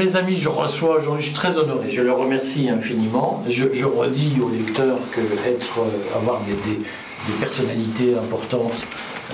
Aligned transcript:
Mes 0.00 0.16
amis, 0.16 0.38
je 0.40 0.48
reçois 0.48 0.96
aujourd'hui, 0.96 1.20
je 1.22 1.26
suis 1.26 1.36
très 1.36 1.58
honoré, 1.58 1.90
je 1.90 2.00
le 2.00 2.10
remercie 2.12 2.70
infiniment. 2.70 3.44
Je, 3.50 3.66
je 3.74 3.84
redis 3.84 4.32
aux 4.42 4.48
lecteurs 4.48 4.96
que 5.12 5.20
être, 5.46 5.80
euh, 5.80 6.16
avoir 6.18 6.40
des, 6.40 6.52
des- 6.70 6.78
des 6.78 7.32
personnalités 7.38 8.14
importantes 8.14 8.78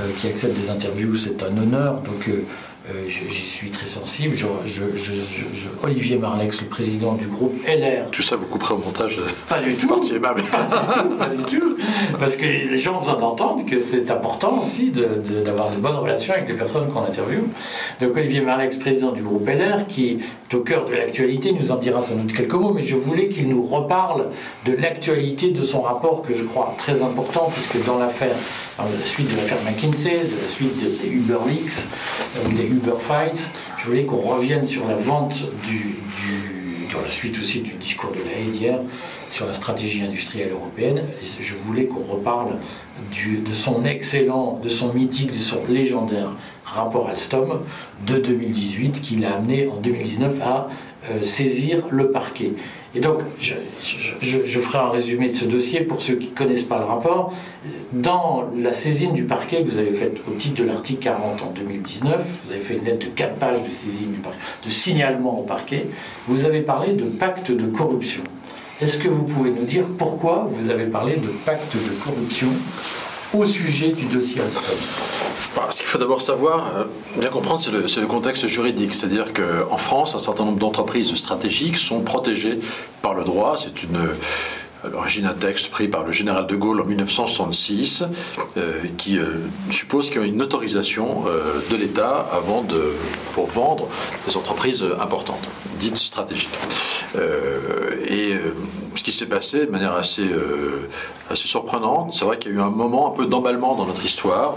euh, 0.01 0.09
qui 0.19 0.27
acceptent 0.27 0.59
des 0.61 0.69
interviews, 0.69 1.15
c'est 1.15 1.41
un 1.45 1.57
honneur. 1.57 2.01
Donc 2.01 2.29
euh, 2.29 2.43
j'y 3.09 3.43
suis 3.43 3.71
très 3.71 3.87
sensible. 3.87 4.35
Je- 4.35 4.47
je- 4.67 4.97
je- 4.97 5.13
je- 5.13 5.15
je- 5.15 5.87
Olivier 5.87 6.19
Marlex, 6.19 6.61
le 6.63 6.67
président 6.67 7.15
du 7.15 7.27
groupe 7.27 7.55
LR, 7.67 8.11
Tout 8.11 8.23
ça, 8.23 8.35
vous 8.35 8.47
couperez 8.47 8.75
au 8.75 8.79
montage. 8.79 9.21
pas 9.49 9.61
du 9.61 9.75
tout. 9.77 9.87
Parti 9.87 10.15
aimable. 10.17 10.43
Pas 10.51 10.63
du 10.65 10.75
tout, 11.09 11.17
pas 11.17 11.27
du 11.29 11.43
tout. 11.45 11.77
Parce 12.19 12.35
que 12.37 12.43
les 12.45 12.79
gens 12.79 12.97
ont 12.97 13.01
besoin 13.01 13.19
d'entendre 13.19 13.65
que 13.67 13.79
c'est 13.79 14.11
important 14.11 14.61
aussi 14.63 14.91
de- 14.91 15.03
de- 15.29 15.45
d'avoir 15.45 15.71
de, 15.71 15.77
bonnes 15.77 15.97
relations 15.97 16.35
avec 16.35 16.49
les 16.49 16.55
personnes 16.57 16.89
qu'on 16.93 17.03
interviewe. 17.05 17.45
Donc 18.01 18.17
Olivier 18.17 18.41
Marlex, 18.41 18.77
président 18.77 19.13
du 19.13 19.23
groupe 19.23 19.47
LR, 19.49 19.87
qui 19.87 20.09
est 20.11 20.19
au 20.55 20.61
cœur 20.61 20.85
de 20.87 20.93
l'actualité, 20.95 21.53
nous 21.53 21.71
en 21.71 21.77
dira 21.77 22.01
sans 22.01 22.15
doute 22.17 22.33
quelques 22.33 22.55
mots, 22.55 22.73
mais 22.73 22.83
je 22.83 22.95
voulais 22.95 23.29
qu'il 23.29 23.49
nous 23.49 23.63
reparle 23.63 24.27
de 24.65 24.73
l'actualité 24.73 25.51
de 25.51 25.63
son 25.63 25.81
rapport 25.81 26.23
que 26.23 26.35
je 26.35 26.45
crois 26.45 26.75
très 26.79 27.03
important, 27.03 27.51
puisque 27.53 27.85
dans 27.87 27.99
l'affaire, 27.99 28.35
dans 28.79 28.85
la 28.85 29.05
suite 29.05 29.31
de 29.31 29.37
l'affaire 29.37 29.59
McKinsey, 29.65 30.19
de 30.19 30.43
la 30.43 30.49
suite 30.49 30.77
de- 30.83 31.03
des 31.03 31.09
Uber 31.13 31.39
Leaks, 31.49 31.87
euh, 32.37 32.49
des 32.57 32.65
Uber 32.67 32.93
Files, 33.01 33.51
je 33.83 33.87
voulais 33.87 34.05
qu'on 34.05 34.19
revienne 34.21 34.67
sur 34.67 34.87
la 34.87 34.95
vente 34.97 35.35
du, 35.67 35.97
dans 36.93 37.01
la 37.05 37.11
suite 37.11 37.37
aussi 37.39 37.61
du 37.61 37.73
discours 37.75 38.11
de 38.13 38.19
la 38.19 38.39
haie 38.39 38.51
d'hier, 38.51 38.79
sur 39.33 39.47
la 39.47 39.55
stratégie 39.55 40.03
industrielle 40.03 40.51
européenne. 40.53 41.03
Je 41.41 41.55
voulais 41.55 41.87
qu'on 41.87 42.03
reparle 42.05 42.53
de 43.13 43.55
son 43.55 43.85
excellent, 43.85 44.59
de 44.63 44.69
son 44.69 44.93
mythique, 44.95 45.33
de 45.33 45.39
son 45.39 45.59
légendaire 45.69 46.31
rapport 46.67 47.09
Alstom 47.09 47.61
de 48.07 48.17
2018 48.19 49.01
qui 49.01 49.17
l'a 49.17 49.37
amené 49.37 49.69
en 49.69 49.77
2019 49.77 50.41
à 50.43 50.69
euh, 51.11 51.23
saisir 51.23 51.87
le 51.91 52.11
parquet. 52.11 52.53
Et 52.95 53.01
donc, 53.01 53.19
je, 53.41 53.55
je- 54.23 54.59
ferai 54.61 54.79
un 54.79 54.89
résumé 54.89 55.29
de 55.29 55.35
ce 55.35 55.45
dossier 55.45 55.81
pour 55.83 56.01
ceux 56.01 56.15
qui 56.15 56.31
ne 56.31 56.35
connaissent 56.35 56.63
pas 56.63 56.79
le 56.79 56.87
rapport. 56.87 57.33
Dans 57.93 58.45
la 58.59 58.73
saisine 58.73 59.13
du 59.13 59.25
parquet 59.25 59.63
que 59.63 59.69
vous 59.69 59.79
avez 59.79 59.91
faite 59.93 60.17
au 60.27 60.33
titre 60.33 60.63
de 60.63 60.67
l'article 60.67 61.01
40 61.05 61.43
en 61.43 61.51
2019, 61.51 62.27
vous 62.47 62.53
avez 62.53 62.61
fait 62.61 62.75
une 62.79 62.85
lettre 62.85 63.05
de 63.07 63.11
4 63.11 63.35
pages 63.35 63.63
de 63.69 63.73
saisine 63.73 64.13
du 64.13 64.19
parquet, 64.19 64.39
de 64.65 64.71
signalement 64.71 65.39
au 65.39 65.43
parquet, 65.43 65.87
vous 66.27 66.45
avez 66.47 66.63
parlé 66.63 66.95
de 66.95 67.05
pacte 67.05 67.51
de 67.51 67.67
corruption. 67.67 68.23
Est-ce 68.81 68.97
que 68.99 69.09
vous 69.09 69.25
pouvez 69.25 69.51
nous 69.51 69.65
dire 69.65 69.85
pourquoi 69.99 70.47
vous 70.51 70.71
avez 70.71 70.87
parlé 70.87 71.17
de 71.17 71.29
pacte 71.45 71.75
de 71.75 72.03
corruption 72.03 72.49
au 73.33 73.47
sujet 73.47 73.91
du 73.91 74.05
dossier 74.07 74.41
Alstom 74.41 74.79
Bah, 75.55 75.67
ce 75.71 75.79
qu'il 75.79 75.87
faut 75.87 75.99
d'abord 75.99 76.23
savoir, 76.23 76.67
euh, 76.77 76.85
bien 77.19 77.29
comprendre, 77.29 77.61
c'est 77.61 78.01
le, 78.01 78.07
contexte 78.07 78.47
juridique. 78.47 78.95
C'est-à-dire 78.95 79.33
qu'en 79.33 79.77
France, 79.77 80.15
un 80.15 80.19
certain 80.19 80.45
nombre 80.45 80.59
d'entreprises 80.59 81.15
stratégiques 81.15 81.79
sont 81.79 82.01
protégées 82.03 82.61
par 83.03 83.15
le 83.15 83.25
droit. 83.25 83.57
C'est 83.57 83.83
une. 83.83 83.99
À 84.85 84.89
l'origine, 84.89 85.27
un 85.27 85.33
texte 85.33 85.71
pris 85.71 85.89
par 85.89 86.05
le 86.05 86.13
général 86.13 86.47
de 86.47 86.55
Gaulle 86.55 86.81
en 86.81 86.85
1966 86.85 88.05
euh, 88.57 88.83
qui 88.97 89.19
euh, 89.19 89.39
suppose 89.71 90.11
qu'il 90.11 90.21
y 90.21 90.25
a 90.25 90.27
une 90.29 90.43
autorisation 90.43 91.25
euh, 91.27 91.61
de 91.71 91.77
l'État 91.77 92.29
avant 92.31 92.63
de, 92.63 92.93
pour 93.33 93.49
vendre 93.49 93.89
des 94.29 94.37
entreprises 94.37 94.85
importantes, 95.01 95.49
dites 95.81 95.97
stratégiques. 95.97 96.51
Euh, 97.17 98.05
et 98.07 98.35
euh, 98.35 98.55
ce 98.97 99.03
qui 99.05 99.13
s'est 99.13 99.27
passé 99.27 99.67
de 99.67 99.71
manière 99.71 99.95
assez, 99.95 100.23
euh, 100.29 100.89
assez 101.31 101.47
surprenante, 101.49 102.15
c'est 102.15 102.25
vrai 102.25 102.39
qu'il 102.39 102.53
y 102.53 102.55
a 102.55 102.59
eu 102.59 102.61
un 102.61 102.71
moment 102.71 103.13
un 103.13 103.17
peu 103.17 103.27
d'emballement 103.27 103.75
dans 103.75 103.87
notre 103.87 104.05
histoire 104.05 104.57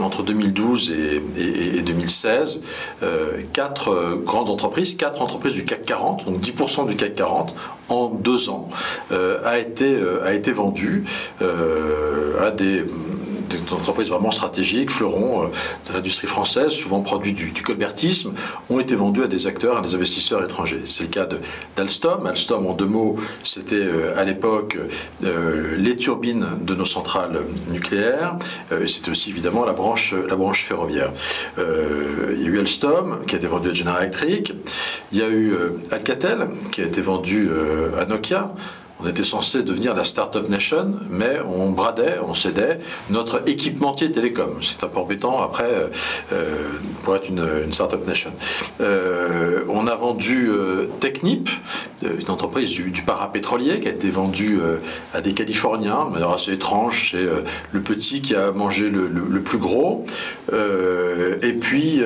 entre 0.00 0.22
2012 0.22 0.90
et, 0.90 1.22
et- 1.40 1.76
et 1.78 1.82
2016, 1.82 2.60
euh, 3.02 3.42
quatre 3.52 3.88
euh, 3.90 4.16
grandes 4.16 4.48
entreprises, 4.50 4.96
quatre 4.96 5.22
entreprises 5.22 5.54
du 5.54 5.64
CAC 5.64 5.84
40, 5.84 6.24
donc 6.26 6.40
10% 6.40 6.86
du 6.86 6.96
CAC 6.96 7.14
40, 7.14 7.54
en 7.88 8.08
deux 8.08 8.48
ans, 8.48 8.68
a, 9.10 9.58
été, 9.58 9.96
a 10.24 10.32
été 10.32 10.52
vendu 10.52 11.04
à 11.40 12.50
des, 12.50 12.86
des 13.56 13.72
entreprises 13.72 14.08
vraiment 14.08 14.30
stratégiques, 14.30 14.90
fleurons 14.90 15.44
euh, 15.44 15.46
de 15.88 15.94
l'industrie 15.94 16.26
française, 16.26 16.70
souvent 16.70 17.00
produits 17.00 17.32
du, 17.32 17.52
colbertisme, 17.62 18.32
ont 18.70 18.80
été 18.80 18.94
vendus 18.94 19.22
à 19.22 19.26
des 19.28 19.46
acteurs, 19.46 19.78
à 19.78 19.80
des 19.82 19.94
investisseurs 19.94 20.42
étrangers. 20.42 20.82
C'est 20.86 21.04
le 21.04 21.08
cas 21.08 21.28
d'Alstom. 21.76 22.26
Alstom, 22.26 22.66
en 22.66 22.74
deux 22.74 22.86
mots, 22.86 23.16
c'était 23.44 23.76
euh, 23.76 24.18
à 24.18 24.24
l'époque 24.24 24.78
euh, 25.24 25.76
les 25.76 25.96
turbines 25.96 26.46
de 26.60 26.74
nos 26.74 26.84
centrales 26.84 27.40
nucléaires, 27.68 28.36
c'était 28.86 29.10
aussi 29.10 29.30
évidemment 29.30 29.64
la 29.64 29.72
branche, 29.72 30.14
la 30.28 30.36
branche 30.36 30.64
ferroviaire. 30.64 31.12
Il 31.58 32.42
y 32.42 32.46
a 32.46 32.48
eu 32.48 32.58
Alstom 32.58 33.24
qui 33.26 33.34
a 33.34 33.38
été 33.38 33.46
vendu 33.46 33.70
à 33.70 33.74
General 33.74 34.02
Electric, 34.02 34.52
il 35.12 35.18
y 35.18 35.22
a 35.22 35.28
eu 35.28 35.54
Alcatel 35.90 36.48
qui 36.70 36.80
a 36.80 36.84
été 36.84 37.00
vendu 37.00 37.50
à 37.98 38.06
Nokia. 38.06 38.52
On 39.02 39.08
était 39.08 39.24
censé 39.24 39.62
devenir 39.62 39.94
la 39.94 40.04
Startup 40.04 40.48
Nation, 40.48 40.94
mais 41.10 41.40
on 41.44 41.70
bradait, 41.70 42.18
on 42.26 42.34
cédait 42.34 42.78
notre 43.10 43.48
équipementier 43.48 44.12
télécom. 44.12 44.58
C'est 44.60 44.84
un 44.84 44.88
peu 44.88 44.98
embêtant 44.98 45.42
après 45.42 45.64
euh, 45.64 45.88
euh, 46.32 46.56
pour 47.02 47.16
être 47.16 47.28
une, 47.28 47.72
Startup 47.72 48.06
Nation. 48.06 48.32
Euh, 48.80 49.62
on 49.68 49.86
a 49.86 49.94
vendu 49.96 50.50
Technip, 51.00 51.48
une 52.02 52.30
entreprise 52.30 52.70
du, 52.70 52.90
du 52.90 53.02
parapétrolier 53.02 53.80
qui 53.80 53.88
a 53.88 53.90
été 53.90 54.10
vendue 54.10 54.60
à 55.14 55.20
des 55.20 55.32
Californiens, 55.32 56.04
de 56.06 56.10
manière 56.10 56.30
assez 56.30 56.52
étrange. 56.52 57.10
C'est 57.12 57.26
le 57.72 57.80
petit 57.80 58.20
qui 58.20 58.34
a 58.34 58.52
mangé 58.52 58.90
le, 58.90 59.42
plus 59.42 59.58
gros. 59.58 60.04
Et, 60.52 61.52
puis, 61.54 62.00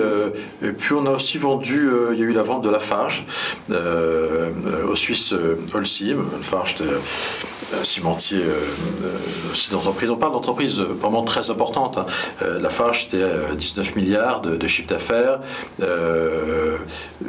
puis 0.78 0.94
on 0.94 1.06
a 1.06 1.10
aussi 1.10 1.38
vendu, 1.38 1.88
il 2.12 2.18
y 2.18 2.22
a 2.22 2.24
eu 2.24 2.32
la 2.32 2.42
vente 2.42 2.62
de 2.62 2.70
Lafarge 2.70 3.26
euh, 3.70 4.50
euh, 4.66 4.86
au 4.86 4.96
Suisse 4.96 5.32
euh, 5.32 5.56
Holcim. 5.74 6.24
Lafarge, 6.36 6.76
cimentier, 7.82 8.38
euh, 8.42 8.52
euh, 9.04 9.52
aussi 9.52 9.70
d'entreprise. 9.70 10.10
On 10.10 10.16
parle 10.16 10.32
d'entreprises 10.32 10.80
vraiment 10.80 11.22
très 11.22 11.50
importantes. 11.50 11.98
hein. 11.98 12.06
Euh, 12.42 12.60
Lafarge, 12.60 13.04
c'était 13.04 13.22
euh, 13.22 13.54
19 13.54 13.96
milliards 13.96 14.40
de, 14.40 14.66
chiffre 14.66 14.88
d'affaires. 14.88 15.40
Euh, 15.82 16.76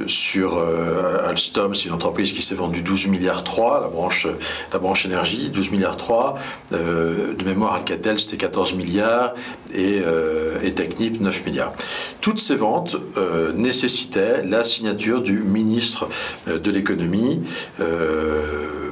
sur 0.08 0.58
euh, 0.58 1.28
Alstom, 1.28 1.76
c'est 1.76 1.86
une 1.88 1.94
entreprise 1.94 2.34
qui 2.34 2.42
s'est 2.42 2.56
vendue 2.56 2.82
12 2.82 3.08
milliards 3.08 3.44
3, 3.44 3.82
la 3.82 3.88
branche, 3.88 4.28
la 4.74 4.80
branche 4.80 5.06
énergie, 5.06 5.50
12 5.50 5.72
milliards 5.72 5.98
3. 5.98 6.38
Euh, 6.74 7.34
de 7.34 7.44
mémoire, 7.44 7.74
Alcatel, 7.76 8.20
c'était 8.20 8.38
14 8.38 8.74
milliards 8.74 9.34
et, 9.74 10.02
euh, 10.06 10.56
Technip, 10.76 11.20
9 11.20 11.46
milliards. 11.46 11.74
Toutes 12.22 12.40
ces 12.40 12.56
ventes 12.56 12.98
euh, 13.18 13.52
nécessitaient 13.54 14.44
la 14.44 14.64
signature 14.64 15.22
du 15.22 15.40
ministre 15.40 16.08
euh, 16.48 16.60
de 16.60 16.70
l'économie. 16.70 17.42
euh, 17.80 18.87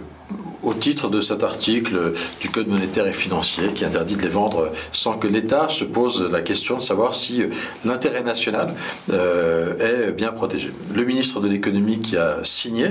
au 0.66 0.74
titre 0.74 1.10
de 1.10 1.22
cet 1.22 1.44
article 1.44 2.14
du 2.42 2.50
Code 2.50 2.68
monétaire 2.68 3.08
et 3.08 3.14
financier 3.14 3.70
qui 3.74 3.86
interdit 3.86 4.16
de 4.16 4.24
les 4.24 4.28
vendre 4.28 4.72
sans 4.92 5.18
que 5.18 5.28
l'État 5.28 5.70
se 5.70 5.86
pose 5.86 6.22
la 6.30 6.42
question 6.42 6.78
de 6.78 6.82
savoir 6.82 7.14
si 7.14 7.44
euh, 7.44 7.48
l'intérêt 7.86 8.24
national 8.24 8.74
euh, 9.12 10.08
est 10.10 10.12
bien 10.12 10.32
protégé. 10.32 10.72
Le 10.94 11.06
ministre 11.06 11.40
de 11.40 11.48
l'économie 11.48 12.02
qui 12.02 12.18
a 12.18 12.40
signé 12.44 12.88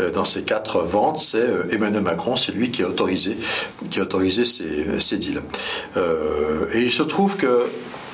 euh, 0.00 0.10
dans 0.10 0.24
ces 0.24 0.42
quatre 0.42 0.80
ventes, 0.80 1.20
c'est 1.20 1.46
Emmanuel 1.70 2.02
Macron, 2.02 2.36
c'est 2.36 2.52
lui 2.52 2.70
qui 2.70 2.82
a 2.82 2.88
autorisé, 2.88 3.36
qui 3.90 4.00
a 4.00 4.02
autorisé 4.02 4.44
ces, 4.44 4.98
ces 4.98 5.18
deals. 5.18 5.42
Et 6.74 6.80
il 6.80 6.90
se 6.90 7.02
trouve 7.02 7.36
que 7.36 7.66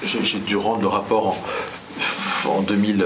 j'ai 0.03 0.25
j'ai 0.25 0.39
dû 0.39 0.57
rendre 0.57 0.83
le 0.83 0.89
rapport 0.89 1.37
en, 2.45 2.59
en 2.59 2.63
2000. 2.63 3.05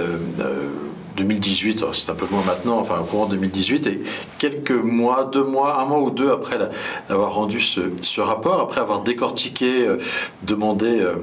Euh, 1.20 1.24
2018, 1.24 1.78
alors 1.78 1.94
c'est 1.94 2.10
un 2.10 2.14
peu 2.14 2.26
loin 2.30 2.42
maintenant, 2.46 2.78
enfin 2.78 2.98
au 3.00 3.04
courant 3.04 3.26
de 3.26 3.32
2018, 3.32 3.86
et 3.86 4.00
quelques 4.38 4.70
mois, 4.70 5.28
deux 5.32 5.44
mois, 5.44 5.80
un 5.80 5.84
mois 5.84 6.00
ou 6.00 6.10
deux 6.10 6.30
après 6.30 6.58
avoir 7.08 7.34
rendu 7.34 7.60
ce, 7.60 8.20
rapport, 8.20 8.60
après 8.60 8.80
avoir 8.80 9.02
décortiqué, 9.02 9.86
euh, 9.86 9.98
demandé, 10.42 11.00
euh, 11.00 11.14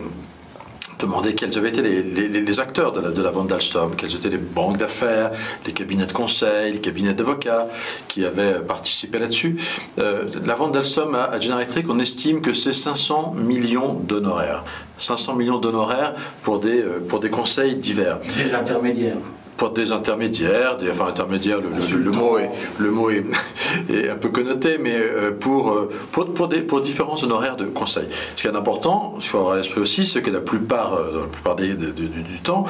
quels 1.36 1.58
avaient 1.58 1.70
été 1.70 1.82
les, 1.82 2.60
acteurs 2.60 2.92
de 2.92 3.22
la, 3.22 3.32
vente 3.32 3.48
d'Alstom, 3.48 3.96
quelles 3.96 4.16
étaient 4.16 4.30
les 4.30 4.38
banques 4.38 4.78
d'affaires, 4.78 5.32
les 5.66 5.74
cabinets 5.74 6.06
de 6.06 6.12
conseil, 6.12 6.74
les 6.74 6.80
cabinets 6.80 7.14
d'avocats 7.14 7.68
qui 8.08 8.26
avaient 8.26 8.60
participé 8.62 9.20
là-dessus. 9.20 9.58
Euh, 10.00 10.26
la 10.46 10.56
vente 10.56 10.74
d'Alstom 10.74 11.14
à, 11.16 11.26
à 11.26 11.40
General 11.40 11.62
Electric, 11.62 11.88
on 11.90 12.00
estime 12.00 12.42
que 12.42 12.54
c'est 12.54 12.74
500 12.74 13.34
millions 13.36 13.94
d'honoraires. 13.94 14.64
500 14.98 15.36
millions 15.36 15.60
d'honoraires 15.60 16.14
pour 16.44 16.60
des, 16.60 16.82
euh, 16.82 17.00
pour 17.08 17.20
des 17.20 17.30
conseils 17.30 17.76
divers 17.76 18.20
Des 18.38 18.54
intermédiaires. 18.54 19.18
Pour 19.58 19.72
des 19.72 19.92
intermédiaires, 19.92 20.78
des, 20.78 20.90
enfin 20.92 21.08
intermédiaires, 21.08 21.60
le, 21.60 22.12
mot 22.12 22.38
est, 22.38 22.52
le 22.78 22.92
mot 22.92 23.10
est, 23.90 24.10
un 24.10 24.16
peu 24.16 24.30
connoté, 24.30 24.78
mais 24.78 24.96
euh, 24.96 25.32
pour, 25.32 25.72
euh, 25.72 25.90
pour, 26.12 26.34
pour, 26.34 26.48
des, 26.48 26.62
pour 26.62 26.80
différents 26.82 27.22
honoraires 27.24 27.58
de 27.58 27.66
conseil. 27.66 28.08
Ce 28.36 28.42
qui 28.42 28.48
est 28.48 28.56
important, 28.56 29.16
il 29.18 29.26
faut 29.26 29.40
avoir 29.40 29.54
à 29.54 29.58
l'esprit 29.58 29.82
aussi, 29.82 30.06
c'est 30.06 30.22
que 30.22 30.30
la 30.30 30.42
plupart, 30.42 30.94
euh, 30.94 31.12
dans 31.12 31.22
la 31.22 31.28
plupart 31.28 31.56
des, 31.56 31.74
de- 31.74 31.92
du, 31.92 32.40
temps, 32.44 32.66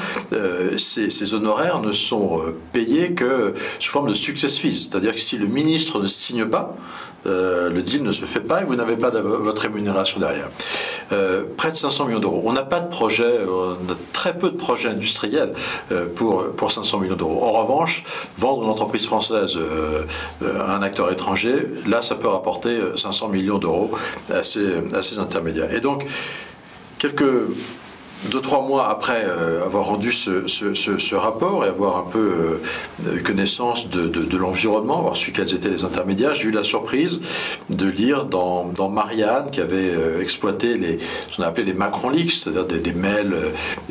ces, 0.78 1.34
honoraires 1.34 1.82
ne 1.82 1.92
sont 1.92 2.42
payés 2.72 3.14
que 3.14 3.54
sous 3.80 3.92
forme 3.92 4.08
de 4.10 4.14
success 4.14 4.58
fees. 4.58 4.88
C'est-à-dire 4.90 5.14
que 5.14 5.20
si 5.20 5.38
le 5.38 5.48
ministre 5.48 6.00
ne 6.00 6.08
signe 6.08 6.46
pas, 6.46 6.76
euh, 7.26 7.70
le 7.70 7.82
deal 7.82 8.04
ne 8.04 8.12
se 8.12 8.26
fait 8.26 8.40
pas 8.40 8.62
et 8.62 8.66
vous 8.66 8.76
n'avez 8.76 8.96
pas 8.96 9.12
de, 9.12 9.20
votre 9.20 9.64
rémunération 9.64 10.20
derrière. 10.20 10.50
Euh, 11.12 11.44
près 11.58 11.72
de 11.72 11.76
500 11.76 12.06
millions 12.06 12.20
d'euros. 12.20 12.42
On 12.46 12.54
n'a 12.54 12.64
pas 12.64 12.80
de 12.80 12.90
projet, 12.90 13.40
on 13.48 13.92
a 13.92 13.96
très 14.14 14.38
peu 14.38 14.50
de 14.50 14.58
projets 14.58 14.90
industriels 14.90 15.54
euh, 15.92 16.06
pour, 16.14 16.52
pour 16.52 16.72
500 16.72 17.00
millions 17.00 17.16
d'euros. 17.16 17.44
En 17.44 17.52
revanche, 17.52 18.04
vendre 18.38 18.64
une 18.64 18.70
entreprise 18.70 19.06
française 19.06 19.58
à 20.42 20.76
un 20.76 20.82
acteur 20.82 21.12
étranger, 21.12 21.68
là, 21.86 22.02
ça 22.02 22.16
peut 22.16 22.28
rapporter 22.28 22.78
500 22.96 23.30
millions 23.30 23.58
d'euros 23.58 23.92
à 24.30 24.44
ces 24.44 25.20
intermédiaires. 25.20 25.74
Et 25.74 25.80
donc, 25.80 26.06
quelques 26.98 27.24
deux, 28.26 28.42
trois 28.42 28.62
mois 28.62 28.90
après 28.90 29.26
euh, 29.26 29.64
avoir 29.66 29.86
rendu 29.86 30.12
ce, 30.12 31.16
rapport 31.16 31.66
et 31.66 31.68
avoir 31.68 31.98
un 31.98 32.10
peu 32.10 32.60
euh, 33.06 33.16
eu 33.16 33.24
connaissance 33.24 33.90
de, 33.90 34.38
l'environnement, 34.38 35.00
avoir 35.00 35.16
su 35.16 35.32
quels 35.32 35.54
étaient 35.54 35.70
les 35.70 35.84
intermédiaires, 35.84 36.36
j'ai 36.36 36.50
eu 36.50 36.52
la 36.52 36.64
surprise 36.64 37.20
de 37.70 37.88
lire 37.88 38.26
dans, 38.26 38.90
Marianne, 38.90 39.52
qui 39.52 39.62
avait 39.62 39.92
euh, 39.92 40.22
exploité 40.22 41.00
ce 41.28 41.38
qu'on 41.38 41.44
appelait 41.44 41.64
les 41.64 41.74
Macron 41.74 42.10
Leaks, 42.10 42.32
c'est-à-dire 42.32 42.66
des, 42.66 42.94
mails 42.94 43.36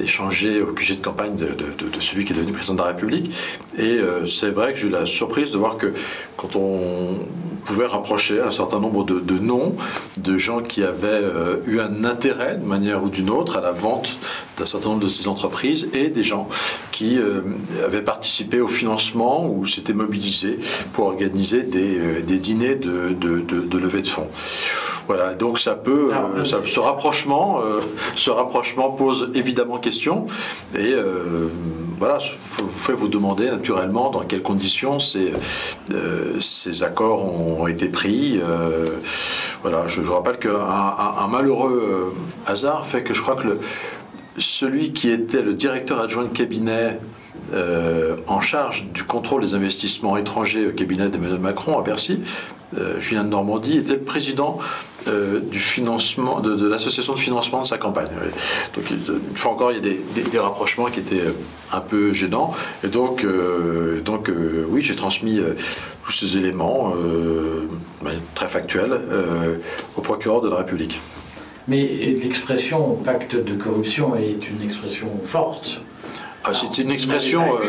échangés 0.02 0.60
au 0.62 0.72
QG 0.72 0.98
de 0.98 1.04
campagne 1.04 1.36
de, 1.36 1.54
celui 2.00 2.24
qui 2.24 2.32
est 2.32 2.36
devenu 2.36 2.52
président 2.52 2.74
de 2.74 2.80
la 2.80 2.86
République. 2.88 3.30
Et 3.78 3.98
c'est 4.26 4.50
vrai 4.50 4.72
que 4.72 4.78
j'ai 4.78 4.88
eu 4.88 4.90
la 4.90 5.06
surprise 5.06 5.50
de 5.50 5.58
voir 5.58 5.76
que 5.76 5.92
quand 6.36 6.56
on 6.56 7.18
pouvait 7.64 7.86
rapprocher 7.86 8.40
un 8.40 8.50
certain 8.50 8.80
nombre 8.80 9.04
de, 9.04 9.38
noms 9.38 9.74
de 10.18 10.38
gens 10.38 10.62
qui 10.62 10.82
avaient 10.82 11.22
eu 11.66 11.80
un 11.80 12.04
intérêt, 12.04 12.56
de 12.56 12.64
manière 12.64 13.02
ou 13.04 13.10
d'une 13.10 13.30
autre, 13.30 13.58
à 13.58 13.60
la 13.60 13.72
vente 13.72 14.18
d'un 14.56 14.66
certain 14.66 14.90
nombre 14.90 15.04
de 15.04 15.08
ces 15.08 15.28
entreprises 15.28 15.88
et 15.92 16.08
des 16.08 16.22
gens 16.22 16.48
qui 16.92 17.18
euh, 17.18 17.42
avaient 17.84 18.02
participé 18.02 18.60
au 18.60 18.68
financement 18.68 19.46
ou 19.46 19.66
s'étaient 19.66 19.92
mobilisés 19.92 20.58
pour 20.92 21.06
organiser 21.06 21.62
des, 21.62 21.98
euh, 21.98 22.22
dîners 22.22 22.76
de, 22.76 23.78
levée 23.78 24.02
de 24.02 24.06
fonds. 24.06 24.30
Voilà, 25.06 25.34
donc 25.34 25.58
ça 25.58 25.74
peut, 25.74 26.10
euh, 26.12 26.44
ce 26.44 26.80
rapprochement, 26.80 27.60
ce 28.14 28.30
rapprochement 28.30 28.90
pose 28.90 29.30
évidemment 29.34 29.78
question. 29.78 30.26
Et 30.76 30.94
voilà, 31.98 32.18
vous 32.58 32.68
fait 32.68 32.92
vous 32.92 33.08
demander 33.08 33.50
naturellement 33.50 34.10
dans 34.10 34.20
quelles 34.20 34.42
conditions 34.42 34.98
ces, 34.98 35.32
ces 36.40 36.82
accords 36.82 37.24
ont 37.24 37.66
été 37.66 37.88
pris. 37.88 38.40
voilà, 39.62 39.86
je, 39.86 40.02
je 40.02 40.10
rappelle 40.10 40.38
qu'un 40.38 40.58
un 40.58 41.26
malheureux 41.28 42.12
hasard 42.46 42.84
fait 42.84 43.02
que 43.02 43.14
je 43.14 43.22
crois 43.22 43.36
que 43.36 43.46
le, 43.46 43.60
celui 44.38 44.92
qui 44.92 45.10
était 45.10 45.42
le 45.42 45.54
directeur 45.54 46.00
adjoint 46.00 46.24
de 46.24 46.28
cabinet 46.28 46.98
euh, 47.52 48.16
en 48.26 48.40
charge 48.40 48.86
du 48.92 49.04
contrôle 49.04 49.42
des 49.42 49.54
investissements 49.54 50.16
étrangers 50.16 50.66
au 50.66 50.72
cabinet 50.72 51.08
d'Emmanuel 51.08 51.38
Macron 51.38 51.78
à 51.78 51.82
Bercy, 51.82 52.20
euh, 52.76 52.98
Julien 52.98 53.22
de 53.22 53.28
Normandie, 53.28 53.78
était 53.78 53.96
président 53.96 54.58
euh, 55.06 55.40
du 55.40 55.60
financement, 55.60 56.40
de, 56.40 56.66
l'association 56.66 57.14
de 57.14 57.18
financement 57.18 57.62
de 57.62 57.66
sa 57.66 57.78
campagne. 57.78 58.08
Donc, 58.74 58.90
une 58.90 59.36
fois 59.36 59.52
encore, 59.52 59.70
il 59.70 59.76
y 59.76 59.78
a 59.78 60.28
des, 60.30 60.38
rapprochements 60.38 60.86
qui 60.86 61.00
étaient 61.00 61.22
un 61.72 61.80
peu 61.80 62.12
gênants. 62.12 62.52
Et 62.82 62.88
donc, 62.88 63.24
donc 64.04 64.30
oui, 64.68 64.82
j'ai 64.82 64.96
transmis 64.96 65.40
tous 66.04 66.12
ces 66.12 66.36
éléments, 66.36 66.94
très 68.34 68.48
factuels, 68.48 69.00
au 69.96 70.00
procureur 70.00 70.40
de 70.40 70.48
la 70.48 70.56
République. 70.56 71.00
Mais 71.68 71.84
l'expression 72.22 72.96
pacte 72.96 73.34
de 73.34 73.54
corruption 73.54 74.14
est 74.14 74.48
une 74.48 74.62
expression 74.62 75.08
forte. 75.22 75.80
Ah, 76.48 76.54
c'est 76.54 76.78
une 76.78 76.90
expression. 76.90 77.44
Vous, 77.44 77.66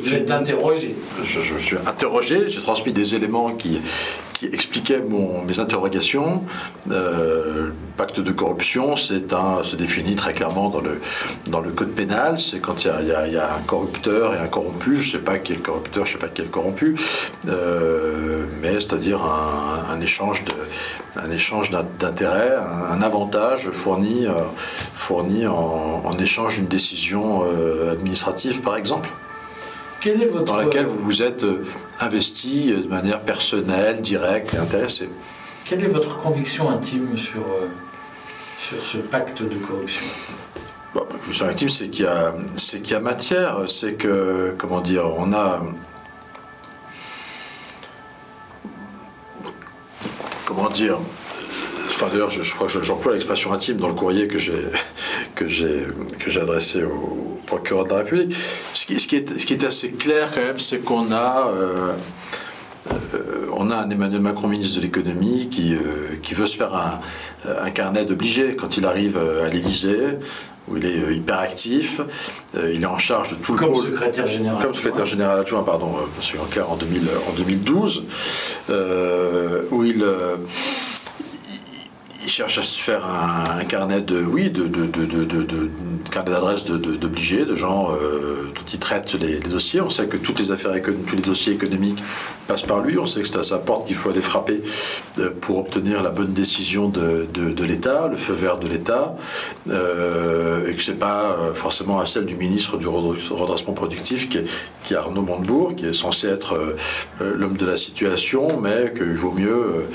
vous, 0.00 0.14
êtes 0.14 0.30
interrogé. 0.30 0.94
Je, 1.24 1.40
je, 1.40 1.56
suis 1.58 1.76
interrogé, 1.86 2.48
j'ai 2.48 2.60
transmis 2.60 2.92
des 2.92 3.14
éléments 3.14 3.52
qui, 3.54 3.80
qui 4.36 4.46
expliquait 4.46 5.00
mon, 5.00 5.42
mes 5.42 5.60
interrogations. 5.60 6.42
Euh, 6.90 7.68
le 7.68 7.74
pacte 7.96 8.20
de 8.20 8.32
corruption, 8.32 8.94
c'est 8.94 9.32
un, 9.32 9.62
se 9.62 9.76
définit 9.76 10.14
très 10.14 10.34
clairement 10.34 10.68
dans 10.68 10.80
le, 10.80 11.00
dans 11.46 11.60
le 11.60 11.70
code 11.70 11.92
pénal. 11.92 12.38
C'est 12.38 12.60
quand 12.60 12.84
il 12.84 13.06
y, 13.08 13.36
a, 13.36 13.54
un 13.54 13.62
corrupteur 13.66 14.34
et 14.34 14.38
un 14.38 14.46
corrompu. 14.46 14.96
Je 14.96 15.06
ne 15.06 15.12
sais 15.18 15.24
pas 15.24 15.38
quel 15.38 15.60
corrupteur, 15.60 16.04
je 16.04 16.16
ne 16.16 16.20
sais 16.20 16.26
pas 16.26 16.32
quel 16.32 16.48
corrompu. 16.48 16.96
Euh, 17.48 18.44
mais 18.60 18.74
c'est-à-dire 18.74 19.22
un, 19.24 20.00
échange 20.02 20.44
de, 20.44 20.52
un 21.18 21.30
échange 21.30 21.70
d'intérêt, 21.70 22.56
un, 22.90 23.00
avantage 23.00 23.70
fourni, 23.70 24.26
euh, 24.26 24.32
fourni 24.94 25.46
en, 25.46 26.02
en 26.04 26.18
échange 26.18 26.56
d'une 26.56 26.66
décision 26.66 27.42
administrative, 27.90 28.60
par 28.60 28.76
exemple 28.76 29.08
dans 30.44 30.56
laquelle 30.56 30.86
vous 30.86 30.98
vous 30.98 31.22
êtes 31.22 31.44
euh, 31.44 31.64
investi 32.00 32.72
euh, 32.72 32.82
de 32.82 32.88
manière 32.88 33.20
personnelle, 33.20 34.00
directe 34.00 34.54
et 34.54 34.58
intéressée. 34.58 35.08
Quelle 35.64 35.84
est 35.84 35.88
votre 35.88 36.16
conviction 36.18 36.70
intime 36.70 37.16
sur, 37.16 37.42
euh, 37.42 37.68
sur 38.58 38.84
ce 38.84 38.98
pacte 38.98 39.42
de 39.42 39.56
corruption? 39.56 40.06
Ma 40.94 41.00
conviction 41.02 41.46
intime, 41.46 41.68
c'est 41.68 41.88
qu'il 41.88 42.04
y, 42.04 42.08
a, 42.08 42.34
qu'il 42.56 42.90
y 42.90 42.94
a 42.94 43.00
matière, 43.00 43.62
c'est 43.66 43.94
que, 43.94 44.54
comment 44.58 44.80
dire, 44.80 45.06
on 45.16 45.32
a. 45.32 45.62
Comment 50.44 50.68
dire 50.68 50.98
Enfin, 51.88 52.08
d'ailleurs, 52.08 52.30
je, 52.30 52.54
crois 52.54 52.68
que 52.68 52.82
j'emploie 52.82 53.12
l'expression 53.12 53.52
intime 53.52 53.78
dans 53.78 53.88
le 53.88 53.94
courrier 53.94 54.28
que 54.28 54.38
j'ai 54.38 54.52
que 55.36 55.46
j'ai 55.46 56.40
adressé 56.40 56.82
au 56.82 57.40
procureur 57.46 57.84
de 57.84 57.90
la 57.90 57.96
République. 57.98 58.36
Ce 58.72 58.86
qui, 58.86 58.98
ce 58.98 59.06
qui, 59.06 59.16
est, 59.16 59.38
ce 59.38 59.46
qui 59.46 59.54
est 59.54 59.64
assez 59.64 59.90
clair 59.90 60.30
quand 60.34 60.42
même, 60.42 60.58
c'est 60.58 60.80
qu'on 60.80 61.12
a 61.12 61.48
euh, 61.48 61.92
euh, 63.14 63.46
on 63.52 63.70
a 63.70 63.76
un 63.76 63.90
Emmanuel 63.90 64.20
Macron 64.20 64.48
ministre 64.48 64.76
de 64.76 64.82
l'économie 64.82 65.48
qui, 65.48 65.74
euh, 65.74 66.16
qui 66.22 66.34
veut 66.34 66.46
se 66.46 66.56
faire 66.56 66.74
un, 66.74 67.00
un 67.62 67.70
carnet 67.70 68.04
d'obligé 68.04 68.56
quand 68.56 68.76
il 68.76 68.84
arrive 68.84 69.18
à 69.18 69.48
l'Élysée 69.48 70.18
où 70.68 70.76
il 70.76 70.84
est 70.84 71.14
hyper 71.14 71.38
actif, 71.38 72.00
il 72.54 72.82
est 72.82 72.86
en 72.86 72.98
charge 72.98 73.30
de 73.30 73.34
tout 73.36 73.52
le 73.52 73.58
comme 73.60 73.76
secrétaire 73.76 74.26
général 74.26 74.60
comme 74.60 74.74
secrétaire 74.74 75.06
général 75.06 75.38
adjoint 75.38 75.62
pardon, 75.62 75.92
monsieur 76.16 76.40
clair 76.50 76.68
en, 76.68 76.74
2000, 76.74 77.02
en 77.28 77.32
2012, 77.36 78.04
où 79.70 79.84
il 79.84 80.04
il 82.26 82.30
cherche 82.30 82.58
à 82.58 82.62
se 82.62 82.80
faire 82.80 83.06
un, 83.06 83.64
carnet 83.64 84.00
de, 84.00 84.20
oui, 84.20 84.50
de, 84.50 84.66
de, 84.66 85.70
carnet 86.10 86.32
d'adresses 86.32 86.64
d'obligés, 86.64 87.44
de, 87.44 87.54
gens 87.54 87.92
euh, 87.92 88.50
dont 88.52 88.64
il 88.72 88.78
traite 88.80 89.14
les, 89.14 89.38
dossiers. 89.38 89.80
On 89.80 89.90
sait 89.90 90.08
que 90.08 90.16
toutes 90.16 90.40
les 90.40 90.50
affaires, 90.50 90.72
tous 90.82 91.14
les 91.14 91.22
dossiers 91.22 91.52
économiques 91.52 92.02
passent 92.48 92.64
par 92.64 92.80
lui. 92.80 92.98
On 92.98 93.06
sait 93.06 93.22
que 93.22 93.28
c'est 93.28 93.38
à 93.38 93.44
sa 93.44 93.58
porte 93.58 93.86
qu'il 93.86 93.94
faut 93.94 94.10
aller 94.10 94.20
frapper 94.20 94.60
euh, 95.20 95.30
pour 95.40 95.58
obtenir 95.58 96.02
la 96.02 96.10
bonne 96.10 96.32
décision 96.32 96.88
de, 96.88 97.28
l'État, 97.62 98.08
le 98.08 98.16
feu 98.16 98.32
vert 98.32 98.58
de 98.58 98.66
l'État, 98.66 99.14
euh, 99.70 100.66
et 100.66 100.74
que 100.74 100.82
c'est 100.82 100.98
pas 100.98 101.36
forcément 101.54 102.00
à 102.00 102.06
celle 102.06 102.26
du 102.26 102.34
ministre 102.34 102.76
du 102.76 102.88
redressement 102.88 103.72
productif 103.72 104.28
qui 104.28 104.38
est, 104.38 104.44
qui 104.82 104.94
est 104.94 104.96
Arnaud 104.96 105.22
Montebourg, 105.22 105.76
qui 105.76 105.86
est 105.86 105.92
censé 105.92 106.26
être 106.26 106.74
l'homme 107.20 107.56
de 107.56 107.66
la 107.66 107.76
situation, 107.76 108.60
mais 108.60 108.92
qu'il 108.96 109.14
vaut 109.14 109.32
mieux 109.32 109.86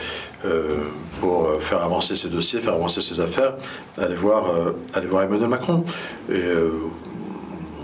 pour 1.22 1.62
faire 1.62 1.84
avancer 1.84 2.16
ses 2.16 2.30
dossiers, 2.30 2.60
faire 2.60 2.74
avancer 2.74 3.00
ses 3.00 3.22
affaires, 3.22 3.54
aller 3.98 4.16
voir, 4.16 4.50
euh, 4.50 4.72
aller 4.94 5.08
voir 5.08 5.24
Emmanuel 5.24 5.50
Macron. 5.50 5.86
Et 6.30 6.34
euh, 6.34 6.72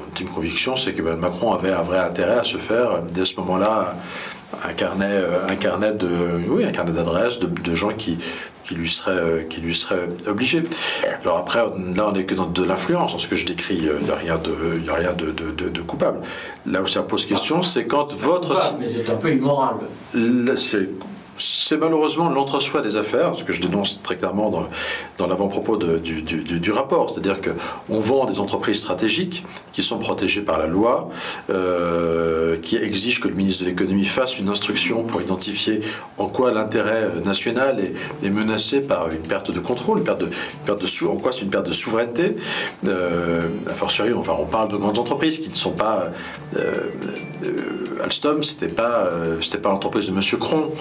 ultime 0.07 0.29
conviction, 0.29 0.75
c'est 0.75 0.93
qu'Emmanuel 0.93 1.19
Macron 1.19 1.53
avait 1.53 1.71
un 1.71 1.83
vrai 1.83 1.99
intérêt 1.99 2.39
à 2.39 2.43
se 2.43 2.57
faire, 2.57 3.03
dès 3.03 3.25
ce 3.25 3.39
moment-là, 3.39 3.95
un 4.67 4.73
carnet, 4.73 5.05
euh, 5.05 5.47
un 5.47 5.55
carnet 5.55 5.93
de, 5.93 6.09
oui, 6.49 6.63
un 6.65 6.71
carnet 6.71 6.93
d'adresses 6.93 7.39
de, 7.39 7.75
gens 7.75 7.91
qui, 7.91 8.17
qui 8.63 8.75
lui 8.75 8.89
seraient, 8.89 9.45
qui 9.49 9.61
lui 9.61 9.75
seraient 9.75 10.07
obligés. 10.25 10.63
Alors 11.21 11.37
après, 11.37 11.59
là, 11.59 12.07
on 12.07 12.11
n'est 12.13 12.25
que 12.25 12.33
dans 12.33 12.45
de 12.45 12.63
l'influence. 12.63 13.11
Dans 13.11 13.17
ce 13.19 13.27
que 13.27 13.35
je 13.35 13.45
décris, 13.45 13.75
il 13.75 14.05
n'y 14.05 14.11
a 14.11 14.15
rien, 14.15 14.37
de, 14.37 14.79
y 14.83 14.89
a 14.89 14.95
rien 14.95 15.13
de, 15.13 15.31
de, 15.31 15.81
coupable. 15.81 16.21
Là 16.65 16.81
où 16.81 16.87
ça 16.87 17.03
pose 17.03 17.25
question, 17.25 17.61
c'est 17.61 17.85
quand 17.85 18.13
votre... 18.13 18.77
Mais 18.79 18.87
c'est 18.87 19.09
un 19.09 19.15
peu 19.15 19.31
immoral. 19.31 19.75
C'est 20.55 20.89
c'est 21.37 21.77
malheureusement 21.77 22.29
l'entre-soi 22.29 22.81
des 22.81 22.97
affaires, 22.97 23.35
ce 23.35 23.43
que 23.43 23.53
je 23.53 23.61
dénonce 23.61 24.01
très 24.01 24.17
clairement 24.17 24.49
dans, 24.49 25.27
l'avant-propos 25.27 25.77
du, 25.77 26.71
rapport. 26.71 27.09
C'est-à-dire 27.09 27.39
qu'on 27.41 27.99
vend 27.99 28.25
des 28.25 28.39
entreprises 28.39 28.79
stratégiques 28.79 29.45
qui 29.71 29.83
sont 29.83 29.99
protégées 29.99 30.41
par 30.41 30.57
la 30.57 30.67
loi, 30.67 31.09
euh, 31.49 32.57
qui 32.57 32.77
exigent 32.77 33.21
que 33.21 33.27
le 33.27 33.35
ministre 33.35 33.63
de 33.63 33.69
l'économie 33.69 34.05
fasse 34.05 34.39
une 34.39 34.49
instruction 34.49 35.03
pour 35.03 35.21
identifier 35.21 35.81
en 36.17 36.27
quoi 36.27 36.51
l'intérêt 36.51 37.09
national 37.23 37.79
est, 38.23 38.29
menacé 38.29 38.81
par 38.81 39.09
une 39.09 39.21
perte 39.21 39.51
de 39.51 39.59
contrôle, 39.59 39.99
une 39.99 40.03
perte 40.03 40.21
de, 40.21 40.29
perte 40.65 40.81
de 40.81 41.07
en 41.07 41.15
quoi 41.15 41.31
c'est 41.31 41.41
une 41.41 41.49
perte 41.49 41.67
de 41.67 41.73
souveraineté. 41.73 42.35
Euh, 42.87 43.47
a 43.69 43.73
fortiori, 43.73 44.13
enfin, 44.13 44.35
on 44.39 44.45
parle 44.45 44.69
de 44.69 44.77
grandes 44.77 44.99
entreprises 44.99 45.39
qui 45.39 45.49
ne 45.49 45.55
sont 45.55 45.71
pas. 45.71 46.11
Euh, 46.57 46.91
Alstom, 48.03 48.43
c'était 48.43 48.67
pas, 48.67 49.09
c'était 49.41 49.57
pas 49.57 49.69
l'entreprise 49.69 50.07
de 50.07 50.11
Monsieur 50.11 50.37
Cron. 50.37 50.71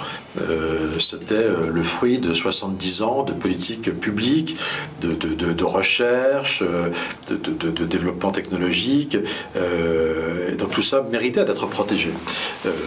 Euh, 0.49 0.99
c'était 0.99 1.35
euh, 1.35 1.71
le 1.73 1.83
fruit 1.83 2.19
de 2.19 2.35
70 2.35 3.03
ans 3.03 3.23
de 3.23 3.33
politique 3.33 3.99
publique, 4.01 4.57
de, 5.01 5.65
recherche, 5.65 6.63
euh, 6.63 6.91
de, 7.29 7.85
développement 7.85 8.31
technologique. 8.31 9.17
et 9.57 10.55
donc 10.57 10.71
tout 10.71 10.83
ça 10.83 11.05
méritait 11.11 11.45
d'être 11.45 11.67
protégé. 11.67 12.11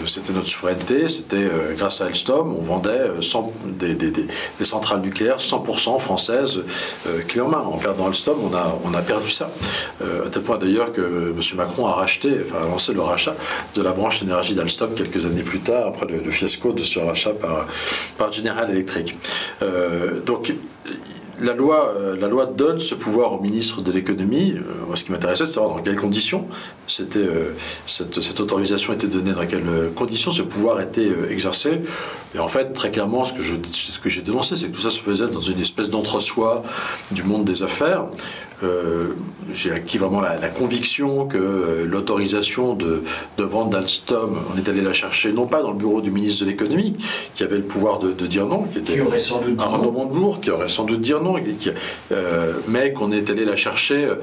c'était 0.06 0.34
notre 0.34 0.48
souveraineté, 0.48 1.08
c'était 1.10 1.50
grâce 1.76 2.02
à 2.02 2.06
Alstom, 2.06 2.56
on 2.58 2.62
vendait 2.62 3.10
des, 3.80 4.66
centrales 4.66 5.02
nucléaires 5.02 5.38
100% 5.38 6.00
françaises 6.00 6.62
clé 7.28 7.42
en 7.42 7.50
main. 7.50 7.60
En 7.60 7.78
perdant 7.78 8.08
Alstom, 8.08 8.38
on 8.44 8.94
a, 8.94 9.02
perdu 9.02 9.30
ça. 9.30 9.50
à 10.02 10.30
tel 10.30 10.42
point 10.44 10.58
d'ailleurs 10.58 10.92
que 10.92 11.02
M. 11.02 11.40
Macron 11.56 11.88
a 11.88 11.94
racheté, 11.94 12.30
enfin 12.46 12.66
a 12.66 12.68
lancé 12.68 12.94
le 12.94 13.02
rachat 13.02 13.36
de 13.76 13.82
la 13.82 13.92
branche 13.92 14.22
énergie 14.22 14.56
d'Alstom 14.56 14.94
quelques 14.96 15.26
années 15.26 15.44
plus 15.44 15.60
tard, 15.60 15.88
après 15.88 16.06
le, 16.06 16.32
fiasco 16.32 16.74
de 16.74 16.84
ce 16.84 17.00
rachat 17.00 17.34
par, 17.34 17.49
par 18.18 18.32
General 18.32 18.70
Electric. 18.70 19.18
donc 20.26 20.54
la 21.42 21.54
loi, 21.54 21.94
euh, 21.96 22.18
la 22.18 22.28
loi 22.28 22.46
donne 22.46 22.80
ce 22.80 22.96
pouvoir 22.96 23.34
au 23.34 23.42
ministre 23.42 23.82
de 23.82 23.92
l'économie. 23.92 24.56
Euh, 24.56 24.96
ce 24.96 25.04
qui 25.04 25.12
m'intéressait, 25.12 25.46
c'est 25.46 25.52
de 25.52 25.54
savoir 25.54 25.76
dans 25.76 25.82
quelles 25.82 26.00
conditions 26.00 26.48
euh, 27.00 27.52
cette, 27.88 28.22
cette, 28.22 28.40
autorisation 28.40 28.94
était 28.94 29.08
donnée, 29.08 29.34
dans 29.34 29.46
quelles 29.46 29.92
conditions 29.96 30.32
ce 30.32 30.42
pouvoir 30.42 30.82
était 30.82 31.10
exercé. 31.30 31.82
Et 32.36 32.40
en 32.40 32.48
fait, 32.48 32.74
très 32.74 32.92
clairement, 32.92 33.26
ce 33.26 33.34
que, 33.34 33.42
je, 33.42 33.56
ce 33.72 34.00
que 34.00 34.10
j'ai 34.10 34.22
dénoncé, 34.22 34.56
c'est 34.56 34.68
que 34.68 34.76
tout 34.76 34.82
ça 34.82 34.90
se 34.90 35.00
faisait 35.00 35.28
dans 35.28 35.42
une 35.42 35.60
espèce 35.60 35.90
d'entre-soi 35.90 36.64
du 37.12 37.24
monde 37.24 37.44
des 37.46 37.64
affaires. 37.64 38.06
j'ai 39.54 39.72
acquis 39.72 39.98
vraiment 39.98 40.22
la, 40.22 40.50
conviction 40.50 41.26
que 41.26 41.86
l'autorisation 41.90 42.74
de, 42.76 43.04
de 43.38 43.44
vente 43.44 43.70
d'Alstom, 43.72 44.38
on 44.54 44.58
est 44.58 44.68
allé 44.68 44.82
la 44.82 44.94
chercher 44.94 45.32
non 45.32 45.48
pas 45.48 45.62
dans 45.62 45.72
le 45.72 45.78
bureau 45.78 46.02
du 46.02 46.12
ministre 46.12 46.46
de 46.46 46.50
l'économie, 46.50 46.96
qui 47.36 47.44
avait 47.44 47.58
le 47.58 47.64
pouvoir 47.64 48.00
de, 48.00 48.12
dire 48.28 48.46
non, 48.46 48.64
qui 48.64 48.80
était 48.80 48.94
qui 48.94 49.02
aurait 49.02 49.20
sans 49.20 49.42
doute 49.42 49.60
Arnaud 49.60 49.92
Montebourg, 49.92 50.40
qui 50.40 50.52
aurait 50.52 50.70
sans 50.70 50.84
doute 50.84 51.02
dit 51.02 51.14
non, 51.14 51.36
euh, 52.12 52.54
mais 52.68 52.94
qu'on 52.94 53.12
est 53.12 53.30
allé 53.30 53.46
la 53.46 53.56
chercher 53.56 54.06
euh, 54.06 54.16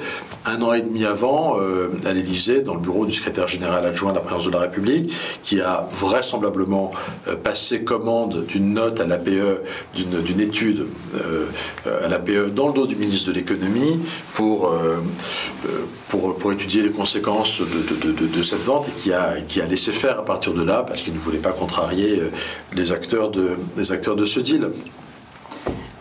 un 0.44 0.62
an 0.62 0.72
et 0.72 0.82
demi 0.82 1.04
avant 1.04 1.58
euh, 1.58 1.88
à 2.04 2.12
l'Élysée, 2.12 2.60
dans 2.60 2.74
le 2.74 2.80
bureau 2.80 3.06
du 3.06 3.12
secrétaire 3.12 3.48
général 3.48 3.84
adjoint 3.84 4.10
de 4.10 4.16
la 4.16 4.20
présidence 4.20 4.46
de 4.46 4.52
la 4.52 4.60
République, 4.60 5.12
qui 5.42 5.60
a 5.60 5.88
vraisemblablement 6.00 6.92
passé 7.42 7.82
commande 7.96 8.44
d'une 8.46 8.74
note 8.74 9.00
à 9.00 9.06
l'APE, 9.06 9.62
d'une 9.94 10.40
étude 10.40 10.86
à 11.84 12.08
l'APE 12.08 12.54
dans 12.54 12.68
le 12.68 12.74
dos 12.74 12.86
du 12.86 12.96
ministre 12.96 13.30
de 13.30 13.36
l'économie 13.36 13.98
pour, 14.34 14.72
pour, 16.08 16.36
pour, 16.36 16.52
étudier 16.52 16.82
les 16.82 16.90
conséquences 16.90 17.62
de, 17.62 18.42
cette 18.42 18.62
vente 18.62 18.88
et 18.88 18.92
qui 18.92 19.12
a, 19.12 19.40
qui 19.48 19.60
a 19.60 19.66
laissé 19.66 19.92
faire 19.92 20.20
à 20.20 20.24
partir 20.24 20.52
de 20.52 20.62
là 20.62 20.84
parce 20.86 21.02
qu'il 21.02 21.14
ne 21.14 21.18
voulait 21.18 21.38
pas 21.38 21.52
contrarier 21.52 22.20
les 22.74 22.92
acteurs 22.92 23.30
de, 23.30 23.50
les 23.76 23.92
acteurs 23.92 24.16
de 24.16 24.24
ce 24.24 24.40
deal. 24.40 24.68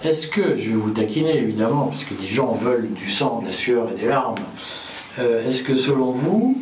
Est-ce 0.05 0.27
que, 0.27 0.57
je 0.57 0.69
vais 0.69 0.75
vous 0.75 0.91
taquiner 0.91 1.37
évidemment, 1.37 1.87
parce 1.87 2.03
que 2.03 2.13
les 2.21 2.27
gens 2.27 2.51
veulent 2.51 2.93
du 2.93 3.09
sang, 3.09 3.41
de 3.41 3.47
la 3.47 3.51
sueur 3.51 3.87
et 3.91 3.99
des 3.99 4.07
larmes, 4.07 4.35
euh, 5.17 5.49
est-ce 5.49 5.63
que 5.63 5.75
selon 5.75 6.11
vous, 6.11 6.61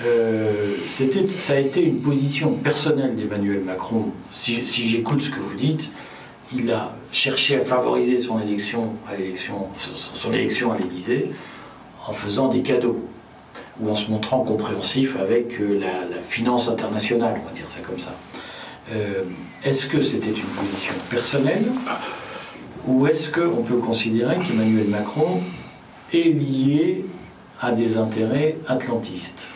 euh, 0.00 0.74
ça 0.88 1.54
a 1.54 1.58
été 1.58 1.84
une 1.84 2.00
position 2.00 2.52
personnelle 2.54 3.14
d'Emmanuel 3.14 3.60
Macron 3.60 4.06
Si, 4.32 4.64
j'écoute 4.66 5.22
ce 5.22 5.30
que 5.30 5.38
vous 5.38 5.54
dites, 5.54 5.90
il 6.54 6.70
a 6.70 6.94
cherché 7.12 7.56
à 7.56 7.60
favoriser 7.60 8.16
son 8.16 8.40
élection 8.40 8.94
à 9.08 9.16
l'élection, 9.16 9.68
son 9.78 10.32
élection 10.32 10.72
à 10.72 10.78
l'Élysée 10.78 11.30
en 12.06 12.12
faisant 12.12 12.48
des 12.48 12.62
cadeaux 12.62 13.06
ou 13.80 13.90
en 13.90 13.94
se 13.94 14.10
montrant 14.10 14.40
compréhensif 14.40 15.16
avec 15.16 15.60
euh, 15.60 15.78
la, 15.78 16.20
finance 16.20 16.68
internationale, 16.68 17.40
on 17.42 17.48
va 17.48 17.54
dire 17.54 17.68
ça 17.68 17.80
comme 17.80 17.98
ça. 17.98 18.14
Est-ce 19.64 19.86
que 19.86 20.02
c'était 20.02 20.30
une 20.30 20.42
position 20.42 20.92
personnelle 21.08 21.66
ou 22.86 23.06
est-ce 23.06 23.30
qu'on 23.30 23.62
peut 23.62 23.76
considérer 23.76 24.36
qu'Emmanuel 24.36 24.88
Macron 24.88 25.40
est 26.12 26.36
lié 26.36 27.04
à 27.60 27.72
des 27.72 27.96
intérêts 27.96 28.56
atlantistes? 28.66 29.48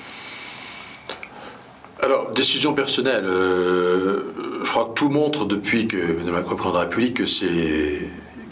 Décision 2.36 2.74
personnelle, 2.74 3.24
euh, 3.24 4.20
je 4.62 4.70
crois 4.70 4.84
que 4.84 4.94
tout 4.94 5.08
montre 5.08 5.44
depuis 5.46 5.88
que 5.88 5.96
Emmanuel 5.96 6.34
Macron 6.34 6.54
prend 6.54 6.72
la 6.72 6.80
République 6.80 7.14
que 7.14 7.26
c'est 7.26 8.08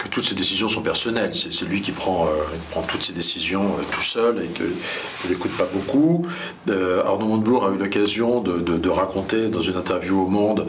toutes 0.09 0.25
ces 0.25 0.35
décisions 0.35 0.67
sont 0.67 0.81
personnelles. 0.81 1.31
C'est 1.33 1.65
lui 1.65 1.81
qui 1.81 1.91
prend, 1.91 2.25
euh, 2.25 2.29
prend 2.71 2.81
toutes 2.81 3.03
ces 3.03 3.13
décisions 3.13 3.65
euh, 3.65 3.83
tout 3.91 4.01
seul 4.01 4.43
et 4.43 4.47
qu'il 4.47 5.29
n'écoute 5.29 5.51
pas 5.57 5.67
beaucoup. 5.71 6.21
Euh, 6.69 7.03
Arnaud 7.05 7.27
Montebourg 7.27 7.65
a 7.65 7.71
eu 7.71 7.77
l'occasion 7.77 8.41
de, 8.41 8.89
raconter 8.89 9.49
dans 9.49 9.61
une 9.61 9.75
interview 9.75 10.21
au 10.21 10.27
Monde, 10.27 10.67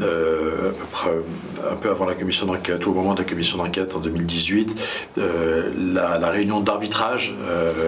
un 0.00 1.76
peu 1.80 1.90
avant 1.90 2.04
la 2.04 2.14
commission 2.14 2.46
d'enquête, 2.46 2.86
au 2.86 2.92
moment 2.92 3.14
de 3.14 3.18
la 3.18 3.24
commission 3.24 3.58
d'enquête 3.58 3.96
en 3.96 3.98
2018, 3.98 4.76
la, 5.16 6.18
la, 6.18 6.30
réunion 6.30 6.60
d'arbitrage 6.60 7.34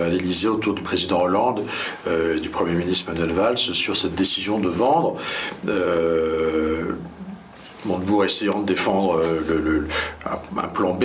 à 0.03 0.09
l'Élysée 0.09 0.49
autour 0.49 0.75
du 0.75 0.83
président 0.83 1.23
Hollande 1.23 1.63
et 2.09 2.41
du 2.41 2.49
Premier 2.49 2.73
ministre 2.73 3.13
Manuel 3.13 3.33
Valls 3.33 3.59
sur 3.59 3.95
cette 3.97 4.15
décision 4.15 4.59
de 4.59 4.69
vendre 4.69 5.17
Montebourg 7.87 8.25
essayant 8.25 8.61
de 8.61 8.67
défendre 8.67 9.21
euh, 9.21 9.87
un, 10.57 10.69
plan 10.69 10.95
B, 10.95 11.05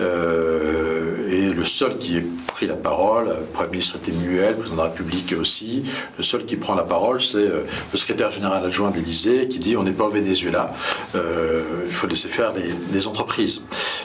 euh, 0.00 1.30
et 1.30 1.52
le 1.52 1.64
seul 1.64 1.98
qui 1.98 2.16
ait 2.16 2.24
pris 2.48 2.66
la 2.66 2.74
parole, 2.74 3.28
le 3.28 3.46
Premier 3.52 3.70
ministre 3.70 3.96
était 3.96 4.12
muet, 4.12 4.50
le 4.50 4.56
président 4.56 4.76
de 4.76 4.82
la 4.82 4.88
République 4.88 5.34
aussi, 5.38 5.84
le 6.16 6.22
seul 6.22 6.44
qui 6.44 6.56
prend 6.56 6.74
la 6.74 6.82
parole, 6.82 7.22
c'est 7.22 7.38
euh, 7.38 7.62
le 7.92 7.98
secrétaire 7.98 8.30
général 8.30 8.64
adjoint 8.64 8.90
de 8.90 8.96
l'Élysée 8.96 9.48
qui 9.48 9.58
dit 9.58 9.76
on 9.76 9.84
n'est 9.84 9.92
pas 9.92 10.04
au 10.04 10.10
Venezuela, 10.10 10.72
il 11.14 11.92
faut 11.92 12.06
laisser 12.06 12.28
faire 12.28 12.52
les 12.92 13.06
entreprises. 13.06 13.64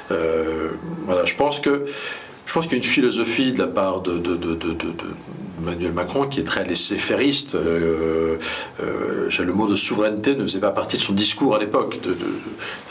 voilà, 0.10 1.25
je 1.25 1.36
pense 1.36 1.60
que 1.60 1.86
je 2.45 2.53
pense 2.53 2.65
qu'il 2.65 2.73
y 2.73 2.75
a 2.75 2.83
une 2.83 2.89
philosophie 2.89 3.51
de 3.51 3.59
la 3.59 3.67
part 3.67 4.01
de, 4.01 4.21
Emmanuel 5.62 5.93
Macron 5.93 6.27
qui 6.27 6.39
est 6.39 6.43
très 6.43 6.65
laissé-fairiste. 6.65 7.55
Euh, 7.55 8.38
euh, 8.83 9.29
le 9.39 9.53
mot 9.53 9.67
de 9.67 9.75
souveraineté 9.75 10.35
ne 10.35 10.43
faisait 10.43 10.59
pas 10.59 10.71
partie 10.71 10.97
de 10.97 11.01
son 11.01 11.13
discours 11.13 11.55
à 11.55 11.59
l'époque. 11.59 12.00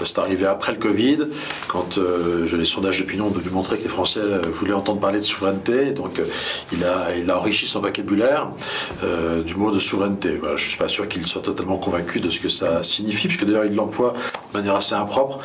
C'est 0.04 0.18
arrivé 0.18 0.46
après 0.46 0.72
le 0.72 0.78
Covid, 0.78 1.18
quand 1.68 1.98
euh, 1.98 2.46
les 2.56 2.64
sondages 2.64 2.98
d'opinion 2.98 3.26
ont 3.26 3.30
dû 3.30 3.50
montrer 3.50 3.76
que 3.76 3.82
les 3.82 3.88
Français 3.88 4.20
voulaient 4.52 4.72
entendre 4.72 5.00
parler 5.00 5.18
de 5.18 5.24
souveraineté. 5.24 5.92
Donc 5.92 6.20
a, 6.20 7.14
il 7.14 7.30
a 7.30 7.38
enrichi 7.38 7.68
son 7.68 7.80
vocabulaire 7.80 8.48
du 9.44 9.54
mot 9.54 9.70
de 9.70 9.78
souveraineté. 9.78 10.40
je 10.42 10.50
ne 10.50 10.56
suis 10.56 10.78
pas 10.78 10.88
sûr 10.88 11.08
qu'il 11.08 11.26
soit 11.26 11.42
totalement 11.42 11.76
convaincu 11.76 12.20
de 12.20 12.30
ce 12.30 12.40
que 12.40 12.48
ça 12.48 12.82
signifie, 12.82 13.28
puisque 13.28 13.44
d'ailleurs 13.44 13.66
il 13.66 13.74
l'emploie 13.74 14.14
de 14.52 14.58
manière 14.58 14.76
assez 14.76 14.94
impropre, 14.94 15.40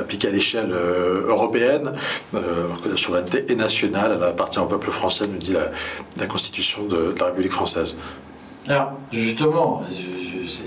appliqué 0.00 0.28
à 0.28 0.30
l'échelle 0.30 0.72
européenne, 0.72 1.92
alors 2.34 2.80
que 2.82 2.88
la 2.88 2.96
souveraineté 2.96 3.44
est 3.50 3.56
nationale, 3.56 4.16
elle 4.16 4.24
appartient 4.24 4.58
au 4.58 4.66
peuple 4.66 4.90
français, 4.90 5.24
nous 5.26 5.38
dit 5.38 5.52
la, 5.52 5.70
la 6.18 6.26
Constitution 6.26 6.84
de, 6.84 7.14
la 7.18 7.26
République 7.26 7.52
française. 7.52 7.96
Alors, 8.68 8.92
justement, 9.12 9.82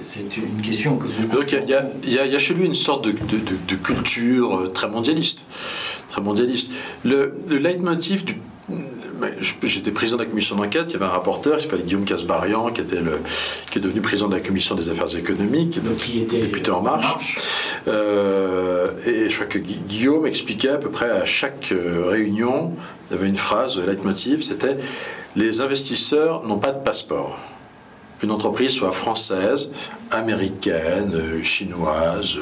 c'est 0.04 0.38
une 0.38 0.62
question 0.62 0.98
que 0.98 1.06
vous... 1.06 1.28
Donc, 1.28 1.52
il 1.54 2.14
y, 2.14 2.20
a 2.20 2.40
chez 2.40 2.54
lui 2.54 2.66
une 2.66 2.74
sorte 2.74 3.06
de, 3.06 3.76
culture 3.76 4.58
euh, 4.58 4.68
très 4.68 4.90
mondialiste. 4.90 5.46
Très 6.10 6.22
mondialiste. 6.22 6.72
Le, 7.04 7.38
le 7.48 7.58
leitmotiv 7.58 8.26
du 8.26 8.38
J'étais 9.64 9.92
président 9.92 10.18
de 10.18 10.24
la 10.24 10.30
commission 10.30 10.56
d'enquête, 10.56 10.86
il 10.90 10.94
y 10.94 10.96
avait 10.96 11.06
un 11.06 11.10
rapporteur 11.10 11.58
qui 11.58 11.64
s'appelle 11.64 11.84
Guillaume 11.84 12.06
Casbarian, 12.06 12.72
qui, 12.72 12.82
était 12.82 13.02
le, 13.02 13.20
qui 13.72 13.80
est 13.80 13.82
devenu 13.82 14.02
président 14.02 14.28
de 14.28 14.36
la 14.36 14.40
commission 14.40 14.76
des 14.76 14.90
affaires 14.90 15.16
économiques, 15.16 15.84
donc, 15.84 15.98
qui 15.98 16.22
était 16.22 16.40
député 16.40 16.72
En 16.72 16.82
Marche. 16.82 17.38
Euh, 17.88 18.88
et 19.06 19.30
je 19.30 19.36
crois 19.36 19.48
que 19.48 19.60
Guillaume 19.60 20.26
expliquait 20.26 20.70
à 20.70 20.78
peu 20.78 20.90
près 20.90 21.10
à 21.10 21.26
chaque 21.26 21.72
euh, 21.72 22.06
réunion, 22.08 22.74
il 23.10 23.16
y 23.16 23.20
avait 23.20 23.28
une 23.28 23.36
phrase, 23.36 23.78
le 23.78 23.86
leitmotiv, 23.86 24.42
c'était 24.42 24.78
Les 25.36 25.62
investisseurs 25.62 26.44
n'ont 26.44 26.60
pas 26.60 26.72
de 26.72 26.84
passeport. 26.84 27.38
Qu'une 28.20 28.32
entreprise 28.32 28.72
soit 28.72 28.94
française, 28.94 29.72
américaine, 30.10 31.14
euh, 31.14 31.44
chinoise, 31.44 32.38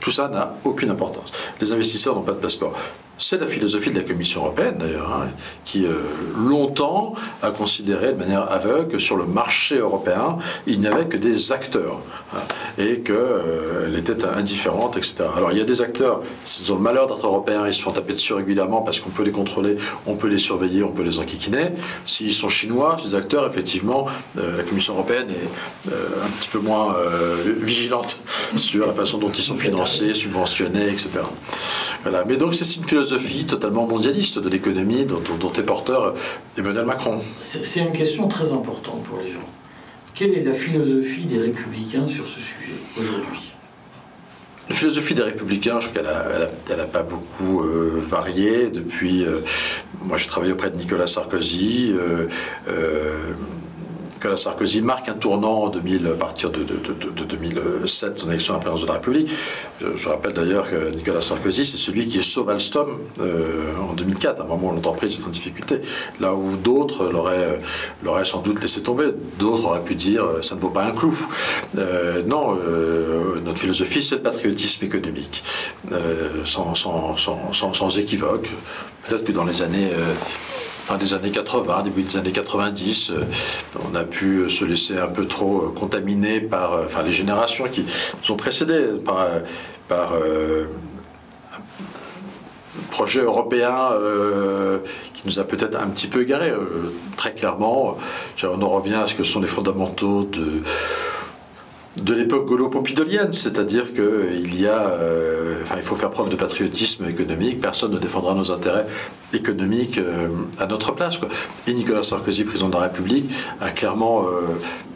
tout 0.00 0.10
ça 0.10 0.28
n'a 0.28 0.54
aucune 0.64 0.90
importance. 0.90 1.32
Les 1.60 1.72
investisseurs 1.72 2.14
n'ont 2.14 2.22
pas 2.22 2.32
de 2.32 2.38
passeport. 2.38 2.78
C'est 3.22 3.38
la 3.38 3.46
philosophie 3.46 3.90
de 3.90 3.98
la 3.98 4.02
Commission 4.02 4.40
européenne, 4.40 4.76
d'ailleurs, 4.78 5.12
hein, 5.12 5.28
qui 5.66 5.84
euh, 5.84 5.96
longtemps 6.38 7.12
a 7.42 7.50
considéré 7.50 8.12
de 8.14 8.18
manière 8.18 8.50
aveugle 8.50 8.88
que 8.88 8.98
sur 8.98 9.16
le 9.16 9.26
marché 9.26 9.76
européen, 9.76 10.38
il 10.66 10.80
n'y 10.80 10.86
avait 10.86 11.04
que 11.04 11.18
des 11.18 11.52
acteurs 11.52 12.00
hein, 12.34 12.38
et 12.78 13.00
qu'elle 13.00 13.14
euh, 13.16 13.98
était 13.98 14.24
indifférente, 14.24 14.96
etc. 14.96 15.16
Alors 15.36 15.52
il 15.52 15.58
y 15.58 15.60
a 15.60 15.64
des 15.64 15.82
acteurs, 15.82 16.22
ils 16.62 16.72
ont 16.72 16.76
le 16.76 16.80
malheur 16.80 17.08
d'être 17.08 17.26
européens, 17.26 17.66
ils 17.66 17.74
se 17.74 17.82
font 17.82 17.92
taper 17.92 18.14
dessus 18.14 18.32
régulièrement 18.32 18.80
parce 18.80 19.00
qu'on 19.00 19.10
peut 19.10 19.24
les 19.24 19.32
contrôler, 19.32 19.76
on 20.06 20.16
peut 20.16 20.28
les 20.28 20.38
surveiller, 20.38 20.82
on 20.82 20.92
peut 20.92 21.02
les 21.02 21.18
enquiquiner. 21.18 21.72
S'ils 22.06 22.32
sont 22.32 22.48
chinois, 22.48 22.96
ces 23.04 23.14
acteurs, 23.14 23.46
effectivement, 23.46 24.06
euh, 24.38 24.56
la 24.56 24.62
Commission 24.62 24.94
européenne 24.94 25.26
est 25.28 25.90
un 25.90 26.30
petit 26.38 26.48
peu 26.48 26.58
moins 26.58 26.96
vigilante 27.60 28.18
sur 28.56 28.86
la 28.86 28.94
façon 28.94 29.18
dont 29.18 29.30
ils 29.30 29.42
sont 29.42 29.56
financés, 29.56 30.14
subventionnés, 30.14 30.88
etc. 30.88 31.10
Voilà. 32.02 32.24
Mais 32.24 32.38
donc 32.38 32.54
c'est 32.54 32.76
une 32.76 32.84
philosophie 32.84 33.09
philosophie 33.18 33.44
totalement 33.44 33.86
mondialiste 33.86 34.38
de 34.38 34.48
l'économie 34.48 35.04
dont, 35.04 35.52
est 35.52 35.62
porteur 35.62 36.14
Emmanuel 36.56 36.84
Macron. 36.84 37.20
C'est 37.42 37.80
une 37.80 37.92
question 37.92 38.28
très 38.28 38.52
importante 38.52 39.02
pour 39.04 39.18
les 39.18 39.32
gens. 39.32 39.48
Quelle 40.14 40.34
est 40.34 40.44
la 40.44 40.54
philosophie 40.54 41.24
des 41.24 41.38
républicains 41.38 42.06
sur 42.06 42.26
ce 42.28 42.40
sujet 42.40 42.74
aujourd'hui? 42.96 43.52
La 44.68 44.76
philosophie 44.76 45.14
des 45.14 45.22
républicains, 45.22 45.80
je 45.80 45.88
crois 45.88 46.02
qu'elle 46.66 46.76
n'a 46.76 46.84
pas 46.84 47.02
beaucoup 47.02 47.62
euh, 47.62 47.94
varié 47.96 48.68
depuis. 48.68 49.24
Euh, 49.24 49.40
moi, 50.04 50.16
j'ai 50.16 50.26
travaillé 50.26 50.52
auprès 50.52 50.70
de 50.70 50.76
Nicolas 50.76 51.08
Sarkozy. 51.08 51.92
Euh, 51.92 52.28
Nicolas 54.20 54.36
Sarkozy 54.36 54.82
marque 54.82 55.08
un 55.08 55.14
tournant 55.14 55.62
en 55.62 55.68
2000, 55.70 56.06
à 56.08 56.10
partir 56.10 56.50
de, 56.50 56.62
2007, 56.62 58.18
son 58.18 58.28
élection 58.28 58.52
à 58.52 58.58
la 58.58 58.60
présidence 58.60 58.82
de 58.82 58.86
la 58.86 58.92
République. 58.92 59.30
Je, 59.80 60.08
rappelle 60.10 60.34
d'ailleurs 60.34 60.68
que 60.68 60.94
Nicolas 60.94 61.22
Sarkozy, 61.22 61.64
c'est 61.64 61.78
celui 61.78 62.06
qui 62.06 62.22
sauve 62.22 62.50
Alstom 62.50 62.98
euh, 63.18 63.72
en 63.80 63.94
2004, 63.94 64.42
à 64.42 64.44
un 64.44 64.46
moment 64.46 64.68
où 64.68 64.74
l'entreprise 64.74 65.18
est 65.18 65.26
en 65.26 65.30
difficulté. 65.30 65.80
Là 66.20 66.34
où 66.34 66.58
d'autres 66.58 67.10
l'auraient 67.10 68.24
sans 68.26 68.42
doute 68.42 68.60
laissé 68.60 68.82
tomber. 68.82 69.06
D'autres 69.38 69.64
auraient 69.64 69.84
pu 69.84 69.94
dire 69.94 70.22
euh, 70.22 70.42
ça 70.42 70.54
ne 70.54 70.60
vaut 70.60 70.68
pas 70.68 70.84
un 70.84 70.92
clou. 70.92 71.18
Euh, 71.78 72.22
non, 72.22 72.58
notre 73.42 73.58
philosophie, 73.58 74.02
c'est 74.02 74.16
le 74.16 74.22
patriotisme 74.22 74.84
économique, 74.84 75.42
sans, 76.44 76.74
sans, 76.74 77.98
équivoque. 77.98 78.50
Peut-être 79.08 79.24
que 79.24 79.32
dans 79.32 79.44
les 79.44 79.62
années 79.62 79.88
des 80.98 81.14
années 81.14 81.30
80, 81.30 81.82
début 81.82 82.02
des 82.02 82.16
années 82.16 82.32
90, 82.32 83.10
euh, 83.10 83.24
on 83.90 83.94
a 83.94 84.04
pu 84.04 84.48
se 84.50 84.64
laisser 84.64 84.98
un 84.98 85.08
peu 85.08 85.26
trop 85.26 85.66
euh, 85.66 85.70
contaminer 85.70 86.40
par 86.40 86.74
euh, 86.74 86.84
enfin, 86.86 87.02
les 87.02 87.12
générations 87.12 87.68
qui 87.68 87.82
nous 87.82 88.32
ont 88.32 88.36
précédés 88.36 88.86
par, 89.04 89.26
par 89.88 90.14
un 90.14 91.60
projet 92.90 93.20
européen 93.20 93.90
qui 95.14 95.22
nous 95.24 95.38
a 95.38 95.44
peut-être 95.44 95.78
un 95.80 95.88
petit 95.90 96.06
peu 96.06 96.22
égarés. 96.22 96.52
très 97.16 97.32
clairement, 97.34 97.96
on 98.42 98.62
en 98.62 98.68
revient 98.68 98.94
à 98.94 99.06
ce 99.06 99.14
que 99.14 99.24
sont 99.24 99.40
les 99.40 99.48
fondamentaux 99.48 100.24
de 100.24 100.62
de 101.96 102.14
l'époque 102.14 102.46
gaulo-pompidolienne, 102.46 103.32
c'est-à-dire 103.32 103.92
qu'il 103.92 104.60
y 104.60 104.66
a, 104.66 104.96
enfin, 105.62 105.74
il 105.76 105.82
faut 105.82 105.96
faire 105.96 106.10
preuve 106.10 106.28
de 106.28 106.36
patriotisme 106.36 107.08
économique, 107.08 107.60
personne 107.60 107.92
ne 107.92 107.98
défendra 107.98 108.34
nos 108.34 108.50
intérêts 108.50 108.86
économique 109.32 109.98
euh, 109.98 110.28
à 110.58 110.66
notre 110.66 110.92
place. 110.92 111.18
Et 111.66 111.72
Nicolas 111.72 112.02
Sarkozy, 112.02 112.44
président 112.44 112.68
de 112.68 112.74
la 112.74 112.80
République, 112.80 113.30
a 113.60 113.70
clairement 113.70 114.24
euh, 114.24 114.42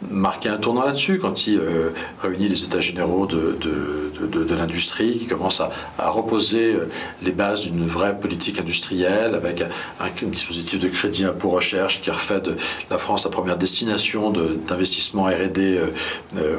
marqué 0.09 0.49
un 0.49 0.57
tournant 0.57 0.85
là-dessus 0.85 1.17
quand 1.17 1.47
il 1.47 1.59
euh, 1.59 1.89
réunit 2.21 2.47
les 2.47 2.63
États 2.63 2.79
généraux 2.79 3.25
de, 3.25 3.57
de, 3.59 4.43
de, 4.43 4.55
l'industrie, 4.55 5.17
qui 5.17 5.27
commence 5.27 5.61
à, 5.61 5.69
à, 5.99 6.09
reposer 6.09 6.75
les 7.21 7.31
bases 7.31 7.61
d'une 7.61 7.85
vraie 7.85 8.17
politique 8.17 8.59
industrielle 8.59 9.35
avec 9.35 9.61
un, 9.61 10.27
dispositif 10.27 10.79
de 10.79 10.87
crédit 10.87 11.25
pour 11.37 11.53
recherche 11.53 12.01
qui 12.01 12.09
refait 12.09 12.41
de 12.41 12.55
la 12.89 12.97
France 12.97 13.23
sa 13.23 13.29
première 13.29 13.57
destination 13.57 14.31
d'investissement 14.31 15.25
R&D 15.25 15.79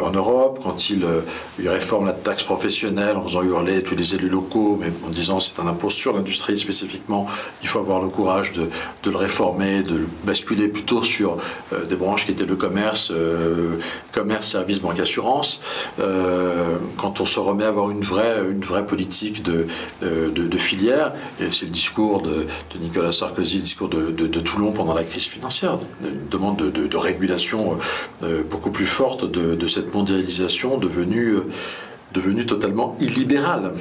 en 0.02 0.10
Europe, 0.10 0.60
quand 0.62 0.90
il, 0.90 1.04
il, 1.58 1.68
réforme 1.68 2.06
la 2.06 2.12
taxe 2.12 2.42
professionnelle 2.42 3.16
en 3.16 3.24
faisant 3.24 3.42
hurler 3.42 3.82
tous 3.82 3.94
les 3.94 4.14
élus 4.14 4.28
locaux, 4.28 4.78
mais 4.80 4.92
en 5.06 5.10
disant 5.10 5.40
c'est 5.40 5.60
un 5.60 5.66
impôt 5.66 5.90
sur 5.90 6.12
l'industrie 6.12 6.58
spécifiquement, 6.58 7.26
il 7.62 7.68
faut 7.68 7.78
avoir 7.78 8.00
le 8.00 8.08
courage 8.08 8.52
de, 8.52 8.68
le 9.10 9.16
réformer, 9.16 9.82
de 9.82 9.96
le 9.96 10.08
basculer 10.24 10.68
plutôt 10.68 11.02
sur 11.02 11.38
euh, 11.72 11.84
des 11.84 11.96
branches 11.96 12.26
qui 12.26 12.32
étaient 12.32 12.44
le 12.44 12.56
commerce, 12.56 13.10
euh, 13.10 13.35
commerce, 14.12 14.46
services, 14.46 14.80
banque, 14.80 15.00
assurance. 15.00 15.60
Euh, 16.00 16.76
quand 16.96 17.20
on 17.20 17.24
se 17.24 17.38
remet 17.38 17.64
à 17.64 17.68
avoir 17.68 17.90
une 17.90 18.02
vraie, 18.02 18.86
politique 18.86 19.42
de, 19.42 19.66
de, 20.02 20.58
filière, 20.58 21.12
c'est 21.50 21.64
le 21.64 21.70
discours 21.70 22.22
de, 22.22 22.46
Nicolas 22.80 23.12
Sarkozy, 23.12 23.56
le 23.56 23.62
discours 23.62 23.88
de, 23.88 24.40
Toulon 24.40 24.72
pendant 24.72 24.94
la 24.94 25.02
crise 25.04 25.24
financière, 25.24 25.78
une 26.02 26.28
demande 26.28 26.56
de, 26.56 26.96
régulation 26.96 27.78
beaucoup 28.50 28.70
plus 28.70 28.86
forte 28.86 29.30
de, 29.30 29.66
cette 29.66 29.94
mondialisation 29.94 30.78
devenue 30.78 32.46
totalement 32.46 32.96
illibérale. 33.00 33.72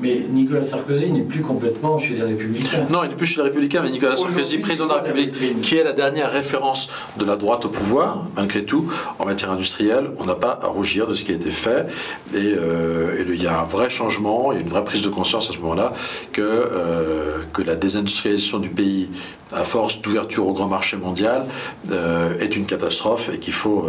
Mais 0.00 0.24
Nicolas 0.30 0.64
Sarkozy 0.64 1.10
n'est 1.10 1.22
plus 1.22 1.42
complètement 1.42 1.98
chez 1.98 2.14
les 2.14 2.22
Républicains. 2.22 2.86
Non, 2.90 3.04
il 3.04 3.10
n'est 3.10 3.16
plus 3.16 3.26
chez 3.26 3.36
les 3.36 3.48
Républicains, 3.48 3.82
mais 3.82 3.90
Nicolas 3.90 4.16
Sarkozy, 4.16 4.58
président 4.58 4.86
de 4.86 4.94
la 4.94 5.00
République, 5.00 5.60
qui 5.60 5.76
est 5.76 5.84
la 5.84 5.92
dernière 5.92 6.30
référence 6.30 6.88
de 7.18 7.24
la 7.24 7.36
droite 7.36 7.66
au 7.66 7.68
pouvoir, 7.68 8.26
malgré 8.36 8.64
tout, 8.64 8.90
en 9.18 9.26
matière 9.26 9.50
industrielle, 9.50 10.10
on 10.18 10.24
n'a 10.24 10.34
pas 10.34 10.58
à 10.62 10.66
rougir 10.66 11.06
de 11.06 11.14
ce 11.14 11.24
qui 11.24 11.32
a 11.32 11.34
été 11.34 11.50
fait. 11.50 11.86
Et, 12.34 12.38
euh, 12.38 13.24
il 13.28 13.42
y 13.42 13.46
a 13.46 13.60
un 13.60 13.64
vrai 13.64 13.90
changement, 13.90 14.52
il 14.52 14.56
y 14.56 14.58
a 14.58 14.62
une 14.62 14.68
vraie 14.68 14.84
prise 14.84 15.02
de 15.02 15.08
conscience 15.08 15.50
à 15.50 15.52
ce 15.52 15.58
moment-là 15.58 15.92
que, 16.32 16.40
euh, 16.40 17.38
que 17.52 17.62
la 17.62 17.74
désindustrialisation 17.74 18.58
du 18.58 18.70
pays, 18.70 19.08
à 19.52 19.64
force 19.64 20.00
d'ouverture 20.00 20.46
au 20.46 20.52
grand 20.52 20.68
marché 20.68 20.96
mondial, 20.96 21.42
euh, 21.90 22.38
est 22.38 22.56
une 22.56 22.66
catastrophe 22.66 23.30
et 23.34 23.38
qu'il 23.38 23.52
faut, 23.52 23.88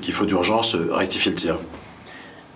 qu'il 0.00 0.14
faut 0.14 0.26
d'urgence 0.26 0.74
rectifier 0.74 1.30
le 1.32 1.36
tir. 1.36 1.56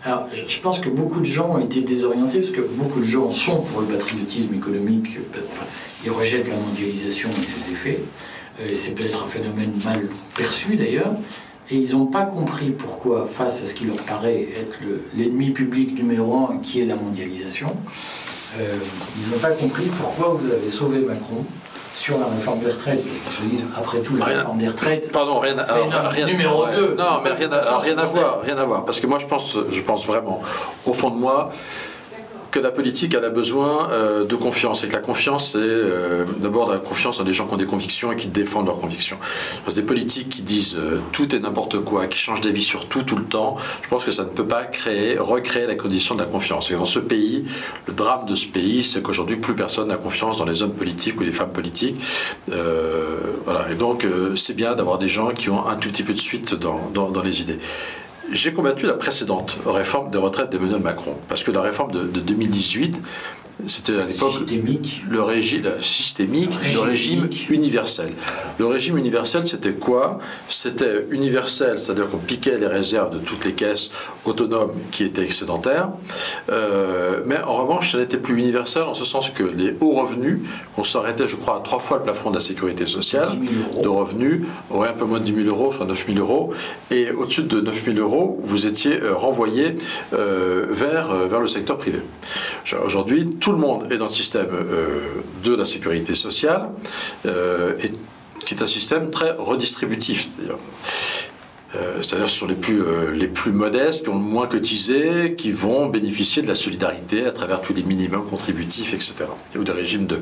Alors, 0.04 0.28
je 0.46 0.60
pense 0.60 0.78
que 0.78 0.88
beaucoup 0.88 1.20
de 1.20 1.26
gens 1.26 1.56
ont 1.56 1.58
été 1.58 1.80
désorientés 1.80 2.40
parce 2.40 2.52
que 2.52 2.60
beaucoup 2.60 3.00
de 3.00 3.04
gens 3.04 3.32
sont 3.32 3.62
pour 3.62 3.80
le 3.80 3.88
patriotisme 3.88 4.54
économique. 4.54 5.16
Euh, 5.16 5.40
enfin, 5.50 5.66
ils 6.04 6.10
rejettent 6.10 6.48
la 6.48 6.56
mondialisation 6.56 7.28
et 7.30 7.44
ses 7.44 7.72
effets. 7.72 8.00
Euh, 8.60 8.68
et 8.68 8.78
c'est 8.78 8.92
peut-être 8.92 9.24
un 9.24 9.28
phénomène 9.28 9.72
mal 9.84 10.06
perçu 10.36 10.76
d'ailleurs. 10.76 11.12
Et 11.70 11.76
ils 11.76 11.92
n'ont 11.92 12.06
pas 12.06 12.24
compris 12.24 12.70
pourquoi, 12.70 13.26
face 13.26 13.62
à 13.62 13.66
ce 13.66 13.74
qui 13.74 13.84
leur 13.84 13.96
paraît 13.96 14.48
être 14.56 14.78
l'ennemi 15.14 15.50
public 15.50 15.94
numéro 15.94 16.48
un, 16.48 16.58
qui 16.58 16.80
est 16.80 16.86
la 16.86 16.96
mondialisation, 16.96 17.74
euh, 18.58 18.78
ils 19.20 19.30
n'ont 19.30 19.38
pas 19.38 19.50
compris 19.50 19.90
pourquoi 19.98 20.28
vous 20.28 20.50
avez 20.50 20.70
sauvé 20.70 21.00
Macron 21.00 21.44
sur 21.92 22.18
la 22.18 22.26
réforme 22.26 22.60
des 22.60 22.70
retraites, 22.70 23.02
parce 23.04 23.36
qu'ils 23.36 23.44
se 23.44 23.50
disent, 23.56 23.64
après 23.76 24.00
tout, 24.00 24.16
la 24.16 24.24
réforme 24.26 24.58
des 24.58 24.68
retraites, 24.68 25.12
Pardon, 25.12 25.38
rien, 25.38 25.56
c'est 26.10 26.24
numéro 26.24 26.66
2. 26.66 26.94
Non, 26.96 27.20
mais 27.22 27.30
rien, 27.30 27.50
à, 27.52 27.78
rien 27.78 27.98
à 27.98 28.04
voir, 28.04 28.40
rien 28.42 28.56
à 28.58 28.64
voir. 28.64 28.84
Parce 28.84 29.00
que 29.00 29.06
moi, 29.06 29.18
je 29.18 29.26
pense, 29.26 29.56
je 29.70 29.80
pense 29.80 30.06
vraiment, 30.06 30.40
au 30.86 30.92
fond 30.92 31.10
de 31.10 31.16
moi, 31.16 31.50
que 32.50 32.58
la 32.58 32.70
politique, 32.70 33.14
elle 33.14 33.24
a 33.24 33.30
besoin 33.30 33.90
euh, 33.90 34.24
de 34.24 34.36
confiance. 34.36 34.84
Et 34.84 34.88
que 34.88 34.92
la 34.92 35.00
confiance, 35.00 35.52
c'est 35.52 35.58
euh, 35.58 36.24
d'abord 36.38 36.70
la 36.70 36.78
confiance 36.78 37.18
dans 37.18 37.24
des 37.24 37.34
gens 37.34 37.46
qui 37.46 37.54
ont 37.54 37.58
des 37.58 37.66
convictions 37.66 38.12
et 38.12 38.16
qui 38.16 38.28
défendent 38.28 38.66
leurs 38.66 38.78
convictions. 38.78 39.18
Parce 39.64 39.74
des 39.74 39.82
politiques 39.82 40.28
qui 40.28 40.42
disent 40.42 40.76
euh, 40.76 41.00
tout 41.12 41.34
et 41.34 41.38
n'importe 41.38 41.78
quoi, 41.80 42.06
qui 42.06 42.18
changent 42.18 42.40
d'avis 42.40 42.62
sur 42.62 42.86
tout, 42.86 43.02
tout 43.02 43.16
le 43.16 43.24
temps, 43.24 43.56
je 43.82 43.88
pense 43.88 44.04
que 44.04 44.10
ça 44.10 44.24
ne 44.24 44.30
peut 44.30 44.46
pas 44.46 44.64
créer, 44.64 45.18
recréer 45.18 45.66
la 45.66 45.74
condition 45.74 46.14
de 46.14 46.20
la 46.20 46.26
confiance. 46.26 46.70
Et 46.70 46.74
dans 46.74 46.84
ce 46.84 46.98
pays, 46.98 47.44
le 47.86 47.92
drame 47.92 48.26
de 48.26 48.34
ce 48.34 48.46
pays, 48.46 48.82
c'est 48.82 49.02
qu'aujourd'hui, 49.02 49.36
plus 49.36 49.54
personne 49.54 49.88
n'a 49.88 49.96
confiance 49.96 50.38
dans 50.38 50.44
les 50.44 50.62
hommes 50.62 50.74
politiques 50.74 51.20
ou 51.20 51.24
les 51.24 51.32
femmes 51.32 51.52
politiques. 51.52 51.96
voilà. 52.46 53.70
Et 53.70 53.74
donc, 53.74 54.06
c'est 54.36 54.54
bien 54.54 54.74
d'avoir 54.74 54.98
des 54.98 55.08
gens 55.08 55.30
qui 55.30 55.50
ont 55.50 55.66
un 55.66 55.76
tout 55.76 55.88
petit 55.88 56.02
peu 56.02 56.12
de 56.12 56.20
suite 56.20 56.54
dans, 56.54 56.90
dans 56.92 57.22
les 57.22 57.40
idées. 57.40 57.58
J'ai 58.30 58.52
combattu 58.52 58.86
la 58.86 58.94
précédente 58.94 59.58
réforme 59.64 60.10
des 60.10 60.18
retraites 60.18 60.50
d'Emmanuel 60.50 60.80
Macron, 60.80 61.16
parce 61.28 61.42
que 61.42 61.50
la 61.50 61.62
réforme 61.62 61.92
de, 61.92 62.04
de 62.04 62.20
2018, 62.20 63.00
c'était 63.66 63.96
à 63.96 64.04
l'époque 64.04 64.34
le 65.10 65.22
régime 65.22 65.68
systémique, 65.82 66.58
le 66.72 66.78
régime 66.78 67.28
universel. 67.50 68.12
Le 68.58 68.66
régime 68.66 68.96
universel, 68.98 69.48
c'était 69.48 69.72
quoi? 69.72 70.20
C'était 70.48 71.06
universel, 71.10 71.78
c'est-à-dire 71.78 72.08
qu'on 72.08 72.18
piquait 72.18 72.56
les 72.56 72.68
réserves 72.68 73.10
de 73.10 73.18
toutes 73.18 73.44
les 73.44 73.52
caisses 73.52 73.90
autonomes 74.24 74.74
qui 74.92 75.04
étaient 75.04 75.24
excédentaires. 75.24 75.90
Euh, 76.50 77.22
mais 77.26 77.38
en 77.40 77.54
revanche, 77.54 77.92
ça 77.92 77.98
n'était 77.98 78.16
plus 78.16 78.38
universel 78.38 78.84
en 78.84 78.94
ce 78.94 79.04
sens 79.04 79.30
que 79.30 79.42
les 79.42 79.76
hauts 79.80 79.92
revenus, 79.92 80.38
on 80.76 80.84
s'arrêtait, 80.84 81.26
je 81.26 81.36
crois, 81.36 81.56
à 81.56 81.60
trois 81.60 81.80
fois 81.80 81.96
le 81.98 82.04
plafond 82.04 82.30
de 82.30 82.36
la 82.36 82.40
sécurité 82.40 82.86
sociale 82.86 83.38
de 83.82 83.88
revenus, 83.88 84.42
auraient 84.70 84.90
un 84.90 84.92
peu 84.92 85.04
moins 85.04 85.18
de 85.18 85.24
10 85.24 85.44
000 85.44 85.48
euros, 85.48 85.72
soit 85.72 85.86
9 85.86 86.06
000 86.06 86.18
euros. 86.18 86.52
Et 86.92 87.10
au-dessus 87.10 87.42
de 87.42 87.60
9 87.60 87.84
000 87.86 87.96
euros, 87.98 88.38
vous 88.42 88.66
étiez 88.66 89.00
euh, 89.02 89.14
renvoyé 89.14 89.76
euh, 90.12 90.66
vers, 90.70 91.12
vers 91.26 91.40
le 91.40 91.48
secteur 91.48 91.76
privé. 91.76 92.00
Aujourd'hui, 92.84 93.30
tout 93.40 93.47
le 93.52 93.58
monde 93.58 93.90
est 93.92 93.96
dans 93.96 94.06
le 94.06 94.10
système 94.10 94.48
euh, 94.52 95.00
de 95.44 95.54
la 95.54 95.64
sécurité 95.64 96.14
sociale, 96.14 96.70
euh, 97.26 97.74
et, 97.82 97.92
qui 98.44 98.54
est 98.54 98.62
un 98.62 98.66
système 98.66 99.10
très 99.10 99.32
redistributif. 99.32 100.28
C'est-à-dire, 100.30 100.56
euh, 101.76 102.02
c'est-à-dire 102.02 102.30
ce 102.30 102.38
sont 102.38 102.46
les 102.46 102.54
plus, 103.26 103.52
modestes, 103.52 104.04
qui 104.04 104.08
ont 104.08 104.14
le 104.14 104.20
moins 104.20 104.46
cotisé, 104.46 105.34
qui 105.36 105.52
vont 105.52 105.86
bénéficier 105.86 106.40
de 106.40 106.48
la 106.48 106.54
solidarité 106.54 107.26
à 107.26 107.32
travers 107.32 107.60
tous 107.60 107.74
les 107.74 107.82
minimums 107.82 108.24
contributifs, 108.24 108.94
etc. 108.94 109.14
Ou 109.54 109.64
des 109.64 109.72
régimes 109.72 110.06
de, 110.06 110.20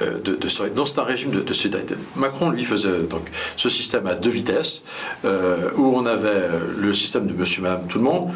de, 0.00 0.34
de 0.34 0.68
Donc 0.74 0.88
c'est 0.88 0.98
un 0.98 1.04
régime 1.04 1.30
de, 1.30 1.52
solidarité. 1.52 1.94
Macron, 2.16 2.50
lui, 2.50 2.64
faisait 2.64 3.02
donc 3.08 3.28
ce 3.56 3.68
système 3.68 4.08
à 4.08 4.16
deux 4.16 4.30
vitesses, 4.30 4.82
où 5.22 5.96
on 5.96 6.04
avait 6.04 6.48
le 6.76 6.92
système 6.92 7.28
de 7.28 7.32
monsieur, 7.32 7.62
madame, 7.62 7.86
tout 7.86 7.98
le 7.98 8.04
monde, 8.04 8.32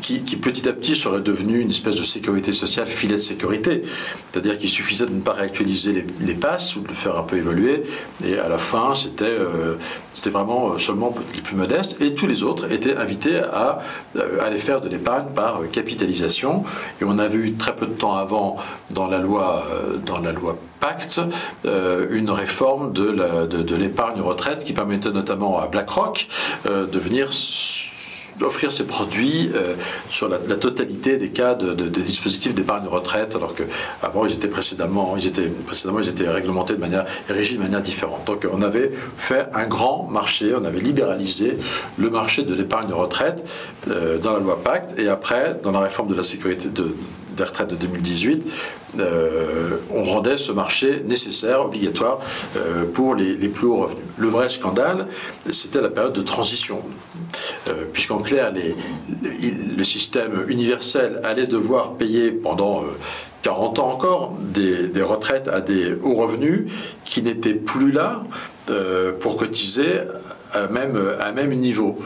qui, 0.00 0.20
petit 0.36 0.68
à 0.68 0.72
petit 0.72 0.94
serait 0.94 1.20
devenu 1.20 1.60
une 1.60 1.70
espèce 1.70 1.96
de 1.96 2.04
sécurité 2.04 2.52
sociale, 2.52 2.86
filet 2.86 3.14
de 3.14 3.20
sécurité. 3.20 3.82
C'est-à-dire 4.30 4.56
qu'il 4.56 4.68
suffisait 4.68 5.06
de 5.06 5.12
ne 5.12 5.20
pas 5.20 5.32
réactualiser 5.32 6.04
les, 6.20 6.34
passes 6.34 6.76
ou 6.76 6.80
de 6.80 6.88
le 6.88 6.94
faire 6.94 7.18
un 7.18 7.22
peu 7.22 7.36
évoluer. 7.36 7.82
Et 8.24 8.38
à 8.38 8.48
la 8.48 8.58
fin, 8.58 8.94
c'était 8.94 9.24
euh, 9.24 9.76
vraiment 10.26 10.78
seulement 10.78 11.14
les 11.34 11.40
plus 11.40 11.56
modestes. 11.56 12.00
Et 12.00 12.14
tous 12.14 12.26
les 12.26 12.42
autres 12.42 12.70
étaient 12.72 12.96
invités 12.96 13.38
à 13.38 13.80
euh, 14.16 14.44
aller 14.44 14.58
faire 14.58 14.80
de 14.80 14.88
l'épargne 14.88 15.34
par 15.34 15.60
capitalisation. 15.72 16.64
Et 17.00 17.04
on 17.04 17.18
avait 17.18 17.38
eu 17.38 17.54
très 17.54 17.74
peu 17.74 17.86
de 17.86 17.92
temps 17.92 18.16
avant, 18.16 18.56
dans 18.90 19.08
la 19.08 19.18
loi, 19.18 19.64
euh, 19.72 19.96
dans 19.96 20.20
la 20.20 20.32
loi 20.32 20.56
Pacte, 20.80 21.20
une 21.66 22.30
réforme 22.30 22.94
de 22.94 23.74
l'épargne 23.74 24.22
retraite 24.22 24.64
qui 24.64 24.72
permettait 24.72 25.10
notamment 25.10 25.60
à 25.60 25.66
BlackRock 25.66 26.26
de 26.64 26.98
venir 26.98 27.30
offrir 28.42 28.72
ces 28.72 28.84
produits 28.84 29.50
euh, 29.54 29.74
sur 30.08 30.28
la, 30.28 30.38
totalité 30.38 31.16
des 31.16 31.30
cas 31.30 31.54
de, 31.54 31.72
des 31.72 32.02
dispositifs 32.02 32.54
d'épargne 32.54 32.86
retraite, 32.86 33.34
alors 33.36 33.54
qu'avant, 33.54 34.26
ils 34.26 34.34
étaient 34.34 34.48
précédemment, 34.48 35.16
ils 35.16 35.26
étaient 35.26 35.48
précédemment, 35.48 36.00
ils 36.00 36.08
étaient 36.08 36.28
réglementés 36.28 36.74
de 36.74 36.80
manière, 36.80 37.04
régis 37.28 37.56
de 37.56 37.62
manière 37.62 37.82
différente. 37.82 38.26
Donc, 38.26 38.46
on 38.50 38.62
avait 38.62 38.90
fait 39.16 39.48
un 39.54 39.66
grand 39.66 40.08
marché, 40.10 40.52
on 40.54 40.64
avait 40.64 40.80
libéralisé 40.80 41.58
le 41.98 42.10
marché 42.10 42.42
de 42.42 42.54
l'épargne 42.54 42.92
retraite 42.92 43.48
euh, 43.88 44.18
dans 44.18 44.32
la 44.32 44.40
loi 44.40 44.62
Pacte, 44.62 44.98
et 44.98 45.08
après, 45.08 45.58
dans 45.62 45.72
la 45.72 45.80
réforme 45.80 46.08
de 46.08 46.14
la 46.14 46.22
sécurité 46.22 46.68
de, 46.68 46.94
retraites 47.44 47.70
de 47.70 47.76
2018, 47.76 48.46
euh, 48.98 49.76
on 49.90 50.02
rendait 50.04 50.36
ce 50.36 50.52
marché 50.52 51.02
nécessaire, 51.06 51.64
obligatoire 51.64 52.20
euh, 52.56 52.84
pour 52.84 53.14
les, 53.14 53.34
plus 53.48 53.66
hauts 53.66 53.76
revenus. 53.76 54.04
Le 54.18 54.28
vrai 54.28 54.48
scandale, 54.48 55.06
c'était 55.52 55.80
la 55.80 55.90
période 55.90 56.12
de 56.12 56.22
transition, 56.22 56.82
euh, 57.68 57.84
puisqu'en 57.92 58.18
clair, 58.18 58.52
le 58.52 59.84
système 59.84 60.44
universel 60.48 61.20
allait 61.24 61.46
devoir 61.46 61.94
payer 61.94 62.32
pendant 62.32 62.84
40 63.42 63.78
ans 63.78 63.88
encore 63.88 64.34
des, 64.40 65.02
retraites 65.02 65.48
à 65.48 65.60
des 65.60 65.94
hauts 66.02 66.14
revenus 66.14 66.70
qui 67.04 67.22
n'étaient 67.22 67.54
plus 67.54 67.92
là 67.92 68.22
pour 69.20 69.36
cotiser 69.36 70.02
même, 70.70 70.98
à 71.18 71.32
même 71.32 71.52
niveau. 71.54 71.98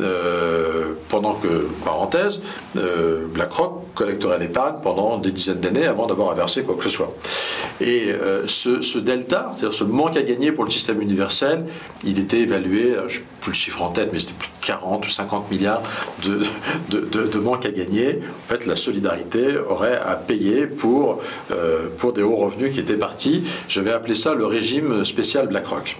Euh, 0.00 0.94
pendant 1.08 1.34
que, 1.34 1.68
parenthèse, 1.84 2.40
euh, 2.76 3.26
BlackRock 3.26 3.94
collecterait 3.94 4.38
l'épargne 4.38 4.76
pendant 4.82 5.18
des 5.18 5.30
dizaines 5.30 5.60
d'années 5.60 5.86
avant 5.86 6.06
d'avoir 6.06 6.30
à 6.30 6.34
verser 6.34 6.62
quoi 6.62 6.76
que 6.76 6.84
ce 6.84 6.88
soit. 6.88 7.14
Et 7.80 8.10
euh, 8.10 8.46
ce, 8.46 8.98
delta, 8.98 9.52
c'est-à-dire 9.54 9.76
ce 9.76 9.84
manque 9.84 10.16
à 10.16 10.22
gagner 10.22 10.52
pour 10.52 10.64
le 10.64 10.70
système 10.70 11.02
universel, 11.02 11.66
il 12.04 12.18
était 12.18 12.38
évalué, 12.40 12.94
je 13.08 13.18
n'ai 13.18 13.24
plus 13.40 13.50
le 13.50 13.56
chiffre 13.56 13.82
en 13.82 13.90
tête, 13.90 14.10
mais 14.12 14.18
c'était 14.18 14.34
plus 14.38 14.48
de 14.48 14.66
40 14.66 15.06
ou 15.06 15.10
50 15.10 15.50
milliards 15.50 15.82
de, 16.24 16.42
de, 16.90 17.38
manque 17.38 17.66
à 17.66 17.70
gagner. 17.70 18.20
En 18.44 18.48
fait, 18.48 18.66
la 18.66 18.76
solidarité 18.76 19.58
aurait 19.58 20.00
à 20.04 20.14
payer 20.14 20.66
pour, 20.66 21.20
pour 21.98 22.12
des 22.12 22.22
hauts 22.22 22.36
revenus 22.36 22.72
qui 22.72 22.80
étaient 22.80 22.96
partis. 22.96 23.42
Je 23.68 23.80
vais 23.80 23.92
appeler 23.92 24.14
ça 24.14 24.34
le 24.34 24.46
régime 24.46 25.04
spécial 25.04 25.48
BlackRock. 25.48 25.96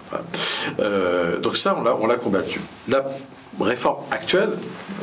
donc 1.43 1.57
ça, 1.57 1.75
on 1.77 1.83
l'a 1.83 1.92
on 2.01 2.07
l'a 2.07 2.17
combattu. 2.17 2.61
La 2.89 3.05
réforme 3.61 4.05
actuelle 4.11 4.51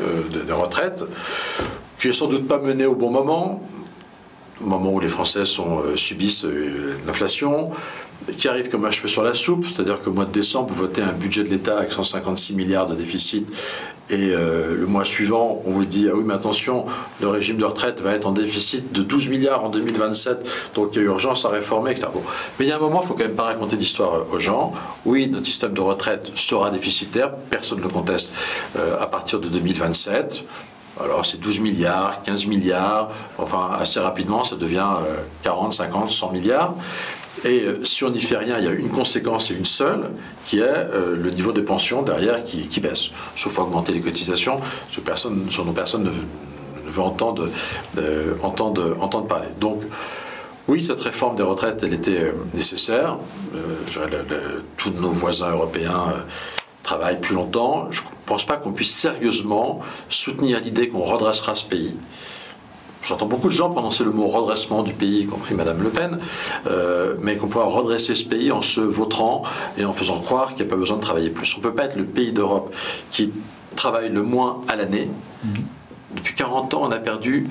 euh, 0.01 0.43
des 0.43 0.53
retraites, 0.53 1.03
qui 1.99 2.07
n'est 2.07 2.13
sans 2.13 2.27
doute 2.27 2.47
pas 2.47 2.59
menée 2.59 2.85
au 2.85 2.95
bon 2.95 3.09
moment, 3.09 3.61
au 4.61 4.65
moment 4.65 4.91
où 4.91 4.99
les 4.99 5.09
Français 5.09 5.43
euh, 5.59 5.95
subissent 5.95 6.45
euh, 6.45 6.97
l'inflation, 7.05 7.71
qui 8.37 8.47
arrive 8.47 8.69
comme 8.69 8.85
un 8.85 8.91
cheveu 8.91 9.07
sur 9.07 9.23
la 9.23 9.33
soupe, 9.33 9.65
c'est-à-dire 9.65 10.01
qu'au 10.01 10.11
mois 10.11 10.25
de 10.25 10.31
décembre, 10.31 10.69
vous 10.69 10.75
votez 10.75 11.01
un 11.01 11.13
budget 11.13 11.43
de 11.43 11.49
l'État 11.49 11.77
avec 11.77 11.91
156 11.91 12.53
milliards 12.53 12.87
de 12.87 12.95
déficit, 12.95 13.49
et 14.09 14.31
euh, 14.31 14.75
le 14.75 14.85
mois 14.87 15.05
suivant, 15.05 15.61
on 15.65 15.71
vous 15.71 15.85
dit, 15.85 16.07
ah 16.09 16.15
oui, 16.15 16.23
mais 16.25 16.33
attention, 16.33 16.85
le 17.21 17.27
régime 17.27 17.57
de 17.57 17.65
retraite 17.65 18.01
va 18.01 18.13
être 18.13 18.25
en 18.25 18.31
déficit 18.31 18.91
de 18.91 19.03
12 19.03 19.29
milliards 19.29 19.63
en 19.63 19.69
2027, 19.69 20.71
donc 20.73 20.95
il 20.95 20.99
y 20.99 21.01
a 21.01 21.05
urgence 21.05 21.45
à 21.45 21.49
réformer, 21.49 21.91
etc. 21.91 22.07
Mais 22.57 22.65
il 22.65 22.69
y 22.69 22.71
a 22.71 22.77
un 22.77 22.79
moment, 22.79 23.01
il 23.01 23.03
ne 23.03 23.07
faut 23.07 23.13
quand 23.13 23.25
même 23.25 23.35
pas 23.35 23.43
raconter 23.43 23.77
d'histoire 23.77 24.15
euh, 24.15 24.35
aux 24.35 24.39
gens. 24.39 24.73
Oui, 25.05 25.27
notre 25.27 25.45
système 25.45 25.73
de 25.73 25.81
retraite 25.81 26.31
sera 26.35 26.71
déficitaire, 26.71 27.35
personne 27.35 27.79
ne 27.79 27.83
le 27.83 27.89
conteste, 27.89 28.33
euh, 28.77 28.99
à 28.99 29.05
partir 29.05 29.39
de 29.39 29.47
2027. 29.47 30.43
Alors 31.01 31.25
c'est 31.25 31.39
12 31.39 31.59
milliards, 31.61 32.23
15 32.23 32.45
milliards, 32.47 33.11
enfin 33.37 33.69
assez 33.79 34.01
rapidement 34.01 34.43
ça 34.43 34.57
devient 34.57 34.85
40, 35.43 35.73
50, 35.73 36.11
100 36.11 36.31
milliards. 36.31 36.75
Et 37.45 37.61
euh, 37.61 37.83
si 37.85 38.03
on 38.03 38.09
n'y 38.09 38.21
fait 38.21 38.37
rien, 38.37 38.57
il 38.57 38.65
y 38.65 38.67
a 38.67 38.71
une 38.71 38.89
conséquence 38.89 39.51
et 39.51 39.53
une 39.53 39.65
seule, 39.65 40.11
qui 40.45 40.59
est 40.59 40.63
euh, 40.63 41.15
le 41.15 41.29
niveau 41.31 41.51
des 41.51 41.61
pensions 41.61 42.01
derrière 42.01 42.43
qui, 42.43 42.79
baisse. 42.79 43.09
Sauf 43.35 43.57
augmenter 43.59 43.93
les 43.93 44.01
cotisations, 44.01 44.59
ce, 44.91 44.99
personne, 44.99 45.47
dont 45.55 45.73
personne 45.73 46.03
ne, 46.03 46.91
veut 46.91 47.01
entendre, 47.01 47.49
euh, 47.97 48.33
entendre, 48.41 48.97
entendre, 48.99 49.27
parler. 49.27 49.49
Donc, 49.59 49.83
oui, 50.67 50.83
cette 50.83 51.01
réforme 51.01 51.35
des 51.35 51.43
retraites, 51.43 51.81
elle 51.83 51.93
était 51.93 52.33
nécessaire. 52.53 53.17
tous 54.77 54.91
nos 54.91 55.11
voisins 55.11 55.49
européens 55.49 56.13
travaillent 56.83 57.19
plus 57.19 57.33
longtemps. 57.33 57.87
Je 57.89 58.01
ne 58.01 58.07
pense 58.27 58.45
pas 58.45 58.57
qu'on 58.57 58.71
puisse 58.71 58.95
sérieusement 58.95 59.79
soutenir 60.09 60.59
l'idée 60.59 60.89
qu'on 60.89 61.03
redressera 61.03 61.55
ce 61.55 61.65
pays. 61.65 61.95
J'entends 63.01 63.27
beaucoup 63.27 63.47
de 63.47 63.53
gens 63.53 63.69
prononcer 63.69 64.03
le 64.03 64.11
mot 64.11 64.27
redressement 64.27 64.83
du 64.83 64.93
pays, 64.93 65.21
y 65.21 65.25
compris 65.25 65.55
Madame 65.55 65.81
Le 65.81 65.89
Pen, 65.89 66.19
euh, 66.67 67.15
mais 67.21 67.37
qu'on 67.37 67.47
pourra 67.47 67.65
redresser 67.65 68.13
ce 68.13 68.25
pays 68.25 68.51
en 68.51 68.61
se 68.61 68.81
vautrant 68.81 69.43
et 69.77 69.85
en 69.85 69.93
faisant 69.93 70.19
croire 70.19 70.49
qu'il 70.49 70.65
n'y 70.65 70.71
a 70.71 70.75
pas 70.75 70.79
besoin 70.79 70.97
de 70.97 71.01
travailler 71.01 71.29
plus. 71.29 71.53
On 71.55 71.59
ne 71.59 71.63
peut 71.63 71.73
pas 71.73 71.85
être 71.85 71.95
le 71.95 72.05
pays 72.05 72.33
d'Europe 72.33 72.73
qui 73.11 73.31
travaille 73.75 74.09
le 74.09 74.21
moins 74.21 74.61
à 74.67 74.75
l'année. 74.75 75.09
Mmh. 75.43 75.49
Depuis 76.15 76.35
40 76.35 76.73
ans, 76.73 76.81
on 76.83 76.91
a 76.91 76.97
perdu 76.97 77.47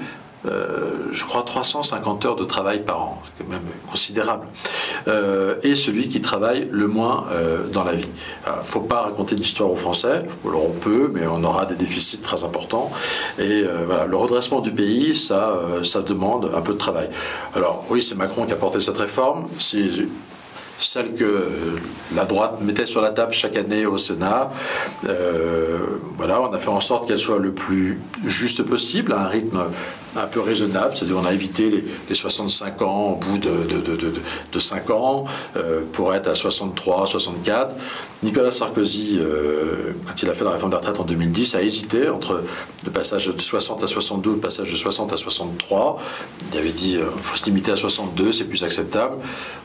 euh, 0.46 1.08
je 1.10 1.24
crois, 1.24 1.42
350 1.42 2.24
heures 2.24 2.36
de 2.36 2.44
travail 2.44 2.84
par 2.84 3.00
an, 3.00 3.22
c'est 3.24 3.44
quand 3.44 3.50
même 3.50 3.60
considérable, 3.90 4.46
euh, 5.08 5.56
et 5.64 5.74
celui 5.74 6.08
qui 6.08 6.20
travaille 6.20 6.68
le 6.70 6.86
moins 6.86 7.26
euh, 7.32 7.66
dans 7.66 7.82
la 7.82 7.94
vie. 7.94 8.08
Il 8.46 8.52
ne 8.60 8.64
faut 8.64 8.80
pas 8.80 9.02
raconter 9.02 9.34
l'histoire 9.34 9.70
aux 9.70 9.76
Français, 9.76 10.26
alors 10.44 10.66
on 10.66 10.78
peut, 10.78 11.10
mais 11.12 11.26
on 11.26 11.42
aura 11.42 11.66
des 11.66 11.74
déficits 11.74 12.20
très 12.20 12.44
importants. 12.44 12.92
Et 13.38 13.64
voilà, 13.86 14.06
le 14.06 14.16
redressement 14.16 14.60
du 14.60 14.70
pays, 14.70 15.16
ça, 15.16 15.60
ça 15.82 16.02
demande 16.02 16.50
un 16.54 16.60
peu 16.60 16.72
de 16.72 16.78
travail. 16.78 17.08
Alors 17.54 17.84
oui, 17.90 18.02
c'est 18.02 18.14
Macron 18.14 18.46
qui 18.46 18.52
a 18.52 18.56
porté 18.56 18.80
cette 18.80 18.98
réforme 18.98 19.46
celle 20.80 21.14
que 21.14 21.48
la 22.14 22.24
droite 22.24 22.60
mettait 22.60 22.86
sur 22.86 23.00
la 23.00 23.10
table 23.10 23.32
chaque 23.32 23.56
année 23.56 23.84
au 23.84 23.98
Sénat. 23.98 24.50
Voilà, 26.16 26.40
on 26.40 26.52
a 26.52 26.58
fait 26.58 26.68
en 26.68 26.80
sorte 26.80 27.08
qu'elle 27.08 27.18
soit 27.18 27.38
le 27.38 27.52
plus 27.52 28.00
juste 28.24 28.62
possible, 28.62 29.12
à 29.12 29.22
un 29.22 29.26
rythme 29.26 29.64
un 30.16 30.26
peu 30.26 30.40
raisonnable, 30.40 30.96
c'est-à-dire 30.96 31.16
on 31.18 31.24
a 31.24 31.32
évité 31.32 31.84
les, 32.08 32.14
65 32.14 32.82
ans 32.82 33.10
au 33.10 33.16
bout 33.16 33.38
de, 33.38 33.50
de, 34.52 34.58
5 34.58 34.90
ans 34.90 35.24
euh, 35.56 35.82
pour 35.92 36.14
être 36.14 36.28
à 36.28 36.34
63, 36.34 37.06
64. 37.06 37.76
Nicolas 38.22 38.50
Sarkozy, 38.50 39.18
euh, 39.20 39.92
quand 40.06 40.22
il 40.22 40.28
a 40.28 40.34
fait 40.34 40.44
la 40.44 40.50
réforme 40.50 40.70
des 40.70 40.76
retraites 40.76 40.98
en 40.98 41.04
2010, 41.04 41.54
a 41.54 41.62
hésité 41.62 42.08
entre 42.08 42.42
le 42.84 42.90
passage 42.90 43.26
de 43.28 43.40
60 43.40 43.82
à 43.82 43.86
62 43.86 44.32
le 44.32 44.36
passage 44.38 44.70
de 44.70 44.76
60 44.76 45.12
à 45.12 45.16
63. 45.16 45.98
Il 46.52 46.58
avait 46.58 46.70
dit 46.70 46.94
il 46.94 47.22
faut 47.22 47.36
se 47.36 47.44
limiter 47.44 47.70
à 47.70 47.76
62, 47.76 48.32
c'est 48.32 48.44
plus 48.44 48.64
acceptable. 48.64 49.16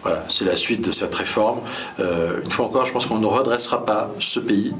Voilà, 0.03 0.25
c'est 0.27 0.45
la 0.45 0.55
suite 0.55 0.81
de 0.81 0.91
cette 0.91 1.15
réforme. 1.15 1.59
Euh, 1.99 2.41
une 2.43 2.51
fois 2.51 2.65
encore, 2.65 2.85
je 2.85 2.93
pense 2.93 3.05
qu'on 3.05 3.19
ne 3.19 3.25
redressera 3.25 3.85
pas 3.85 4.11
ce 4.19 4.39
pays 4.39 4.73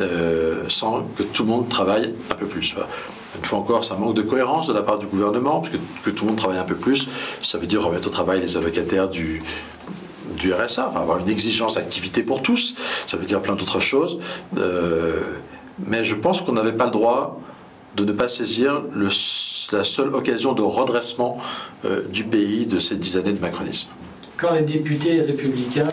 euh, 0.00 0.64
sans 0.68 1.02
que 1.16 1.22
tout 1.22 1.42
le 1.42 1.48
monde 1.48 1.68
travaille 1.68 2.14
un 2.30 2.34
peu 2.34 2.46
plus. 2.46 2.74
Une 3.38 3.44
fois 3.44 3.58
encore, 3.60 3.84
ça 3.84 3.94
manque 3.94 4.14
de 4.14 4.22
cohérence 4.22 4.66
de 4.66 4.72
la 4.72 4.82
part 4.82 4.98
du 4.98 5.06
gouvernement, 5.06 5.60
parce 5.60 5.72
que, 6.02 6.10
tout 6.10 6.24
le 6.24 6.30
monde 6.30 6.38
travaille 6.38 6.58
un 6.58 6.64
peu 6.64 6.74
plus, 6.74 7.08
ça 7.40 7.58
veut 7.58 7.66
dire 7.66 7.82
remettre 7.82 8.08
au 8.08 8.10
travail 8.10 8.40
les 8.40 8.56
avocataires 8.56 9.08
du, 9.08 9.42
du 10.36 10.52
RSA, 10.52 10.92
avoir 10.94 11.18
une 11.18 11.28
exigence 11.28 11.74
d'activité 11.74 12.22
pour 12.22 12.42
tous, 12.42 12.74
ça 13.06 13.16
veut 13.16 13.26
dire 13.26 13.40
plein 13.40 13.54
d'autres 13.54 13.80
choses. 13.80 14.18
Euh, 14.56 15.20
mais 15.78 16.02
je 16.02 16.16
pense 16.16 16.42
qu'on 16.42 16.52
n'avait 16.52 16.72
pas 16.72 16.86
le 16.86 16.90
droit 16.90 17.40
de 17.96 18.04
ne 18.04 18.12
pas 18.12 18.28
saisir 18.28 18.82
la 19.72 19.84
seule 19.84 20.14
occasion 20.14 20.52
de 20.52 20.62
redressement 20.62 21.38
du 22.10 22.24
pays 22.24 22.66
de 22.66 22.78
ces 22.78 22.96
dix 22.96 23.16
années 23.16 23.32
de 23.32 23.40
macronisme. 23.40 23.88
Quand 24.36 24.52
les 24.54 24.62
députés 24.62 25.20
républicains 25.20 25.88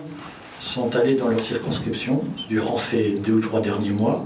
sont 0.66 0.96
allés 0.96 1.14
dans 1.14 1.30
leur 1.30 1.44
circonscription 1.44 2.24
durant 2.50 2.78
ces 2.78 3.12
deux 3.12 3.34
ou 3.34 3.40
trois 3.40 3.62
derniers 3.62 3.92
mois, 3.92 4.26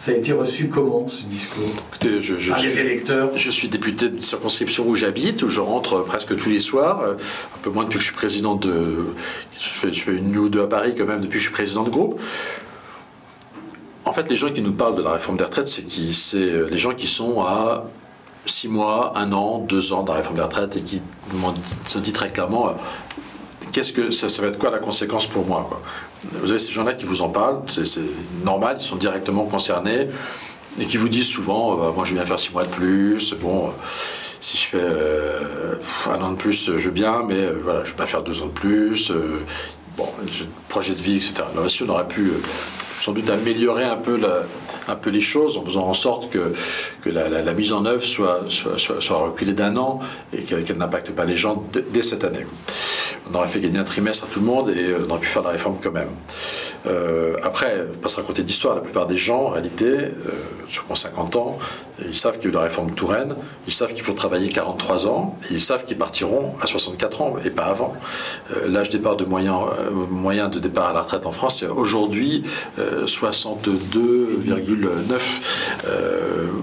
ça 0.00 0.12
a 0.12 0.14
été 0.14 0.32
reçu 0.32 0.68
comment 0.68 1.08
ce 1.08 1.22
discours 1.24 1.70
Écoutez, 1.88 2.20
je, 2.20 2.50
Par 2.50 2.62
les 2.62 2.78
électeurs 2.78 3.30
Je 3.36 3.50
suis 3.50 3.68
député 3.68 4.08
de 4.08 4.22
circonscription 4.22 4.86
où 4.86 4.94
j'habite, 4.94 5.42
où 5.42 5.48
je 5.48 5.60
rentre 5.60 6.02
presque 6.04 6.36
tous 6.36 6.50
les 6.50 6.60
soirs, 6.60 7.00
euh, 7.00 7.14
un 7.14 7.58
peu 7.62 7.70
moins 7.70 7.84
depuis 7.84 7.96
que 7.96 8.04
je 8.04 8.08
suis 8.08 8.16
président 8.16 8.54
de. 8.54 9.06
Je 9.58 9.68
fais, 9.68 9.92
je 9.92 10.02
fais 10.02 10.16
une 10.16 10.36
ou 10.36 10.48
deux 10.48 10.62
à 10.62 10.66
Paris 10.68 10.94
quand 10.96 11.06
même 11.06 11.20
depuis 11.20 11.34
que 11.34 11.38
je 11.38 11.44
suis 11.44 11.52
président 11.52 11.82
de 11.82 11.90
groupe. 11.90 12.20
En 14.04 14.12
fait, 14.12 14.28
les 14.28 14.36
gens 14.36 14.50
qui 14.50 14.62
nous 14.62 14.72
parlent 14.72 14.96
de 14.96 15.02
la 15.02 15.12
réforme 15.12 15.36
des 15.36 15.44
retraites, 15.44 15.68
c'est 15.68 16.36
euh, 16.36 16.68
les 16.70 16.78
gens 16.78 16.94
qui 16.94 17.06
sont 17.06 17.42
à 17.42 17.84
six 18.46 18.68
mois, 18.68 19.12
un 19.16 19.32
an, 19.32 19.58
deux 19.58 19.92
ans 19.92 20.02
de 20.02 20.08
la 20.08 20.14
réforme 20.14 20.36
des 20.36 20.42
retraites 20.42 20.76
et 20.76 20.82
qui 20.82 21.00
se 21.86 21.98
disent 21.98 22.12
très 22.12 22.30
clairement 22.30 22.68
euh, 22.68 22.72
qu'est-ce 23.72 23.92
que 23.92 24.10
ça, 24.10 24.28
va 24.42 24.48
être 24.48 24.58
quoi 24.58 24.70
la 24.70 24.78
conséquence 24.78 25.26
pour 25.26 25.46
moi. 25.46 25.82
Vous 26.32 26.50
avez 26.50 26.58
ces 26.58 26.70
gens-là 26.70 26.94
qui 26.94 27.06
vous 27.06 27.22
en 27.22 27.30
parlent, 27.30 27.62
c'est 27.68 28.00
normal, 28.44 28.76
ils 28.78 28.84
sont 28.84 28.96
directement 28.96 29.44
concernés 29.46 30.08
et 30.78 30.84
qui 30.86 30.96
vous 30.96 31.08
disent 31.08 31.28
souvent, 31.28 31.78
euh, 31.80 31.92
moi 31.92 32.04
je 32.04 32.14
viens 32.14 32.24
faire 32.24 32.38
six 32.38 32.52
mois 32.52 32.64
de 32.64 32.68
plus, 32.68 33.34
bon, 33.34 33.66
euh, 33.66 33.70
si 34.40 34.56
je 34.56 34.66
fais 34.66 34.78
euh, 34.80 35.74
un 36.10 36.22
an 36.22 36.32
de 36.32 36.36
plus, 36.36 36.66
je 36.66 36.72
veux 36.72 36.90
bien, 36.90 37.22
mais 37.26 37.46
voilà, 37.46 37.80
je 37.80 37.88
ne 37.88 37.90
vais 37.92 37.98
pas 37.98 38.06
faire 38.06 38.22
deux 38.22 38.42
ans 38.42 38.46
de 38.46 38.50
plus. 38.50 39.12
bon, 39.96 40.08
projet 40.68 40.94
de 40.94 41.02
vie, 41.02 41.16
etc. 41.16 41.34
Là 41.54 41.62
aussi, 41.62 41.82
on 41.82 41.88
aurait 41.90 42.08
pu 42.08 42.32
sans 43.02 43.12
doute 43.12 43.28
améliorer 43.30 43.82
un 43.82 43.96
peu, 43.96 44.20
un 44.86 44.94
peu 44.94 45.10
les 45.10 45.20
choses 45.20 45.58
en 45.58 45.64
faisant 45.64 45.88
en 45.88 45.92
sorte 45.92 46.30
que, 46.30 46.52
que 47.02 47.10
la, 47.10 47.52
mise 47.52 47.72
en 47.72 47.84
œuvre 47.84 48.04
soit, 48.04 48.44
soit, 48.48 49.16
reculée 49.16 49.54
d'un 49.54 49.76
an 49.76 49.98
et 50.32 50.42
qu'elle 50.42 50.78
n'impacte 50.78 51.10
pas 51.10 51.24
les 51.24 51.36
gens 51.36 51.64
dès 51.92 52.02
cette 52.04 52.22
année 52.22 52.46
on 53.30 53.34
aurait 53.34 53.48
fait 53.48 53.60
gagner 53.60 53.78
un 53.78 53.84
trimestre 53.84 54.24
à 54.24 54.26
tout 54.28 54.40
le 54.40 54.46
monde 54.46 54.70
et 54.70 54.90
euh, 54.90 55.06
on 55.06 55.10
aurait 55.10 55.20
pu 55.20 55.28
faire 55.28 55.42
la 55.42 55.50
réforme 55.50 55.78
quand 55.82 55.92
même. 55.92 56.10
Euh, 56.86 57.36
après, 57.42 57.86
pas 58.00 58.08
se 58.08 58.16
raconter 58.16 58.42
d'histoire, 58.42 58.74
la 58.74 58.80
plupart 58.80 59.06
des 59.06 59.16
gens, 59.16 59.42
en 59.42 59.48
réalité, 59.48 59.86
euh, 59.86 60.10
ont 60.90 60.94
50 60.94 61.36
ans, 61.36 61.58
ils 62.04 62.16
savent 62.16 62.38
qu'il 62.38 62.44
y 62.44 62.46
a 62.48 62.50
eu 62.50 62.54
la 62.54 62.62
réforme 62.62 62.92
Touraine, 62.92 63.36
ils 63.66 63.72
savent 63.72 63.92
qu'il 63.92 64.02
faut 64.02 64.14
travailler 64.14 64.50
43 64.50 65.06
ans, 65.06 65.36
et 65.50 65.54
ils 65.54 65.60
savent 65.60 65.84
qu'ils 65.84 65.98
partiront 65.98 66.54
à 66.60 66.66
64 66.66 67.22
ans 67.22 67.34
et 67.44 67.50
pas 67.50 67.66
avant. 67.66 67.94
Euh, 68.52 68.68
l'âge 68.68 68.88
départ 68.88 69.16
de 69.16 69.24
moyen, 69.24 69.60
moyen 70.10 70.48
de 70.48 70.58
départ 70.58 70.88
à 70.88 70.92
la 70.92 71.02
retraite 71.02 71.26
en 71.26 71.32
France, 71.32 71.60
c'est 71.60 71.66
aujourd'hui 71.66 72.42
62,9. 73.06 75.20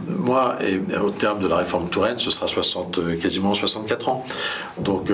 moi, 0.08 0.56
et 0.62 0.80
au 0.98 1.10
terme 1.10 1.40
de 1.40 1.48
la 1.48 1.58
réforme 1.58 1.90
Touraine, 1.90 2.20
ce 2.20 2.30
sera 2.30 2.48
60, 2.48 3.20
quasiment 3.20 3.54
64 3.54 4.10
ans. 4.10 4.26
Donc 4.78 5.12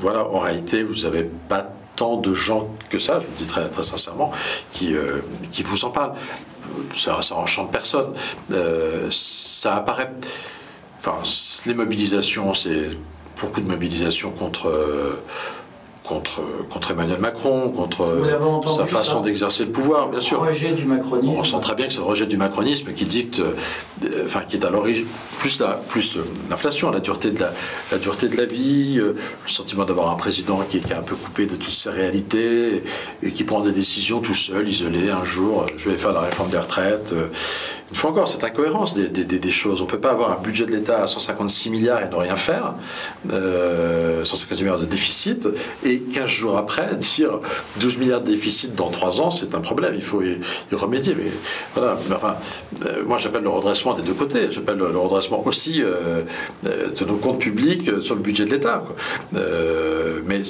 voilà, 0.00 0.26
en 0.26 0.38
réalité, 0.38 0.82
vous 0.82 1.02
n'avez 1.02 1.28
pas 1.48 1.72
tant 1.96 2.16
de 2.16 2.32
gens 2.32 2.68
que 2.90 2.98
ça, 2.98 3.20
je 3.20 3.26
vous 3.26 3.32
dis 3.38 3.46
très, 3.46 3.70
sincèrement, 3.82 4.30
qui, 4.72 4.94
euh, 4.94 5.20
qui 5.50 5.62
vous 5.62 5.84
en 5.84 5.90
parlent. 5.90 6.14
Ça, 6.94 7.18
enchante 7.34 7.70
personne. 7.70 8.14
Euh, 8.50 9.08
ça 9.10 9.76
apparaît. 9.76 10.12
Les 11.66 11.74
mobilisations, 11.74 12.54
c'est 12.54 12.90
beaucoup 13.40 13.60
de 13.60 13.66
mobilisations 13.66 14.30
contre. 14.30 14.68
Euh, 14.68 15.22
contre, 16.04 16.40
contre 16.70 16.90
Emmanuel 16.90 17.18
Macron, 17.20 17.70
contre 17.70 18.06
sa 18.66 18.86
façon 18.86 19.20
d'exercer 19.20 19.64
le 19.64 19.72
pouvoir, 19.72 20.08
bien 20.08 20.20
sûr. 20.20 20.40
Rejet 20.40 20.72
du 20.72 20.84
macronisme. 20.84 21.34
On 21.38 21.44
sent 21.44 21.60
très 21.60 21.74
bien 21.74 21.86
que 21.86 21.92
c'est 21.92 22.00
le 22.00 22.04
rejet 22.04 22.26
du 22.26 22.36
macronisme 22.36 22.92
qui 22.92 23.04
dicte, 23.04 23.40
euh, 23.40 24.24
enfin 24.24 24.40
qui 24.48 24.56
est 24.56 24.64
à 24.64 24.70
l'origine, 24.70 25.06
plus 25.38 25.60
la, 25.60 25.80
plus 25.88 26.18
l'inflation, 26.50 26.90
la 26.90 27.00
dureté 27.00 27.30
de 27.30 27.40
la, 27.40 27.52
la, 27.90 27.98
dureté 27.98 28.28
de 28.28 28.36
la 28.36 28.46
vie, 28.46 28.98
euh, 28.98 29.14
le 29.44 29.50
sentiment 29.50 29.84
d'avoir 29.84 30.10
un 30.10 30.16
président 30.16 30.60
qui, 30.68 30.78
est 30.78 30.92
un 30.92 31.02
peu 31.02 31.14
coupé 31.14 31.46
de 31.46 31.56
toutes 31.56 31.72
ses 31.72 31.90
réalités 31.90 32.82
et, 33.22 33.32
qui 33.32 33.44
prend 33.44 33.60
des 33.60 33.72
décisions 33.72 34.20
tout 34.20 34.34
seul, 34.34 34.68
isolé. 34.68 35.10
Un 35.10 35.24
jour, 35.24 35.62
euh, 35.62 35.72
je 35.76 35.90
vais 35.90 35.96
faire 35.96 36.12
la 36.12 36.20
réforme 36.20 36.50
des 36.50 36.58
retraites. 36.58 37.14
Une 37.92 37.98
fois 37.98 38.10
encore, 38.10 38.26
cette 38.26 38.42
incohérence 38.42 38.94
des, 38.94 39.50
choses. 39.50 39.82
On 39.82 39.84
ne 39.84 39.90
peut 39.90 40.00
pas 40.00 40.12
avoir 40.12 40.32
un 40.32 40.42
budget 40.42 40.64
de 40.64 40.72
l'État 40.72 41.02
à 41.02 41.06
156 41.06 41.68
milliards 41.68 42.02
et 42.02 42.08
ne 42.08 42.14
rien 42.14 42.36
faire, 42.36 42.74
euh, 43.30 44.24
156 44.24 44.64
milliards 44.64 44.78
de 44.78 44.86
déficit, 44.86 45.46
et 45.84 46.00
15 46.00 46.26
jours 46.26 46.56
après, 46.56 46.96
dire 47.16 47.40
12 47.80 47.98
milliards 47.98 48.22
de 48.22 48.30
déficit 48.30 48.74
dans 48.74 48.88
3 48.88 49.20
ans, 49.20 49.30
c'est 49.30 49.54
un 49.54 49.60
problème, 49.60 49.94
il 49.94 50.02
faut 50.02 50.22
y, 50.22 50.40
remédier. 50.72 51.14
Mais 51.14 51.30
voilà, 51.74 51.98
enfin, 52.10 52.36
euh, 52.86 53.02
moi 53.04 53.18
j'appelle 53.18 53.42
le 53.42 53.50
redressement 53.50 53.92
des 53.92 54.02
deux 54.02 54.14
côtés, 54.14 54.50
j'appelle 54.50 54.78
le, 54.78 54.86
redressement 54.86 55.46
aussi 55.46 55.82
euh, 55.82 56.22
euh, 56.66 56.88
de 56.98 57.04
nos 57.04 57.16
comptes 57.16 57.40
publics 57.40 58.00
sur 58.00 58.14
le 58.14 58.22
budget 58.22 58.46
de 58.46 58.52
l'État. 58.52 58.84
mais 59.32 60.42